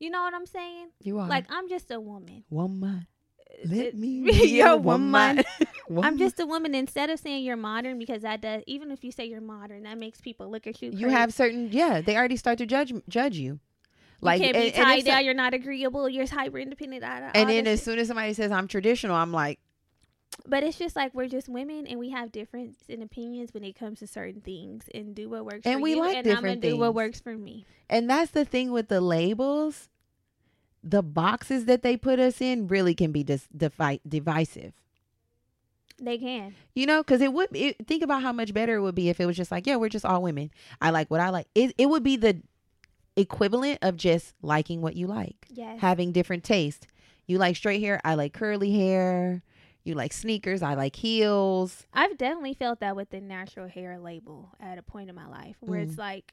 You 0.00 0.10
know 0.10 0.22
what 0.22 0.34
I'm 0.34 0.46
saying? 0.46 0.88
You 1.02 1.18
are 1.20 1.28
Like 1.28 1.46
I'm 1.48 1.68
just 1.68 1.90
a 1.90 2.00
woman. 2.00 2.44
woman. 2.50 3.06
Uh, 3.48 3.68
Let 3.68 3.94
uh, 3.94 3.96
me 3.96 4.08
you're 4.08 4.32
be 4.42 4.60
a 4.60 4.72
a 4.72 4.76
woman. 4.76 5.44
I'm 6.02 6.18
just 6.18 6.40
a 6.40 6.46
woman. 6.46 6.74
Instead 6.74 7.10
of 7.10 7.20
saying 7.20 7.44
you're 7.44 7.56
modern, 7.56 7.98
because 7.98 8.22
that 8.22 8.40
does, 8.40 8.62
even 8.66 8.90
if 8.90 9.04
you 9.04 9.12
say 9.12 9.26
you're 9.26 9.40
modern, 9.40 9.84
that 9.84 9.96
makes 9.98 10.20
people 10.20 10.50
look 10.50 10.66
at 10.66 10.82
you. 10.82 10.90
you 10.90 10.98
crazy. 11.06 11.10
have 11.14 11.32
certain 11.32 11.68
yeah, 11.70 12.00
they 12.00 12.16
already 12.16 12.36
start 12.36 12.58
to 12.58 12.66
judge 12.66 12.92
judge 13.08 13.36
you. 13.36 13.60
Like, 14.20 14.40
you 14.40 14.46
can't 14.46 14.54
be 14.56 14.58
and- 14.68 14.74
and 14.76 14.98
if 14.98 15.04
tied 15.04 15.14
so- 15.14 15.18
You're 15.20 15.34
not 15.34 15.54
agreeable. 15.54 16.08
You're 16.08 16.26
hyper 16.26 16.58
independent. 16.58 17.04
and 17.04 17.48
then 17.48 17.66
as 17.66 17.82
soon 17.82 17.98
as 17.98 18.08
somebody 18.08 18.32
says 18.32 18.50
I'm 18.50 18.66
traditional, 18.66 19.14
I'm 19.14 19.32
like, 19.32 19.60
but 20.46 20.62
it's 20.62 20.78
just 20.78 20.96
like 20.96 21.14
we're 21.14 21.28
just 21.28 21.48
women, 21.48 21.86
and 21.86 21.98
we 21.98 22.10
have 22.10 22.32
difference 22.32 22.76
in 22.88 23.02
opinions 23.02 23.54
when 23.54 23.64
it 23.64 23.74
comes 23.78 24.00
to 24.00 24.06
certain 24.06 24.40
things, 24.40 24.84
and 24.94 25.14
do 25.14 25.28
what 25.28 25.44
works. 25.44 25.62
And 25.64 25.78
for 25.78 25.82
we 25.82 25.90
you, 25.92 26.00
like 26.00 26.16
and 26.16 26.26
I'm 26.26 26.34
different 26.34 26.60
gonna 26.62 26.74
do 26.74 26.78
what 26.78 26.94
works 26.94 27.20
for 27.20 27.36
me. 27.36 27.64
And 27.88 28.08
that's 28.08 28.30
the 28.30 28.44
thing 28.44 28.70
with 28.72 28.88
the 28.88 29.00
labels. 29.00 29.88
The 30.82 31.02
boxes 31.02 31.64
that 31.64 31.82
they 31.82 31.96
put 31.96 32.18
us 32.18 32.40
in 32.42 32.68
really 32.68 32.94
can 32.94 33.10
be 33.10 33.22
dis- 33.24 33.48
defi- 33.56 34.02
divisive. 34.06 34.74
They 35.98 36.18
can. 36.18 36.54
You 36.74 36.86
know, 36.86 37.02
because 37.02 37.20
it 37.20 37.32
would 37.32 37.48
it, 37.56 37.86
think 37.86 38.02
about 38.02 38.22
how 38.22 38.32
much 38.32 38.52
better 38.52 38.74
it 38.76 38.80
would 38.82 38.94
be 38.94 39.08
if 39.08 39.20
it 39.20 39.26
was 39.26 39.36
just 39.36 39.50
like, 39.50 39.66
yeah, 39.66 39.76
we're 39.76 39.88
just 39.88 40.04
all 40.04 40.22
women. 40.22 40.50
I 40.82 40.90
like 40.90 41.10
what 41.10 41.20
I 41.20 41.30
like. 41.30 41.46
It 41.54 41.74
it 41.78 41.86
would 41.86 42.02
be 42.02 42.16
the 42.16 42.42
equivalent 43.16 43.78
of 43.80 43.96
just 43.96 44.34
liking 44.42 44.80
what 44.82 44.96
you 44.96 45.06
like, 45.06 45.46
Yes. 45.48 45.80
having 45.80 46.12
different 46.12 46.44
taste. 46.44 46.86
You 47.26 47.38
like 47.38 47.56
straight 47.56 47.80
hair, 47.80 48.00
I 48.04 48.14
like 48.16 48.32
curly 48.34 48.72
hair. 48.72 49.42
You 49.84 49.94
like 49.94 50.12
sneakers, 50.14 50.62
I 50.62 50.74
like 50.74 50.96
heels. 50.96 51.86
I've 51.92 52.16
definitely 52.16 52.54
felt 52.54 52.80
that 52.80 52.96
with 52.96 53.10
the 53.10 53.20
natural 53.20 53.68
hair 53.68 53.98
label 53.98 54.50
at 54.58 54.78
a 54.78 54.82
point 54.82 55.10
in 55.10 55.14
my 55.14 55.26
life 55.26 55.56
where 55.60 55.80
Mm. 55.80 55.88
it's 55.88 55.98
like 55.98 56.32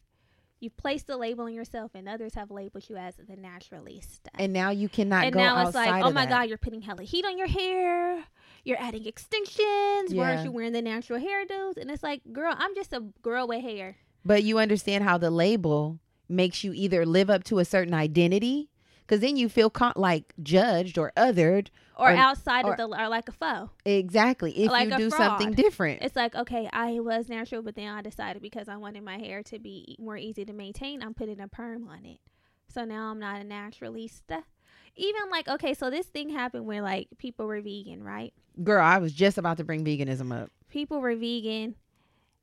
you 0.62 0.70
place 0.70 1.04
the 1.04 1.18
label 1.18 1.46
on 1.46 1.54
yourself 1.54 1.92
and 1.96 2.08
others 2.08 2.36
have 2.36 2.50
labeled 2.52 2.88
you 2.88 2.96
as 2.96 3.16
the 3.16 3.36
naturalista. 3.36 4.28
And 4.38 4.54
now 4.54 4.70
you 4.70 4.88
cannot 4.88 5.26
And 5.26 5.34
go 5.34 5.40
now 5.40 5.66
it's 5.66 5.76
like, 5.76 6.04
oh 6.04 6.12
my 6.12 6.26
that. 6.26 6.30
God, 6.30 6.50
you're 6.50 6.58
putting 6.60 6.82
hella 6.82 7.04
heat 7.04 7.26
on 7.26 7.38
your 7.38 7.48
hair. 7.48 8.24
You're 8.64 8.80
adding 8.80 9.06
extensions. 9.06 10.14
Why 10.14 10.30
aren't 10.34 10.46
you 10.46 10.52
wearing 10.52 10.72
the 10.74 10.82
natural 10.82 11.20
hairdos? 11.20 11.78
And 11.78 11.90
it's 11.92 12.04
like, 12.04 12.22
girl, 12.32 12.54
I'm 12.58 12.74
just 12.76 12.94
a 12.94 13.02
girl 13.22 13.48
with 13.48 13.64
hair. 13.64 13.98
But 14.24 14.44
you 14.44 14.60
understand 14.60 15.04
how 15.04 15.18
the 15.18 15.32
label 15.32 16.00
makes 16.30 16.64
you 16.64 16.72
either 16.74 17.06
live 17.06 17.30
up 17.30 17.44
to 17.46 17.60
a 17.60 17.66
certain 17.66 17.94
identity, 17.96 18.70
because 19.12 19.20
then 19.20 19.36
you 19.36 19.50
feel 19.50 19.70
con- 19.70 19.92
like 19.98 20.34
judged 20.42 20.98
or 20.98 21.12
othered. 21.18 21.68
Or, 21.98 22.10
Or- 22.10 22.16
outside 22.16 22.64
or- 22.64 22.72
of 22.72 22.78
the, 22.78 22.86
or 22.86 23.10
like 23.10 23.28
a 23.28 23.34
foe. 23.34 23.70
Exactly. 23.84 24.58
If 24.58 24.72
Like 24.72 24.90
you 24.90 24.96
do 24.98 25.10
fraud. 25.10 25.20
something 25.32 25.52
different. 25.52 26.02
It's 26.02 26.16
like, 26.16 26.34
okay, 26.34 26.70
I 26.72 27.02
was 27.02 27.28
natural, 27.28 27.62
but 27.62 27.76
then 27.76 27.90
I 27.90 28.02
decided 28.02 28.42
because 28.42 28.70
I 28.70 28.78
wanted 28.78 29.04
my 29.04 29.18
hair 29.18 29.44
to 29.44 29.60
be 29.60 29.98
more 30.00 30.16
easy 30.16 30.46
to 30.46 30.54
maintain, 30.54 31.04
I'm 31.04 31.14
putting 31.14 31.42
a 31.42 31.50
perm 31.50 31.90
on 31.90 32.06
it. 32.06 32.20
So 32.74 32.86
now 32.86 33.12
I'm 33.12 33.20
not 33.20 33.42
a 33.42 33.44
naturalista. 33.44 34.44
Even 34.96 35.30
like, 35.30 35.50
okay, 35.50 35.74
so 35.74 35.90
this 35.90 36.06
thing 36.06 36.30
happened 36.30 36.66
where 36.66 36.82
like 36.82 37.10
people 37.18 37.48
were 37.48 37.60
vegan, 37.60 38.02
right? 38.02 38.34
Girl, 38.64 38.82
I 38.82 38.98
was 39.00 39.12
just 39.12 39.38
about 39.38 39.58
to 39.58 39.66
bring 39.66 39.84
veganism 39.84 40.32
up. 40.34 40.50
People 40.70 41.02
were 41.02 41.18
vegan 41.18 41.76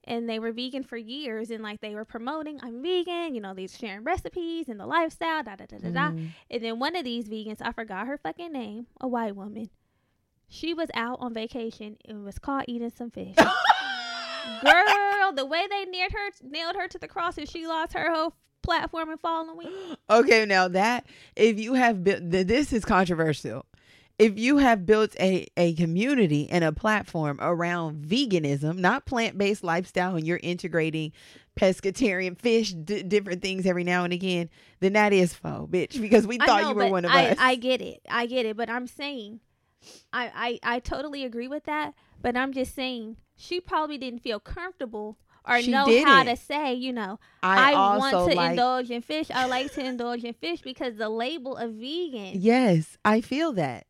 and 0.08 0.28
they 0.28 0.38
were 0.40 0.50
vegan 0.50 0.82
for 0.82 0.96
years 0.96 1.50
and 1.50 1.62
like 1.62 1.80
they 1.80 1.94
were 1.94 2.04
promoting, 2.04 2.58
I'm 2.62 2.82
vegan, 2.82 3.34
you 3.34 3.40
know, 3.40 3.54
these 3.54 3.76
sharing 3.78 4.02
recipes 4.04 4.68
and 4.68 4.80
the 4.80 4.86
lifestyle, 4.86 5.42
da 5.44 5.54
da 5.56 5.66
da 5.66 5.78
da 5.78 5.90
da. 5.90 6.10
Mhm. 6.10 6.30
And 6.50 6.64
then 6.64 6.78
one 6.80 6.96
of 6.96 7.04
these 7.04 7.28
vegans, 7.28 7.58
I 7.60 7.70
forgot 7.72 8.06
her 8.06 8.18
fucking 8.18 8.52
name, 8.52 8.86
a 9.00 9.06
white 9.06 9.36
woman. 9.36 9.70
She 10.48 10.72
was 10.74 10.88
out 10.94 11.18
on 11.20 11.34
vacation 11.34 11.98
and 12.06 12.24
was 12.24 12.38
caught 12.38 12.64
eating 12.68 12.90
some 12.90 13.10
fish. 13.10 13.36
Girl, 14.64 15.32
the 15.34 15.44
way 15.46 15.66
they 15.68 15.84
nailed 15.84 16.12
her 16.12 16.30
nailed 16.42 16.76
her 16.76 16.88
to 16.88 16.98
the 16.98 17.08
cross 17.08 17.36
and 17.38 17.48
she 17.48 17.66
lost 17.66 17.92
her 17.92 18.10
whole 18.12 18.34
platform 18.62 19.10
and 19.10 19.20
following. 19.20 19.68
Okay, 20.10 20.46
now 20.46 20.68
that 20.68 21.04
if 21.36 21.60
you 21.60 21.74
have 21.74 22.02
been 22.02 22.30
this 22.30 22.72
is 22.72 22.82
controversial. 22.84 23.66
If 24.18 24.38
you 24.38 24.58
have 24.58 24.84
built 24.84 25.14
a, 25.20 25.46
a 25.56 25.74
community 25.74 26.48
and 26.50 26.64
a 26.64 26.72
platform 26.72 27.38
around 27.40 28.04
veganism, 28.04 28.78
not 28.78 29.06
plant 29.06 29.38
based 29.38 29.62
lifestyle, 29.62 30.16
and 30.16 30.26
you're 30.26 30.40
integrating 30.42 31.12
pescatarian 31.58 32.38
fish, 32.38 32.72
d- 32.72 33.02
different 33.02 33.42
things 33.42 33.64
every 33.66 33.84
now 33.84 34.04
and 34.04 34.12
again, 34.12 34.50
then 34.80 34.94
that 34.94 35.12
is 35.12 35.34
faux, 35.34 35.70
bitch. 35.70 36.00
Because 36.08 36.26
we 36.26 36.38
thought 36.38 36.62
know, 36.62 36.70
you 36.70 36.74
were 36.74 36.88
one 36.88 37.04
of 37.04 37.10
I, 37.10 37.30
us. 37.30 37.36
I 37.38 37.54
get 37.54 37.80
it. 37.80 38.00
I 38.10 38.26
get 38.26 38.46
it. 38.46 38.56
But 38.56 38.68
I'm 38.68 38.86
saying 38.86 39.40
I, 40.12 40.58
I 40.64 40.76
I 40.76 40.78
totally 40.80 41.24
agree 41.24 41.48
with 41.48 41.64
that. 41.64 41.94
But 42.20 42.36
I'm 42.36 42.52
just 42.52 42.74
saying 42.74 43.16
she 43.36 43.60
probably 43.60 43.98
didn't 43.98 44.20
feel 44.20 44.40
comfortable 44.40 45.18
or 45.48 45.62
She 45.62 45.70
know 45.70 45.86
how 46.04 46.24
to 46.24 46.36
say, 46.36 46.74
you 46.74 46.92
know, 46.92 47.18
I, 47.42 47.72
I, 47.72 47.96
want 47.96 48.12
to 48.12 48.36
like. 48.36 48.50
indulge 48.50 48.90
in 48.90 49.00
fish. 49.00 49.30
I 49.30 49.46
like 49.46 49.72
to 49.74 49.84
indulge 49.84 50.22
in 50.22 50.34
fish 50.34 50.60
because 50.60 50.96
the 50.96 51.08
label 51.08 51.56
of 51.56 51.72
vegan 51.72 52.32
yes, 52.34 52.98
I 53.04 53.20
feel 53.20 53.52
that. 53.54 53.86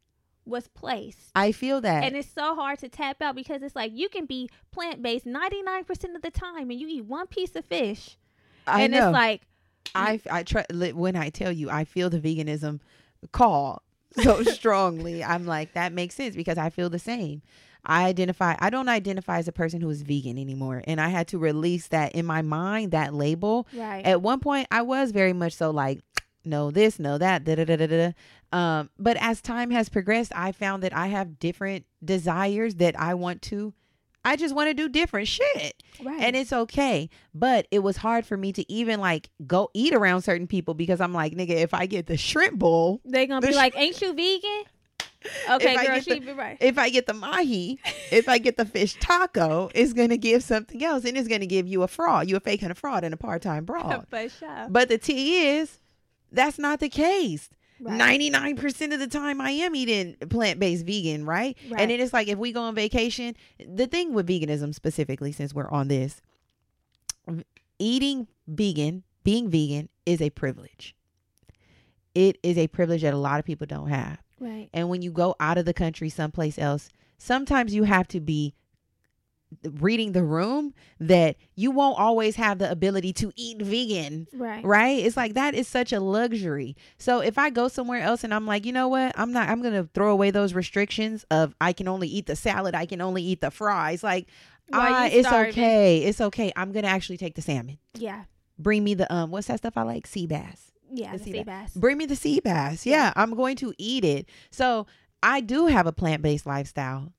Was 0.49 0.69
placed. 0.69 1.31
I 1.35 1.53
feel 1.53 1.81
that. 1.83 2.05
And 2.05 2.17
it's 2.17 2.31
so 2.31 2.55
hard 2.55 2.79
to 2.81 2.89
tap 2.89 3.21
out 3.23 3.35
because 3.35 3.63
it's 3.63 3.77
like 3.77 3.93
you 3.95 4.09
can 4.09 4.27
be 4.27 4.49
plant 4.71 5.03
based 5.03 5.27
99% 5.27 6.15
of 6.15 6.23
the 6.23 6.31
time 6.31 6.71
and 6.71 6.81
you 6.81 6.89
eat 6.89 7.05
one 7.05 7.27
piece 7.27 7.55
of 7.57 7.65
fish. 7.65 8.17
I 8.67 8.83
and 8.83 8.93
know. 8.93 9.09
it's 9.09 9.13
like, 9.13 9.43
I 9.95 10.21
I 10.31 10.43
try 10.43 10.65
when 10.71 11.17
I 11.17 11.31
tell 11.31 11.53
you 11.53 11.71
I 11.71 11.85
feel 11.85 12.11
the 12.11 12.21
veganism 12.21 12.81
call 13.33 13.83
so 14.21 14.43
strongly. 14.43 15.25
I'm 15.25 15.47
like 15.47 15.75
that 15.75 15.93
makes 15.93 16.15
sense 16.15 16.37
because 16.37 16.59
I 16.59 16.71
feel 16.71 16.91
the 16.91 16.99
same. 16.99 17.43
I 17.85 18.05
identify 18.05 18.55
I 18.59 18.71
don't 18.71 18.89
identify 18.89 19.39
as 19.39 19.49
a 19.49 19.53
person 19.53 19.81
who 19.81 19.89
is 19.89 20.03
vegan 20.03 20.37
anymore 20.37 20.83
and 20.87 21.01
I 21.01 21.09
had 21.09 21.29
to 21.29 21.39
release 21.39 21.89
that 21.89 22.13
in 22.13 22.27
my 22.27 22.43
mind 22.43 22.93
that 22.93 23.15
label. 23.15 23.67
right. 23.73 24.05
At 24.05 24.21
one 24.21 24.41
point 24.41 24.69
I 24.71 24.83
was 24.83 25.11
very 25.11 25.33
much 25.33 25.55
so 25.55 25.71
like 25.71 26.01
no 26.49 26.71
this, 26.71 26.99
no 26.99 27.19
that, 27.19 27.45
da 27.45 27.55
da 27.55 27.65
da 27.65 27.77
da 27.77 27.87
da. 27.87 28.13
Um 28.53 28.91
but 28.99 29.17
as 29.21 29.41
time 29.41 29.71
has 29.71 29.89
progressed 29.89 30.33
I 30.35 30.53
found 30.53 30.83
that 30.83 30.97
I 30.97 31.09
have 31.09 31.39
different 31.39 31.85
desires 32.05 32.77
that 32.77 32.99
I 32.99 33.15
want 33.15 33.43
to 33.43 33.75
I 34.25 34.37
just 34.37 34.55
want 34.55 34.69
to 34.69 34.75
do 34.75 34.89
different 34.89 35.29
shit. 35.29 35.83
Right. 36.03 36.21
And 36.21 36.37
it's 36.37 36.53
okay. 36.53 37.09
But 37.35 37.67
it 37.71 37.79
was 37.79 37.97
hard 37.97 38.27
for 38.27 38.37
me 38.37 38.53
to 38.53 38.71
even 38.71 39.01
like 39.01 39.31
go 39.47 39.71
eat 39.75 39.95
around 39.95 40.23
certain 40.23 40.47
people 40.47 40.75
because 40.75 41.01
I'm 41.01 41.13
like, 41.15 41.35
nigga, 41.35 41.51
if 41.51 41.73
I 41.73 41.87
get 41.87 42.07
the 42.07 42.17
shrimp 42.17 42.59
bowl, 42.59 43.01
they 43.05 43.27
gonna 43.27 43.41
the 43.41 43.47
be 43.49 43.53
sh- 43.53 43.57
like, 43.57 43.77
"Ain't 43.77 44.01
you 44.03 44.13
vegan?" 44.13 44.65
Okay, 45.51 45.75
I 45.77 45.85
girl, 45.87 46.01
she 46.01 46.19
the- 46.19 46.27
be 46.27 46.33
right. 46.33 46.57
if 46.61 46.79
I 46.79 46.91
get 46.91 47.07
the 47.07 47.15
mahi, 47.15 47.81
if 48.13 48.29
I 48.29 48.39
get 48.39 48.57
the 48.57 48.65
fish 48.65 48.97
taco, 49.01 49.69
it's 49.75 49.93
gonna 49.93 50.17
give 50.17 50.45
something 50.45 50.83
else, 50.85 51.05
and 51.05 51.17
it's 51.17 51.27
gonna 51.27 51.47
give 51.47 51.67
you 51.67 51.83
a 51.83 51.89
fraud, 51.89 52.29
you 52.29 52.37
a 52.37 52.41
fake 52.41 52.63
and 52.63 52.71
a 52.71 52.75
fraud 52.75 53.03
and 53.05 53.13
a 53.13 53.17
part 53.17 53.43
time 53.43 53.65
broad. 53.71 54.07
For 54.11 54.29
sure. 54.29 54.67
But 54.69 54.89
the 54.89 54.99
T 54.99 55.49
is, 55.49 55.79
that's 56.33 56.59
not 56.59 56.81
the 56.81 56.89
case. 56.89 57.51
Ninety 57.81 58.29
nine 58.29 58.57
percent 58.57 58.93
of 58.93 58.99
the 58.99 59.07
time, 59.07 59.41
I 59.41 59.51
am 59.53 59.77
eating 59.77 60.17
plant 60.29 60.59
based 60.59 60.85
vegan, 60.85 61.25
right? 61.25 61.57
Right. 61.71 61.81
And 61.81 61.91
then 61.91 62.01
it's 62.01 62.13
like 62.13 62.29
if 62.29 62.37
we 62.37 62.53
go 62.53 62.63
on 62.63 62.75
vacation, 62.75 63.37
the 63.65 63.87
thing 63.87 64.15
with 64.15 64.27
veganism 64.27 64.75
specifically, 64.75 65.31
since 65.31 65.55
we're 65.55 65.71
on 65.71 65.87
this, 65.89 66.21
eating 67.79 68.27
vegan, 68.49 69.05
being 69.23 69.49
vegan 69.49 69.89
is 70.07 70.21
a 70.21 70.31
privilege. 70.31 70.97
It 72.15 72.39
is 72.43 72.59
a 72.59 72.67
privilege 72.67 73.03
that 73.03 73.15
a 73.15 73.19
lot 73.19 73.39
of 73.39 73.45
people 73.45 73.67
don't 73.67 73.89
have. 73.89 74.19
Right. 74.41 74.69
And 74.73 74.89
when 74.89 75.03
you 75.03 75.13
go 75.13 75.37
out 75.39 75.59
of 75.59 75.65
the 75.65 75.75
country 75.75 76.09
someplace 76.09 76.59
else, 76.59 76.89
sometimes 77.17 77.75
you 77.75 77.85
have 77.85 78.09
to 78.09 78.21
be 78.21 78.55
reading 79.81 80.13
the 80.13 80.23
room 80.23 80.75
that 81.01 81.37
you 81.55 81.71
won't 81.71 81.99
always 81.99 82.37
have 82.37 82.59
the 82.59 82.71
ability 82.71 83.13
to 83.15 83.33
eat 83.35 83.61
vegan 83.63 84.27
Right. 84.33 84.63
right 84.65 84.99
it's 85.05 85.17
like 85.17 85.35
that 85.35 85.55
is 85.55 85.67
such 85.67 85.93
a 85.93 86.01
luxury 86.01 86.77
so 86.99 87.21
if 87.21 87.39
i 87.39 87.49
go 87.49 87.69
somewhere 87.69 88.03
else 88.03 88.25
and 88.25 88.35
i'm 88.35 88.47
like 88.47 88.67
you 88.67 88.73
know 88.73 88.89
what 88.89 89.13
i'm 89.17 89.33
not 89.33 89.49
i'm 89.49 89.63
gonna 89.63 89.89
throw 89.95 90.11
away 90.11 90.31
those 90.31 90.53
restrictions 90.53 91.25
of 91.31 91.55
i 91.61 91.73
can 91.73 91.89
only 91.89 92.09
eat 92.09 92.27
the 92.27 92.37
salad 92.37 92.75
i 92.75 92.85
can 92.85 93.01
only 93.01 93.23
eat 93.23 93.41
the 93.41 93.51
fries 93.51 94.03
like 94.03 94.27
ah, 94.73 95.05
you 95.07 95.19
it's 95.19 95.29
okay 95.33 95.99
it's 95.99 96.21
okay 96.21 96.53
i'm 96.55 96.71
gonna 96.73 96.87
actually 96.89 97.17
take 97.17 97.35
the 97.35 97.43
salmon 97.43 97.79
Yeah. 97.95 98.25
bring 98.59 98.85
me 98.85 98.93
the 98.95 99.11
um 99.13 99.31
what's 99.31 99.47
that 99.47 99.59
stuff 99.59 99.79
i 99.79 99.83
like 99.83 100.07
sea 100.07 100.27
bass 100.27 100.71
Yeah. 100.91 101.13
Let's 101.13 101.19
The 101.21 101.25
see 101.25 101.33
sea 101.33 101.39
that. 101.39 101.47
bass. 101.47 101.73
Bring 101.75 101.99
me 101.99 102.07
the 102.07 102.17
sea 102.17 102.41
bass. 102.41 102.87
Yeah, 102.87 103.13
I'm 103.15 103.35
going 103.35 103.57
to 103.57 103.75
eat 103.77 104.05
it. 104.07 104.27
So 104.51 104.87
I 105.23 105.43
do 105.43 105.67
have 105.67 105.87
a 105.87 105.93
plant 105.93 106.23
based 106.23 106.47
lifestyle. 106.47 107.13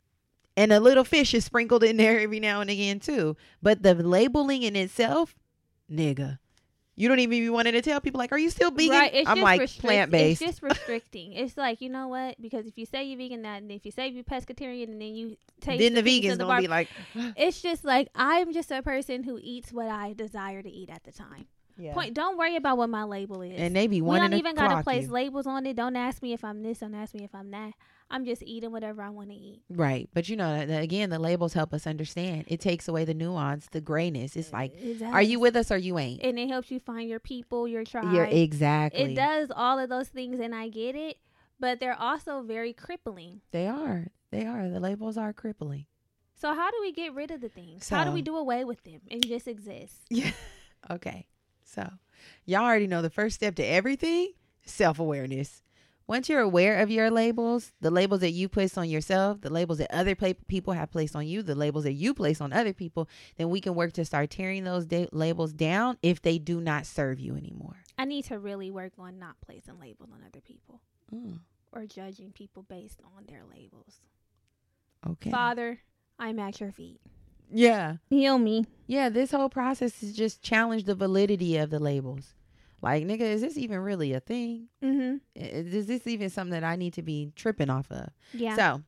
And 0.60 0.74
a 0.74 0.80
little 0.80 1.04
fish 1.06 1.34
is 1.34 1.46
sprinkled 1.46 1.84
in 1.84 1.96
there 1.98 2.20
every 2.20 2.40
now 2.40 2.60
and 2.62 2.70
again 2.70 3.00
too. 3.00 3.38
But 3.62 3.82
the 3.82 3.94
labeling 3.96 4.64
in 4.64 4.76
itself, 4.76 5.34
nigga. 5.92 6.40
You 6.96 7.08
don't 7.08 7.20
even 7.20 7.40
be 7.40 7.50
wanting 7.50 7.72
to 7.74 7.82
tell 7.82 8.02
people 8.02 8.18
like, 8.18 8.34
are 8.34 8.38
you 8.38 8.50
still 8.50 8.72
vegan? 8.72 8.92
Right. 8.98 9.14
It's 9.14 9.30
I'm 9.30 9.38
just 9.38 9.44
like 9.44 9.62
restrict- 9.62 9.86
plant 9.86 10.12
based. 10.12 10.42
It's 10.42 10.52
just 10.60 10.64
restricting. 10.70 11.32
it's 11.32 11.56
like 11.56 11.80
you 11.80 11.88
know 11.90 12.10
what? 12.10 12.42
Because 12.42 12.66
if 12.66 12.78
you 12.78 12.86
say 12.86 13.06
you're 13.06 13.18
vegan, 13.18 13.44
that 13.44 13.62
and 13.62 13.72
if 13.72 13.86
you 13.86 13.92
say 13.94 14.10
you're 14.10 14.26
pescatarian, 14.26 14.90
and 14.90 15.02
then 15.02 15.16
you 15.16 15.38
taste 15.62 15.80
Then 15.80 15.94
the 15.94 16.04
things 16.04 16.26
vegans 16.26 16.32
the 16.32 16.38
gonna 16.40 16.48
bar- 16.50 16.62
be 16.62 16.68
like, 16.68 16.90
It's 17.38 17.62
just 17.62 17.86
like 17.86 18.10
I'm 18.14 18.52
just 18.52 18.70
a 18.70 18.82
person 18.84 19.24
who 19.24 19.40
eats 19.42 19.72
what 19.72 19.88
I 19.88 20.12
desire 20.12 20.62
to 20.62 20.70
eat 20.70 20.90
at 20.90 21.06
the 21.06 21.14
time. 21.14 21.46
yeah. 21.78 21.94
Point. 21.94 22.16
Don't 22.16 22.38
worry 22.38 22.58
about 22.58 22.78
what 22.78 22.90
my 22.90 23.06
label 23.06 23.42
is. 23.44 23.54
And 23.58 23.74
they 23.74 23.88
be 23.88 24.02
we 24.02 24.08
wanting 24.08 24.24
don't 24.24 24.32
to 24.32 24.38
even 24.38 24.56
gotta 24.56 24.84
place 24.84 25.06
you. 25.06 25.14
labels 25.14 25.48
on 25.48 25.66
it. 25.66 25.78
Don't 25.78 25.96
ask 25.96 26.22
me 26.22 26.34
if 26.34 26.44
I'm 26.44 26.64
this. 26.64 26.80
Don't 26.80 26.96
ask 26.96 27.14
me 27.16 27.24
if 27.24 27.34
I'm 27.34 27.50
that. 27.52 27.72
I'm 28.12 28.26
just 28.26 28.42
eating 28.44 28.72
whatever 28.72 29.02
I 29.02 29.10
want 29.10 29.30
to 29.30 29.36
eat. 29.36 29.62
Right. 29.70 30.10
But 30.14 30.30
you 30.30 30.36
know, 30.36 30.52
that- 30.58 30.68
that 30.68 30.82
again, 30.84 31.10
the 31.12 31.20
labels 31.20 31.54
help 31.54 31.74
us 31.74 31.86
understand. 31.86 32.46
It 32.48 32.60
takes 32.60 32.88
away 32.88 33.06
the 33.06 33.14
nuance, 33.14 33.68
the 33.72 33.82
grayness. 33.82 34.36
It's 34.36 34.52
like, 34.52 34.74
It 34.76 35.02
are 35.04 35.22
you 35.22 35.40
with 35.40 35.56
us 35.56 35.72
or 35.72 35.78
you 35.78 36.00
ain't? 36.00 36.24
And 36.24 36.40
it 36.40 36.50
helps 36.50 36.72
you 36.72 36.80
find 36.80 37.08
your 37.08 37.20
people, 37.20 37.68
your 37.68 37.84
tribe. 37.84 38.14
You're 38.14 38.26
exactly. 38.26 39.12
It 39.12 39.16
does 39.16 39.52
all 39.56 39.78
of 39.80 39.90
those 39.90 40.08
things, 40.08 40.40
and 40.40 40.56
I 40.56 40.70
get 40.70 40.96
it. 40.96 41.18
But 41.60 41.80
they're 41.80 42.00
also 42.00 42.42
very 42.42 42.72
crippling. 42.74 43.42
They 43.52 43.68
are. 43.68 44.08
They 44.32 44.46
are. 44.46 44.70
The 44.70 44.80
labels 44.80 45.18
are 45.18 45.34
crippling. 45.34 45.86
So 46.36 46.54
how 46.54 46.72
do 46.72 46.78
we 46.80 46.94
get 46.94 47.14
rid 47.14 47.32
of 47.32 47.42
the 47.42 47.50
things? 47.50 47.90
how 47.90 48.06
do 48.06 48.12
we 48.14 48.22
do 48.22 48.38
away 48.38 48.64
with 48.64 48.82
them 48.84 49.02
and 49.12 49.26
just 49.26 49.48
exist? 49.48 50.02
Yeah. 50.10 50.32
Okay. 50.90 51.28
So, 51.66 51.88
y'all 52.46 52.64
already 52.64 52.88
know 52.88 53.02
the 53.02 53.10
first 53.10 53.36
step 53.36 53.56
to 53.56 53.64
everything 53.64 54.32
self 54.66 55.00
awareness. 55.00 55.62
Once 56.10 56.28
you're 56.28 56.42
aware 56.42 56.80
of 56.80 56.90
your 56.90 57.12
labels, 57.12 57.72
the 57.82 57.92
labels 57.92 58.22
that 58.22 58.32
you 58.32 58.50
place 58.50 58.76
on 58.80 58.90
yourself, 58.90 59.40
the 59.42 59.50
labels 59.52 59.78
that 59.78 59.94
other 59.94 60.16
people 60.16 60.74
have 60.74 60.90
placed 60.92 61.16
on 61.16 61.28
you, 61.28 61.44
the 61.44 61.54
labels 61.54 61.84
that 61.84 61.94
you 61.94 62.16
place 62.16 62.42
on 62.42 62.52
other 62.52 62.74
people, 62.74 63.08
then 63.38 63.48
we 63.52 63.62
can 63.62 63.76
work 63.76 63.94
to 63.94 64.04
start 64.04 64.32
tearing 64.32 64.64
those 64.64 64.88
da- 64.88 65.08
labels 65.12 65.54
down 65.54 66.00
if 66.02 66.20
they 66.20 66.40
do 66.40 66.60
not 66.60 66.88
serve 66.88 67.20
you 67.20 67.36
anymore. 67.36 67.76
I 67.96 68.06
need 68.06 68.26
to 68.26 68.40
really 68.40 68.72
work 68.72 68.94
on 68.98 69.20
not 69.20 69.36
placing 69.46 69.80
labels 69.80 70.10
on 70.12 70.24
other 70.26 70.42
people 70.42 70.82
Mm, 71.14 71.42
or 71.72 71.86
judging 71.86 72.32
people 72.32 72.64
based 72.64 73.02
on 73.16 73.26
their 73.28 73.44
labels. 73.46 74.02
okay. 75.08 75.30
Father, 75.30 75.80
I'm 76.18 76.40
at 76.40 76.60
your 76.60 76.72
feet. 76.72 77.02
Yeah. 77.52 77.98
Heal 78.10 78.40
me. 78.40 78.66
Yeah. 78.88 79.10
This 79.10 79.30
whole 79.32 79.50
process 79.50 80.02
is 80.02 80.16
just 80.16 80.42
challenge 80.42 80.86
the 80.86 80.96
validity 80.96 81.58
of 81.58 81.70
the 81.70 81.80
labels. 81.80 82.34
Like, 82.82 83.04
nigga, 83.06 83.22
is 83.22 83.42
this 83.42 83.58
even 83.58 83.80
really 83.80 84.14
a 84.14 84.20
thing? 84.20 84.68
Mm-hmm. 84.84 85.18
Is 85.36 85.88
this 85.88 86.08
even 86.08 86.30
something 86.30 86.52
that 86.52 86.64
I 86.64 86.76
need 86.76 86.94
to 86.94 87.02
be 87.02 87.32
tripping 87.36 87.70
off 87.70 87.92
of? 87.92 88.10
Yeah. 88.34 88.56
So 88.56 88.82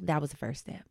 that 0.00 0.20
was 0.20 0.30
the 0.30 0.36
first 0.36 0.60
step. 0.60 0.82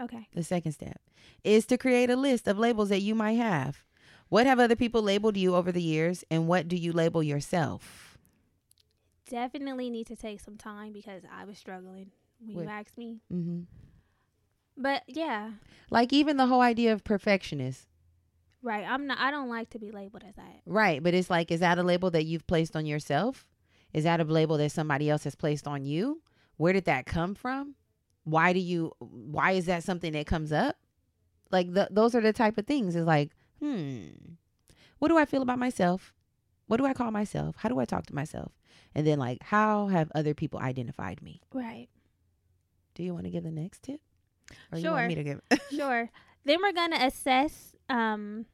okay. 0.00 0.26
The 0.34 0.42
second 0.44 0.72
step 0.72 1.00
is 1.42 1.66
to 1.66 1.76
create 1.78 2.08
a 2.10 2.16
list 2.16 2.48
of 2.48 2.58
labels 2.58 2.88
that 2.88 3.00
you 3.00 3.14
might 3.14 3.32
have. 3.38 3.84
What 4.30 4.46
have 4.46 4.58
other 4.58 4.76
people 4.76 5.02
labeled 5.02 5.36
you 5.36 5.54
over 5.54 5.70
the 5.70 5.82
years, 5.82 6.24
and 6.30 6.48
what 6.48 6.66
do 6.66 6.76
you 6.76 6.92
label 6.92 7.22
yourself? 7.22 8.16
Definitely 9.28 9.90
need 9.90 10.06
to 10.08 10.16
take 10.16 10.40
some 10.40 10.56
time 10.56 10.92
because 10.92 11.22
I 11.30 11.44
was 11.44 11.58
struggling 11.58 12.10
when 12.40 12.56
With- 12.56 12.64
you 12.66 12.70
asked 12.70 12.96
me. 12.98 13.20
Mm-hmm. 13.32 13.60
But 14.76 15.02
yeah, 15.06 15.50
Like 15.90 16.12
even 16.12 16.36
the 16.36 16.46
whole 16.46 16.60
idea 16.60 16.92
of 16.92 17.04
perfectionist, 17.04 17.86
right. 18.64 18.84
I'm 18.88 19.06
not. 19.06 19.18
I 19.18 19.30
don't 19.30 19.48
like 19.48 19.70
to 19.70 19.78
be 19.78 19.90
labeled 19.92 20.24
as 20.28 20.34
that. 20.36 20.60
right? 20.66 21.02
But 21.02 21.14
it's 21.14 21.30
like, 21.30 21.50
is 21.52 21.60
that 21.60 21.78
a 21.78 21.82
label 21.82 22.10
that 22.10 22.24
you've 22.24 22.46
placed 22.46 22.74
on 22.74 22.86
yourself? 22.86 23.46
Is 23.92 24.04
that 24.04 24.20
a 24.20 24.24
label 24.24 24.56
that 24.58 24.72
somebody 24.72 25.08
else 25.08 25.22
has 25.24 25.34
placed 25.36 25.68
on 25.68 25.84
you? 25.84 26.22
Where 26.56 26.72
did 26.72 26.86
that 26.86 27.06
come 27.06 27.34
from? 27.34 27.74
Why 28.24 28.52
do 28.52 28.58
you? 28.58 28.92
Why 28.98 29.52
is 29.52 29.66
that 29.66 29.84
something 29.84 30.12
that 30.14 30.26
comes 30.26 30.50
up? 30.52 30.76
Like 31.50 31.72
the, 31.72 31.88
those 31.90 32.14
are 32.14 32.20
the 32.20 32.32
type 32.32 32.58
of 32.58 32.66
things. 32.66 32.96
Is 32.96 33.06
like, 33.06 33.30
hmm, 33.60 34.06
what 34.98 35.08
do 35.08 35.18
I 35.18 35.24
feel 35.26 35.42
about 35.42 35.58
myself? 35.58 36.12
What 36.66 36.78
do 36.78 36.86
I 36.86 36.94
call 36.94 37.10
myself? 37.10 37.56
How 37.58 37.68
do 37.68 37.78
I 37.78 37.84
talk 37.84 38.06
to 38.06 38.14
myself? 38.14 38.52
And 38.94 39.06
then 39.06 39.18
like, 39.18 39.42
how 39.42 39.88
have 39.88 40.10
other 40.14 40.32
people 40.34 40.58
identified 40.60 41.20
me? 41.20 41.42
Right. 41.52 41.88
Do 42.94 43.02
you 43.02 43.12
want 43.12 43.24
to 43.24 43.30
give 43.30 43.44
the 43.44 43.50
next 43.50 43.82
tip? 43.82 44.00
Or 44.72 44.78
you 44.78 44.84
Sure. 44.84 44.92
want 44.92 45.08
me 45.08 45.14
to 45.16 45.24
give? 45.24 45.40
Sure. 45.70 46.10
then 46.44 46.58
we're 46.62 46.72
gonna 46.72 47.04
assess 47.04 47.74
um 47.90 48.46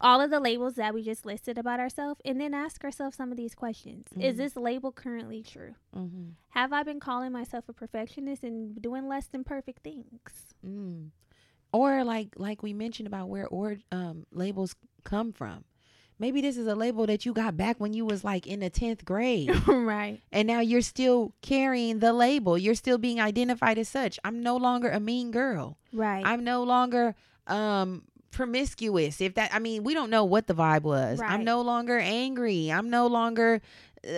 all 0.00 0.20
of 0.20 0.30
the 0.30 0.40
labels 0.40 0.74
that 0.74 0.92
we 0.94 1.02
just 1.02 1.24
listed 1.24 1.56
about 1.58 1.80
ourselves 1.80 2.20
and 2.24 2.40
then 2.40 2.52
ask 2.54 2.82
ourselves 2.84 3.16
some 3.16 3.30
of 3.30 3.36
these 3.36 3.54
questions. 3.54 4.06
Is 4.18 4.34
Mhm. 4.34 4.38
this 4.38 4.56
label 4.56 4.92
currently 4.92 5.42
true? 5.42 5.74
mm-hmm. 5.94 6.30
Have 6.50 6.72
I 6.72 6.82
been 6.82 7.00
calling 7.00 7.32
myself 7.32 7.68
a 7.68 7.72
perfectionist 7.72 8.42
and 8.44 8.80
doing 8.80 9.08
less 9.08 9.26
than 9.26 9.44
perfect 9.44 9.82
things? 9.82 10.54
Mm. 10.66 11.10
Or 11.72 12.04
like 12.04 12.34
like 12.36 12.62
we 12.62 12.72
mentioned 12.72 13.06
about 13.06 13.28
where 13.28 13.46
or 13.48 13.78
um 13.90 14.26
labels 14.32 14.76
come 15.04 15.32
from. 15.32 15.64
Maybe 16.16 16.40
this 16.40 16.56
is 16.56 16.68
a 16.68 16.76
label 16.76 17.06
that 17.06 17.26
you 17.26 17.32
got 17.32 17.56
back 17.56 17.80
when 17.80 17.92
you 17.92 18.04
was 18.06 18.22
like 18.22 18.46
in 18.46 18.60
the 18.60 18.70
10th 18.70 19.04
grade 19.04 19.50
right. 19.66 20.20
and 20.30 20.46
now 20.46 20.60
you're 20.60 20.80
still 20.80 21.34
carrying 21.42 21.98
the 21.98 22.12
label. 22.12 22.56
You're 22.56 22.76
still 22.76 22.98
being 22.98 23.20
identified 23.20 23.78
as 23.78 23.88
such. 23.88 24.20
I'm 24.24 24.40
no 24.40 24.56
longer 24.56 24.88
a 24.90 25.00
mean 25.00 25.32
girl. 25.32 25.76
Right. 25.92 26.24
I'm 26.24 26.44
no 26.44 26.62
longer 26.62 27.16
um 27.48 28.04
promiscuous. 28.34 29.20
If 29.20 29.34
that 29.34 29.52
I 29.54 29.58
mean, 29.58 29.84
we 29.84 29.94
don't 29.94 30.10
know 30.10 30.24
what 30.24 30.46
the 30.46 30.54
vibe 30.54 30.82
was. 30.82 31.18
Right. 31.18 31.30
I'm 31.30 31.44
no 31.44 31.60
longer 31.62 31.98
angry. 31.98 32.70
I'm 32.70 32.90
no 32.90 33.06
longer 33.06 33.60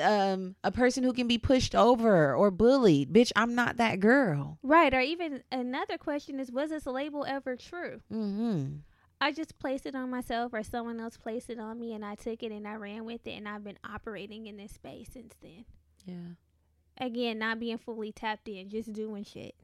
um 0.02 0.56
a 0.64 0.72
person 0.72 1.04
who 1.04 1.12
can 1.12 1.28
be 1.28 1.38
pushed 1.38 1.74
over 1.74 2.34
or 2.34 2.50
bullied. 2.50 3.12
Bitch, 3.12 3.30
I'm 3.36 3.54
not 3.54 3.76
that 3.76 4.00
girl. 4.00 4.58
right. 4.62 4.92
Or 4.92 5.00
even 5.00 5.42
another 5.52 5.96
question 5.98 6.40
is 6.40 6.50
was 6.50 6.70
this 6.70 6.86
label 6.86 7.24
ever 7.24 7.56
true? 7.56 8.00
Mhm. 8.12 8.80
I 9.20 9.32
just 9.32 9.58
placed 9.58 9.86
it 9.86 9.94
on 9.94 10.10
myself 10.10 10.52
or 10.52 10.62
someone 10.62 11.00
else 11.00 11.16
placed 11.16 11.48
it 11.48 11.58
on 11.58 11.78
me 11.80 11.94
and 11.94 12.04
I 12.04 12.16
took 12.16 12.42
it 12.42 12.52
and 12.52 12.66
I 12.68 12.74
ran 12.74 13.04
with 13.06 13.26
it 13.26 13.32
and 13.32 13.48
I've 13.48 13.64
been 13.64 13.78
operating 13.88 14.46
in 14.46 14.56
this 14.58 14.72
space 14.72 15.08
since 15.12 15.34
then. 15.40 15.64
Yeah. 16.04 16.34
Again, 16.98 17.38
not 17.38 17.58
being 17.60 17.78
fully 17.78 18.12
tapped 18.12 18.48
in, 18.48 18.68
just 18.68 18.92
doing 18.92 19.24
shit. 19.24 19.54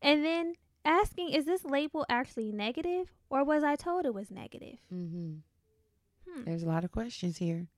And 0.00 0.24
then 0.24 0.54
asking, 0.84 1.30
is 1.30 1.44
this 1.44 1.64
label 1.64 2.04
actually 2.08 2.52
negative 2.52 3.12
or 3.30 3.44
was 3.44 3.62
I 3.64 3.76
told 3.76 4.04
it 4.06 4.14
was 4.14 4.30
negative? 4.30 4.78
Mhm. 4.92 5.40
Hmm. 6.28 6.44
There's 6.44 6.62
a 6.62 6.66
lot 6.68 6.84
of 6.84 6.90
questions 6.92 7.38
here. 7.38 7.68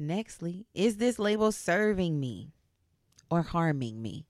Nextly, 0.00 0.64
is 0.74 0.96
this 0.96 1.18
label 1.18 1.52
serving 1.52 2.18
me 2.18 2.52
or 3.30 3.42
harming 3.42 4.02
me? 4.02 4.26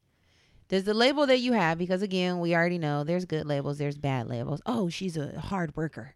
Does 0.68 0.84
the 0.84 0.94
label 0.94 1.26
that 1.26 1.40
you 1.40 1.52
have, 1.52 1.78
because 1.78 2.02
again, 2.02 2.40
we 2.40 2.54
already 2.54 2.78
know 2.78 3.04
there's 3.04 3.24
good 3.24 3.46
labels, 3.46 3.78
there's 3.78 3.98
bad 3.98 4.28
labels. 4.28 4.60
Oh, 4.66 4.88
she's 4.88 5.16
a 5.16 5.38
hard 5.38 5.76
worker. 5.76 6.14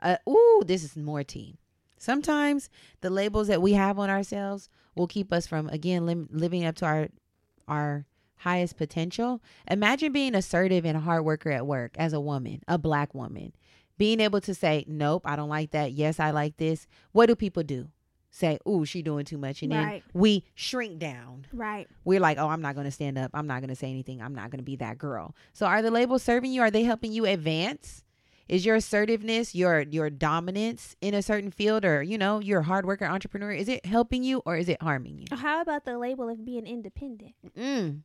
Uh, 0.00 0.16
ooh, 0.28 0.62
this 0.64 0.82
is 0.82 0.96
more 0.96 1.22
tea. 1.22 1.58
Sometimes 1.98 2.70
the 3.02 3.10
labels 3.10 3.48
that 3.48 3.60
we 3.60 3.74
have 3.74 3.98
on 3.98 4.08
ourselves 4.08 4.70
will 4.94 5.06
keep 5.06 5.32
us 5.32 5.46
from 5.46 5.68
again 5.68 6.06
lim- 6.06 6.28
living 6.32 6.64
up 6.64 6.76
to 6.76 6.86
our 6.86 7.08
our 7.68 8.06
highest 8.40 8.76
potential, 8.76 9.40
imagine 9.70 10.12
being 10.12 10.34
assertive 10.34 10.84
and 10.84 10.96
a 10.96 11.00
hard 11.00 11.24
worker 11.24 11.50
at 11.50 11.66
work 11.66 11.92
as 11.98 12.12
a 12.12 12.20
woman, 12.20 12.62
a 12.68 12.78
black 12.78 13.14
woman. 13.14 13.52
Being 13.98 14.20
able 14.20 14.40
to 14.42 14.54
say, 14.54 14.84
nope, 14.88 15.22
I 15.26 15.36
don't 15.36 15.48
like 15.50 15.72
that. 15.72 15.92
Yes, 15.92 16.18
I 16.18 16.30
like 16.30 16.56
this. 16.56 16.86
What 17.12 17.26
do 17.26 17.34
people 17.36 17.62
do? 17.62 17.88
Say, 18.30 18.58
ooh, 18.66 18.84
she 18.86 19.02
doing 19.02 19.24
too 19.24 19.36
much. 19.38 19.60
And 19.62 19.72
Right. 19.72 20.02
then 20.12 20.20
we 20.20 20.44
shrink 20.54 20.98
down. 20.98 21.46
Right. 21.52 21.88
We're 22.04 22.20
like, 22.20 22.38
oh, 22.38 22.48
I'm 22.48 22.62
not 22.62 22.74
going 22.76 22.84
to 22.86 22.90
stand 22.92 23.18
up. 23.18 23.30
I'm 23.34 23.46
not 23.46 23.60
going 23.60 23.68
to 23.70 23.76
say 23.76 23.90
anything. 23.90 24.22
I'm 24.22 24.34
not 24.34 24.50
going 24.50 24.58
to 24.60 24.64
be 24.64 24.76
that 24.76 24.98
girl. 24.98 25.34
So 25.52 25.66
are 25.66 25.82
the 25.82 25.90
labels 25.90 26.22
serving 26.22 26.52
you? 26.52 26.62
Are 26.62 26.70
they 26.70 26.84
helping 26.84 27.12
you 27.12 27.26
advance? 27.26 28.04
Is 28.48 28.64
your 28.66 28.74
assertiveness, 28.76 29.54
your 29.54 29.82
your 29.82 30.10
dominance 30.10 30.96
in 31.00 31.14
a 31.14 31.22
certain 31.22 31.52
field, 31.52 31.84
or 31.84 32.02
you 32.02 32.18
know, 32.18 32.40
you're 32.40 32.60
a 32.60 32.64
hard 32.64 32.84
worker 32.84 33.04
entrepreneur? 33.04 33.52
Is 33.52 33.68
it 33.68 33.86
helping 33.86 34.24
you 34.24 34.42
or 34.44 34.56
is 34.56 34.68
it 34.68 34.82
harming 34.82 35.18
you? 35.18 35.26
How 35.36 35.60
about 35.60 35.84
the 35.84 35.96
label 35.98 36.28
of 36.28 36.44
being 36.44 36.66
independent? 36.66 37.34
Mm. 37.56 38.00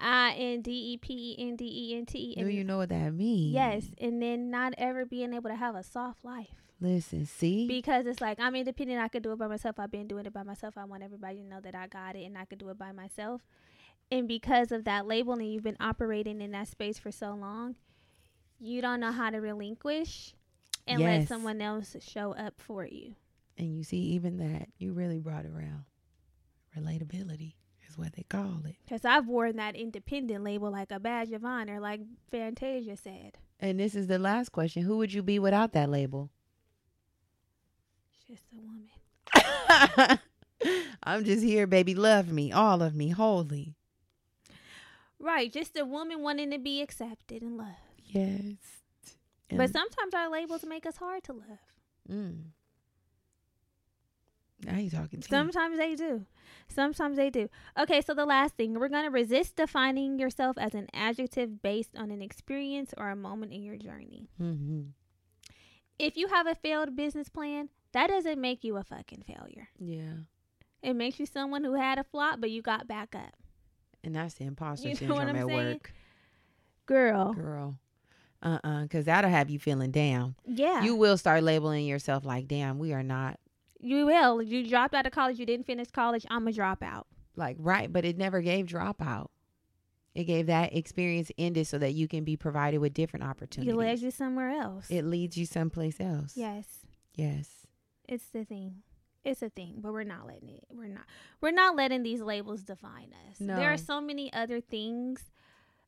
I 0.00 0.32
N 0.32 0.62
D 0.62 0.70
E 0.70 0.96
P 0.96 1.36
E 1.38 1.48
N 1.48 1.56
D 1.56 1.64
E 1.64 1.96
N 1.96 2.06
T. 2.06 2.34
Do 2.38 2.48
you 2.48 2.64
know 2.64 2.78
what 2.78 2.88
that 2.88 3.12
means? 3.12 3.52
Yes, 3.52 3.86
and 3.98 4.20
then 4.22 4.50
not 4.50 4.74
ever 4.78 5.04
being 5.04 5.34
able 5.34 5.50
to 5.50 5.56
have 5.56 5.74
a 5.74 5.82
soft 5.82 6.24
life 6.24 6.48
Listen, 6.80 7.26
see, 7.26 7.66
because 7.68 8.06
it's 8.06 8.22
like 8.22 8.40
I'm 8.40 8.56
independent. 8.56 9.00
I 9.00 9.08
could 9.08 9.22
do 9.22 9.32
it 9.32 9.38
by 9.38 9.48
myself. 9.48 9.78
I've 9.78 9.90
been 9.90 10.08
doing 10.08 10.24
it 10.24 10.32
by 10.32 10.42
myself. 10.44 10.78
I 10.78 10.86
want 10.86 11.02
everybody 11.02 11.36
to 11.36 11.44
know 11.44 11.60
that 11.60 11.74
I 11.74 11.86
got 11.86 12.16
it 12.16 12.24
and 12.24 12.38
I 12.38 12.46
could 12.46 12.58
do 12.58 12.70
it 12.70 12.78
by 12.78 12.92
myself. 12.92 13.42
And 14.10 14.26
because 14.26 14.72
of 14.72 14.84
that 14.84 15.06
label, 15.06 15.34
and 15.34 15.52
you've 15.52 15.62
been 15.62 15.76
operating 15.78 16.40
in 16.40 16.52
that 16.52 16.68
space 16.68 16.98
for 16.98 17.12
so 17.12 17.32
long, 17.34 17.76
you 18.58 18.80
don't 18.80 18.98
know 18.98 19.12
how 19.12 19.30
to 19.30 19.38
relinquish 19.38 20.34
and 20.86 21.00
let 21.02 21.28
someone 21.28 21.60
else 21.60 21.94
show 22.00 22.32
up 22.34 22.54
for 22.58 22.84
you. 22.86 23.14
and 23.58 23.76
you 23.76 23.84
see, 23.84 23.98
even 23.98 24.38
that 24.38 24.68
you 24.78 24.92
really 24.94 25.18
brought 25.18 25.44
around 25.44 25.84
relatability 26.76 27.52
is 27.90 27.98
what 27.98 28.12
they 28.14 28.24
call 28.28 28.62
it. 28.66 28.76
Because 28.84 29.04
I've 29.04 29.26
worn 29.26 29.56
that 29.56 29.76
independent 29.76 30.44
label 30.44 30.70
like 30.70 30.90
a 30.90 31.00
badge 31.00 31.32
of 31.32 31.44
honor, 31.44 31.80
like 31.80 32.00
Fantasia 32.30 32.96
said. 32.96 33.38
And 33.58 33.78
this 33.78 33.94
is 33.94 34.06
the 34.06 34.18
last 34.18 34.50
question: 34.52 34.82
Who 34.82 34.98
would 34.98 35.12
you 35.12 35.22
be 35.22 35.38
without 35.38 35.72
that 35.72 35.90
label? 35.90 36.30
Just 38.26 38.44
a 38.52 38.60
woman. 38.60 40.18
I'm 41.02 41.24
just 41.24 41.42
here, 41.42 41.66
baby. 41.66 41.94
Love 41.94 42.30
me, 42.30 42.52
all 42.52 42.82
of 42.82 42.94
me, 42.94 43.08
wholly. 43.10 43.74
Right, 45.18 45.52
just 45.52 45.76
a 45.76 45.84
woman 45.84 46.22
wanting 46.22 46.50
to 46.50 46.58
be 46.58 46.80
accepted 46.80 47.42
and 47.42 47.58
loved. 47.58 47.70
Yes. 48.06 48.56
But 49.50 49.70
sometimes 49.72 50.14
our 50.14 50.30
labels 50.30 50.64
make 50.64 50.86
us 50.86 50.96
hard 50.96 51.24
to 51.24 51.32
love. 51.32 51.58
Mm. 52.10 52.44
Now 54.64 54.78
you 54.78 54.90
talking 54.90 55.20
to 55.20 55.30
me. 55.32 55.36
Sometimes 55.36 55.78
they 55.78 55.94
do. 55.94 56.26
Sometimes 56.68 57.16
they 57.16 57.30
do. 57.30 57.48
Okay, 57.78 58.00
so 58.00 58.14
the 58.14 58.26
last 58.26 58.56
thing, 58.56 58.74
we're 58.78 58.88
going 58.88 59.04
to 59.04 59.10
resist 59.10 59.56
defining 59.56 60.18
yourself 60.18 60.58
as 60.58 60.74
an 60.74 60.86
adjective 60.92 61.62
based 61.62 61.96
on 61.96 62.10
an 62.10 62.20
experience 62.22 62.92
or 62.96 63.08
a 63.08 63.16
moment 63.16 63.52
in 63.52 63.62
your 63.62 63.76
journey. 63.76 64.28
hmm 64.38 64.82
If 65.98 66.16
you 66.16 66.28
have 66.28 66.46
a 66.46 66.54
failed 66.54 66.94
business 66.96 67.28
plan, 67.28 67.70
that 67.92 68.08
doesn't 68.08 68.40
make 68.40 68.62
you 68.62 68.76
a 68.76 68.84
fucking 68.84 69.22
failure. 69.26 69.68
Yeah. 69.78 70.12
It 70.82 70.94
makes 70.94 71.18
you 71.18 71.26
someone 71.26 71.64
who 71.64 71.74
had 71.74 71.98
a 71.98 72.04
flop, 72.04 72.40
but 72.40 72.50
you 72.50 72.62
got 72.62 72.86
back 72.86 73.14
up. 73.14 73.34
And 74.04 74.14
that's 74.14 74.34
the 74.34 74.44
imposter 74.44 74.88
You 74.88 74.94
know 74.94 74.98
syndrome 74.98 75.20
I'm 75.20 75.36
at 75.36 75.46
saying? 75.46 75.68
work. 75.74 75.92
Girl. 76.86 77.32
Girl. 77.34 77.78
Uh-uh. 78.42 78.82
Because 78.82 79.04
that'll 79.04 79.30
have 79.30 79.50
you 79.50 79.58
feeling 79.58 79.90
down. 79.90 80.36
Yeah. 80.46 80.82
You 80.82 80.96
will 80.96 81.18
start 81.18 81.42
labeling 81.42 81.86
yourself 81.86 82.24
like, 82.24 82.48
damn, 82.48 82.78
we 82.78 82.92
are 82.94 83.02
not 83.02 83.38
You 83.80 84.06
will. 84.06 84.42
You 84.42 84.68
dropped 84.68 84.94
out 84.94 85.06
of 85.06 85.12
college, 85.12 85.38
you 85.38 85.46
didn't 85.46 85.66
finish 85.66 85.90
college, 85.90 86.26
I'm 86.30 86.46
a 86.46 86.52
dropout. 86.52 87.04
like 87.36 87.56
right, 87.58 87.90
but 87.92 88.04
it 88.04 88.16
never 88.18 88.40
gave 88.42 88.66
dropout. 88.66 89.28
It 90.14 90.24
gave 90.24 90.46
that 90.46 90.74
experience 90.74 91.30
ended 91.38 91.66
so 91.68 91.78
that 91.78 91.92
you 91.94 92.08
can 92.08 92.24
be 92.24 92.36
provided 92.36 92.78
with 92.78 92.92
different 92.92 93.24
opportunities. 93.24 93.72
It 93.72 93.76
leads 93.76 94.02
you 94.02 94.10
somewhere 94.10 94.50
else. 94.50 94.86
it 94.90 95.04
leads 95.04 95.36
you 95.36 95.46
someplace 95.46 96.00
else. 96.00 96.32
yes. 96.36 96.66
Yes. 97.14 97.48
It's 98.08 98.26
the 98.28 98.44
thing. 98.44 98.82
It's 99.24 99.42
a 99.42 99.50
thing, 99.50 99.76
but 99.78 99.92
we're 99.92 100.04
not 100.04 100.26
letting 100.26 100.48
it. 100.48 100.64
We're 100.70 100.88
not. 100.88 101.04
We're 101.40 101.50
not 101.52 101.76
letting 101.76 102.02
these 102.02 102.20
labels 102.22 102.62
define 102.62 103.12
us. 103.28 103.36
There 103.38 103.70
are 103.72 103.76
so 103.76 104.00
many 104.00 104.32
other 104.32 104.60
things 104.60 105.22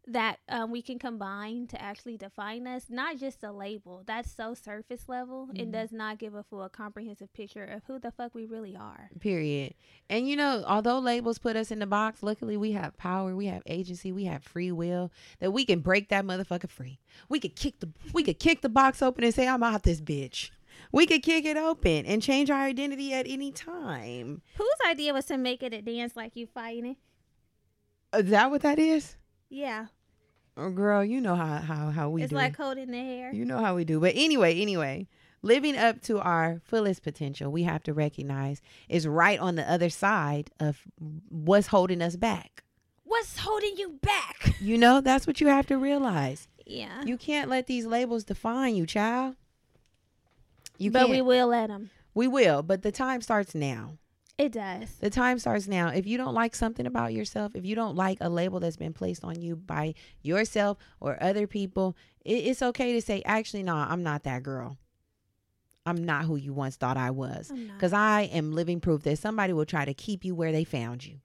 that 0.09 0.39
um, 0.49 0.73
we 0.73 0.83
can 0.83 0.99
combine 0.99 1.69
to 1.69 1.81
actually 1.81 2.17
define 2.17 2.67
us. 2.67 2.87
Not 2.91 3.19
just 3.19 3.45
a 3.45 3.53
label. 3.53 4.03
That's 4.05 4.33
so 4.33 4.53
surface 4.53 5.09
level. 5.09 5.49
It 5.55 5.69
Mhm. 5.69 5.73
does 5.73 5.93
not 5.93 6.19
give 6.19 6.35
a 6.35 6.43
full 6.43 6.69
comprehensive 6.71 7.33
picture 7.33 7.63
of 7.65 7.85
who 7.85 8.01
the 8.01 8.11
fuck 8.11 8.35
we 8.35 8.45
really 8.45 8.75
are. 8.75 9.11
Period. 9.21 9.75
And 10.11 10.29
you 10.29 10.35
know, 10.35 10.65
although 10.67 10.99
labels 10.99 11.39
put 11.39 11.55
us 11.55 11.71
in 11.71 11.79
the 11.79 11.87
box, 11.87 12.21
luckily 12.23 12.57
we 12.57 12.73
have 12.73 12.97
power, 12.97 13.37
we 13.37 13.47
have 13.47 13.63
agency, 13.67 14.11
we 14.11 14.25
have 14.25 14.43
free 14.43 14.73
will 14.73 15.13
that 15.39 15.53
we 15.53 15.65
can 15.65 15.79
break 15.79 16.09
that 16.09 16.25
motherfucker 16.25 16.69
free. 16.69 16.99
We 17.29 17.39
could 17.39 17.55
kick 17.55 17.79
the 17.79 17.91
we 18.13 18.25
could 18.25 18.41
kick 18.41 18.61
the 18.63 18.69
box 18.69 19.03
open 19.03 19.23
and 19.23 19.33
say, 19.33 19.47
I'm 19.47 19.63
out 19.63 19.85
this 19.85 20.01
bitch. 20.01 20.51
We 20.91 21.07
could 21.07 21.23
kick 21.23 21.45
it 21.45 21.57
open 21.57 22.07
and 22.07 22.21
change 22.21 22.51
our 22.51 22.65
identity 22.65 23.13
at 23.13 23.27
any 23.29 23.53
time. 23.53 24.43
Whose 24.57 24.69
idea 24.89 25.13
was 25.15 25.27
to 25.27 25.37
make 25.39 25.63
it 25.63 25.73
a 25.73 25.81
dance 25.81 26.17
like 26.17 26.35
you 26.35 26.47
fighting? 26.49 26.97
Is 28.15 28.31
that 28.31 28.51
what 28.51 28.63
that 28.63 28.79
is? 28.81 29.17
Yeah, 29.53 29.87
Oh 30.57 30.71
girl, 30.71 31.05
you 31.05 31.21
know 31.21 31.35
how 31.35 31.59
how, 31.59 31.91
how 31.91 32.11
we 32.11 32.23
it's 32.23 32.31
do. 32.31 32.37
like 32.37 32.57
holding 32.57 32.91
the 32.91 32.99
hair. 32.99 33.33
You 33.33 33.45
know 33.45 33.59
how 33.59 33.75
we 33.75 33.85
do. 33.85 34.01
But 34.01 34.13
anyway, 34.17 34.61
anyway, 34.61 35.09
living 35.43 35.77
up 35.77 36.03
to 36.03 36.21
our 36.21 36.61
fullest 36.65 37.03
potential, 37.03 37.51
we 37.51 37.63
have 37.63 37.83
to 37.85 37.93
recognize 37.95 38.61
is 38.89 39.07
right 39.07 39.39
on 39.39 39.57
the 39.57 39.71
other 39.71 39.89
side 39.91 40.51
of 40.61 40.83
what's 41.29 41.69
holding 41.69 42.03
us 42.03 42.17
back. 42.17 42.65
What's 43.05 43.39
holding 43.39 43.77
you 43.77 43.99
back? 44.03 44.55
You 44.61 44.79
know, 44.79 45.01
that's 45.01 45.27
what 45.27 45.41
you 45.41 45.49
have 45.49 45.67
to 45.67 45.77
realize. 45.77 46.47
Yeah, 46.65 47.03
You 47.05 47.17
can't 47.19 47.51
let 47.51 47.67
these 47.67 47.85
labels 47.85 48.23
define 48.23 48.77
you, 48.77 48.87
child. 48.87 49.35
You 50.79 50.91
but 50.93 51.01
can't. 51.01 51.11
we 51.11 51.17
We, 51.17 51.23
will 51.23 51.49
let 51.49 51.67
them. 51.67 51.91
We 52.15 52.29
will, 52.29 52.63
but 52.63 52.83
the 52.83 52.93
time 52.93 53.21
starts 53.23 53.55
now. 53.57 53.99
It 54.43 54.51
does. 54.51 54.91
The 54.95 55.09
time 55.09 55.39
starts 55.39 55.69
now. 55.69 55.91
If 55.91 56.05
you 56.05 56.19
don't 56.19 56.35
like 56.35 56.57
something 56.57 56.85
about 56.85 57.13
yourself, 57.13 57.53
if 57.55 57.65
you 57.65 57.77
don't 57.77 57.95
like 57.95 58.19
a 58.21 58.29
label 58.29 58.59
that's 58.59 58.77
been 58.77 58.93
placed 58.93 59.23
on 59.23 59.41
you 59.41 59.55
by 59.55 59.95
yourself 60.21 60.79
or 60.99 61.17
other 61.23 61.47
people, 61.47 61.97
it, 62.25 62.39
it's 62.47 62.61
okay 62.61 62.93
to 62.95 63.01
say, 63.01 63.23
actually, 63.25 63.63
no, 63.63 63.77
I'm 63.77 64.03
not 64.03 64.25
that 64.25 64.43
girl. 64.43 64.79
I'm 65.87 66.05
not 66.05 66.25
who 66.25 66.35
you 66.35 66.53
once 66.53 66.75
thought 66.75 66.97
I 66.97 67.13
was. 67.13 67.53
Because 67.55 67.93
I 67.93 68.23
am 68.33 68.53
living 68.53 68.81
proof 68.81 69.05
that 69.05 69.21
somebody 69.21 69.53
will 69.53 69.65
try 69.65 69.85
to 69.85 69.95
keep 69.95 70.25
you 70.25 70.35
where 70.35 70.51
they 70.51 70.65
found 70.65 71.07
you. 71.07 71.21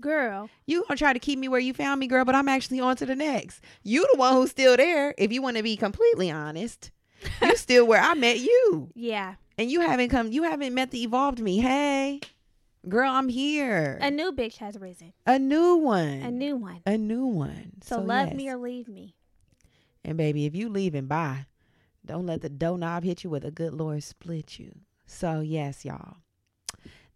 Girl, 0.00 0.48
You 0.66 0.84
gonna 0.88 0.96
try 0.96 1.12
to 1.12 1.18
keep 1.18 1.38
me 1.38 1.48
where 1.48 1.60
you 1.60 1.74
found 1.74 2.00
me, 2.00 2.06
girl, 2.06 2.24
but 2.24 2.34
I'm 2.34 2.48
actually 2.48 2.80
on 2.80 2.96
to 2.96 3.06
the 3.06 3.14
next. 3.14 3.62
You 3.82 4.06
the 4.12 4.18
one 4.18 4.32
who's 4.32 4.50
still 4.50 4.78
there. 4.78 5.14
If 5.18 5.30
you 5.30 5.42
want 5.42 5.58
to 5.58 5.62
be 5.62 5.76
completely 5.76 6.30
honest, 6.30 6.90
you 7.42 7.54
still 7.56 7.86
where 7.86 8.00
I 8.00 8.14
met 8.14 8.40
you, 8.40 8.88
yeah. 8.94 9.34
and 9.58 9.70
you 9.70 9.80
haven't 9.82 10.08
come. 10.08 10.32
You 10.32 10.42
haven't 10.42 10.74
met 10.74 10.90
the 10.90 11.02
evolved 11.04 11.38
me. 11.38 11.58
Hey, 11.58 12.20
girl, 12.88 13.10
I'm 13.10 13.28
here. 13.28 13.98
A 14.00 14.10
new 14.10 14.32
bitch 14.32 14.58
has 14.58 14.78
risen. 14.78 15.12
A 15.26 15.38
new 15.38 15.76
one. 15.76 16.22
A 16.22 16.30
new 16.30 16.56
one. 16.56 16.80
A 16.86 16.98
new 16.98 17.26
one. 17.26 17.72
So, 17.82 18.00
love 18.00 18.28
yes. 18.28 18.36
me 18.36 18.48
or 18.48 18.56
leave 18.56 18.88
me. 18.88 19.14
and 20.04 20.16
baby, 20.16 20.46
if 20.46 20.54
you 20.54 20.68
leaving 20.68 21.06
by, 21.06 21.46
don't 22.04 22.26
let 22.26 22.42
the 22.42 22.48
doorknob 22.48 23.04
hit 23.04 23.22
you 23.24 23.30
with 23.30 23.44
a 23.44 23.50
good 23.50 23.72
Lord 23.72 24.02
split 24.02 24.58
you. 24.58 24.72
So 25.06 25.40
yes, 25.40 25.84
y'all. 25.84 26.16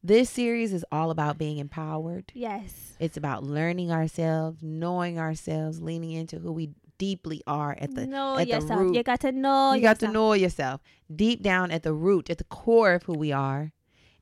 This 0.03 0.31
series 0.31 0.73
is 0.73 0.85
all 0.93 1.11
about 1.11 1.39
being 1.39 1.59
empowered. 1.59 2.31
Yes. 2.35 2.95
It's 3.01 3.17
about 3.17 3.43
learning 3.43 3.91
ourselves, 3.91 4.62
knowing 4.62 5.19
ourselves, 5.19 5.81
leaning 5.81 6.12
into 6.12 6.39
who 6.39 6.53
we 6.53 6.71
deeply 6.99 7.43
are 7.47 7.77
at 7.81 7.95
the 7.95 8.07
know 8.07 8.39
at 8.39 8.49
the 8.49 8.77
root. 8.77 8.95
You 8.95 9.03
got 9.03 9.21
to 9.21 9.33
know 9.33 9.73
you 9.73 9.83
got 9.83 9.99
to 10.01 10.09
know 10.09 10.33
yourself 10.35 10.81
deep 11.14 11.43
down 11.43 11.71
at 11.71 11.83
the 11.83 11.93
root, 11.93 12.31
at 12.31 12.39
the 12.39 12.45
core 12.45 12.95
of 12.95 13.03
who 13.03 13.14
we 13.14 13.33
are, 13.33 13.73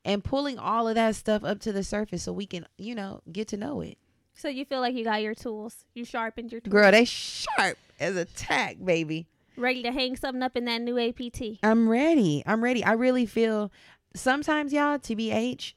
and 0.04 0.22
pulling 0.22 0.58
all 0.58 0.88
of 0.88 0.94
that 0.96 1.16
stuff 1.16 1.44
up 1.44 1.60
to 1.60 1.72
the 1.72 1.82
surface 1.82 2.22
so 2.22 2.32
we 2.32 2.46
can, 2.46 2.66
you 2.76 2.94
know, 2.94 3.20
get 3.30 3.48
to 3.48 3.56
know 3.56 3.80
it. 3.80 3.98
So 4.34 4.48
you 4.48 4.64
feel 4.64 4.80
like 4.80 4.94
you 4.94 5.04
got 5.04 5.22
your 5.22 5.34
tools. 5.34 5.84
You 5.94 6.04
sharpened 6.04 6.52
your 6.52 6.60
tools. 6.60 6.72
Girl, 6.72 6.90
they 6.90 7.04
sharp 7.04 7.78
as 8.00 8.16
a 8.16 8.24
tack, 8.24 8.76
baby. 8.82 9.26
Ready 9.56 9.82
to 9.84 9.92
hang 9.92 10.16
something 10.16 10.42
up 10.42 10.56
in 10.56 10.64
that 10.64 10.82
new 10.82 10.98
APT. 10.98 11.58
I'm 11.62 11.88
ready. 11.88 12.42
I'm 12.44 12.62
ready. 12.62 12.82
I 12.84 12.92
really 12.92 13.26
feel 13.26 13.70
sometimes, 14.14 14.72
y'all, 14.72 14.98
TBH, 14.98 15.74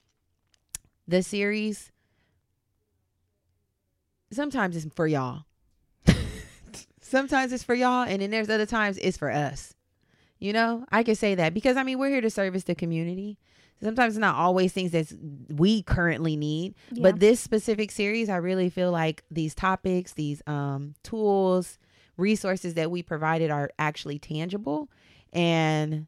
the 1.07 1.22
series, 1.22 1.91
sometimes 4.31 4.76
it's 4.76 4.88
for 4.95 5.07
y'all. 5.07 5.43
sometimes 7.02 7.53
it's 7.53 7.64
for 7.64 7.76
y'all, 7.76 8.03
and 8.03 8.22
then 8.22 8.31
there's 8.31 8.49
other 8.49 8.65
times 8.65 8.97
it's 8.97 9.18
for 9.18 9.31
us. 9.31 9.76
You 10.39 10.53
know, 10.53 10.85
I 10.91 11.03
can 11.03 11.15
say 11.15 11.35
that 11.35 11.53
because 11.53 11.77
I 11.77 11.84
mean, 11.84 11.99
we're 11.99 12.10
here 12.10 12.22
to 12.22 12.30
service 12.30 12.64
the 12.64 12.76
community. 12.76 13.38
Sometimes 13.82 14.16
it's 14.16 14.20
not 14.20 14.36
always 14.36 14.74
things 14.74 14.91
that 14.91 15.14
we 15.49 15.84
currently 15.84 16.36
need, 16.36 16.74
Yeah. 16.91 17.04
but 17.04 17.20
this 17.20 17.40
specific 17.40 17.91
series, 17.91 18.28
I 18.30 18.38
really 18.38 18.70
feel 18.70 18.91
like 18.91 19.24
these 19.30 19.54
topics, 19.54 20.14
these 20.14 20.41
um, 20.48 20.95
tools, 21.04 21.78
resources 22.18 22.74
that 22.74 22.90
we 22.90 23.04
provided 23.04 23.52
are 23.52 23.70
actually 23.78 24.18
tangible 24.18 24.90
and 25.32 26.08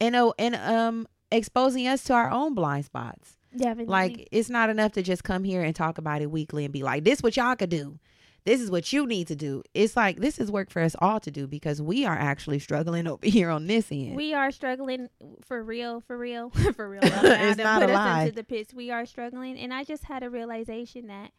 and 0.00 0.16
oh 0.16 0.34
and 0.38 0.56
um 0.56 1.06
exposing 1.30 1.86
us 1.86 2.02
to 2.02 2.12
our 2.12 2.30
own 2.30 2.54
blind 2.54 2.84
spots 2.84 3.36
Definitely. 3.56 3.86
Like 3.86 4.28
it's 4.30 4.48
not 4.48 4.70
enough 4.70 4.92
to 4.92 5.02
just 5.02 5.24
come 5.24 5.42
here 5.42 5.62
and 5.62 5.74
talk 5.74 5.98
about 5.98 6.22
it 6.22 6.30
weekly 6.30 6.64
and 6.64 6.72
be 6.72 6.82
like, 6.84 7.02
"This 7.02 7.20
what 7.20 7.36
y'all 7.36 7.56
could 7.56 7.70
do. 7.70 7.98
This 8.44 8.60
is 8.60 8.70
what 8.70 8.92
you 8.92 9.06
need 9.06 9.26
to 9.28 9.36
do." 9.36 9.62
It's 9.74 9.96
like 9.96 10.18
this 10.20 10.38
is 10.38 10.50
work 10.50 10.70
for 10.70 10.82
us 10.82 10.94
all 10.98 11.20
to 11.20 11.30
do 11.30 11.46
because 11.46 11.80
we 11.82 12.04
are 12.06 12.16
actually 12.16 12.58
struggling 12.58 13.06
over 13.12 13.26
here 13.26 13.50
on 13.50 13.66
this 13.66 13.90
end. 13.92 14.16
we 14.16 14.32
are 14.34 14.50
struggling 14.50 15.08
for 15.44 15.62
real, 15.62 16.00
for 16.00 16.16
real, 16.18 16.50
for 16.76 16.88
real. 16.88 17.00
It's 17.04 17.58
not 17.58 17.82
a 17.82 17.86
put 17.86 17.94
us 17.94 17.94
lie. 17.96 18.22
Into 18.22 18.34
the 18.36 18.44
pits. 18.44 18.72
We 18.74 18.90
are 18.90 19.04
struggling, 19.06 19.58
and 19.58 19.72
I 19.74 19.84
just 19.84 20.04
had 20.04 20.22
a 20.22 20.30
realization 20.30 21.06
that 21.08 21.32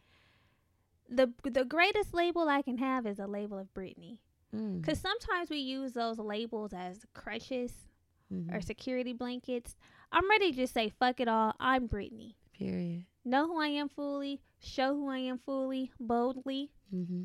the 1.08 1.32
the 1.44 1.64
greatest 1.64 2.14
label 2.14 2.48
I 2.48 2.62
can 2.62 2.78
have 2.78 3.06
is 3.06 3.18
a 3.18 3.26
label 3.26 3.58
of 3.58 3.72
Britney. 3.74 4.18
Mm, 4.54 4.80
Because 4.80 4.98
sometimes 5.00 5.50
we 5.50 5.58
use 5.58 5.92
those 5.92 6.18
labels 6.18 6.72
as 6.74 7.04
crutches 7.14 7.72
mhm, 8.32 8.54
or 8.54 8.60
security 8.60 9.12
blankets. 9.12 9.76
I'm 10.10 10.28
ready 10.28 10.50
to 10.50 10.56
just 10.56 10.74
say, 10.74 10.90
fuck 10.90 11.20
it 11.20 11.28
all. 11.28 11.54
I'm 11.58 11.88
Britney. 11.88 12.34
period. 12.52 13.06
Know 13.24 13.46
who 13.46 13.58
I 13.60 13.68
am 13.68 13.88
fully, 13.88 14.40
show 14.60 14.94
who 14.94 15.08
I 15.08 15.18
am 15.18 15.38
fully, 15.38 15.90
boldly, 15.98 16.70
hmm 16.92 17.24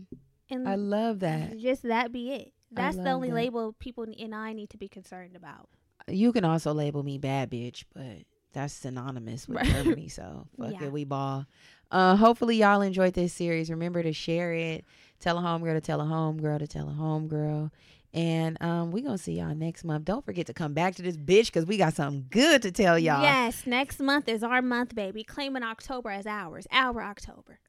and 0.49 0.67
I 0.67 0.75
love 0.75 1.19
that. 1.19 1.57
just 1.59 1.83
that 1.83 2.11
be 2.13 2.31
it. 2.31 2.53
That's 2.71 2.95
the 2.95 3.11
only 3.11 3.29
that. 3.29 3.35
label 3.35 3.73
people 3.79 4.05
and 4.17 4.33
I 4.33 4.53
need 4.53 4.69
to 4.71 4.77
be 4.77 4.87
concerned 4.87 5.35
about. 5.35 5.67
You 6.07 6.31
can 6.31 6.45
also 6.45 6.73
label 6.73 7.03
me 7.03 7.17
bad 7.17 7.51
bitch, 7.51 7.83
but 7.93 8.23
that's 8.53 8.73
synonymous 8.73 9.47
with 9.47 9.57
Right. 9.57 9.67
Germani. 9.67 10.09
So 10.11 10.47
fuck 10.57 10.71
Yeah. 10.71 10.85
it, 10.85 10.91
we 10.93 11.03
ball. 11.03 11.45
Uh, 11.91 12.15
hopefully 12.15 12.55
y'all 12.57 12.81
enjoyed 12.81 13.13
this 13.13 13.33
series. 13.33 13.69
Remember 13.69 14.01
to 14.03 14.13
share 14.13 14.53
it. 14.53 14.85
Tell 15.19 15.37
a 15.37 15.41
homegirl 15.41 15.73
to 15.75 15.81
tell 15.81 15.99
a 16.01 16.05
homegirl 16.05 16.59
to 16.59 16.67
tell 16.67 16.87
a 16.89 16.93
homegirl. 16.93 17.71
And 18.13 18.57
um, 18.61 18.91
we 18.91 19.01
gonna 19.01 19.17
see 19.17 19.33
y'all 19.39 19.53
next 19.53 19.83
month. 19.83 20.05
Don't 20.05 20.25
forget 20.25 20.45
to 20.47 20.53
come 20.53 20.73
back 20.73 20.95
to 20.95 21.01
this 21.01 21.17
bitch 21.17 21.47
because 21.47 21.65
we 21.65 21.77
got 21.77 21.93
something 21.93 22.25
good 22.29 22.61
to 22.61 22.71
tell 22.71 22.97
y'all. 22.97 23.21
Yes, 23.21 23.63
next 23.67 23.99
month 23.99 24.27
is 24.29 24.43
our 24.43 24.61
month, 24.61 24.95
baby. 24.95 25.23
Claiming 25.23 25.63
October 25.63 26.09
as 26.09 26.25
ours. 26.25 26.67
Our 26.71 27.01
October. 27.03 27.59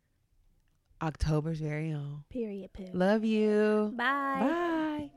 October's 1.01 1.61
very 1.61 1.93
own. 1.93 2.25
Period. 2.31 2.73
Poo. 2.73 2.87
Love 2.93 3.25
you. 3.25 3.93
Bye. 3.97 4.39
Bye. 4.41 5.11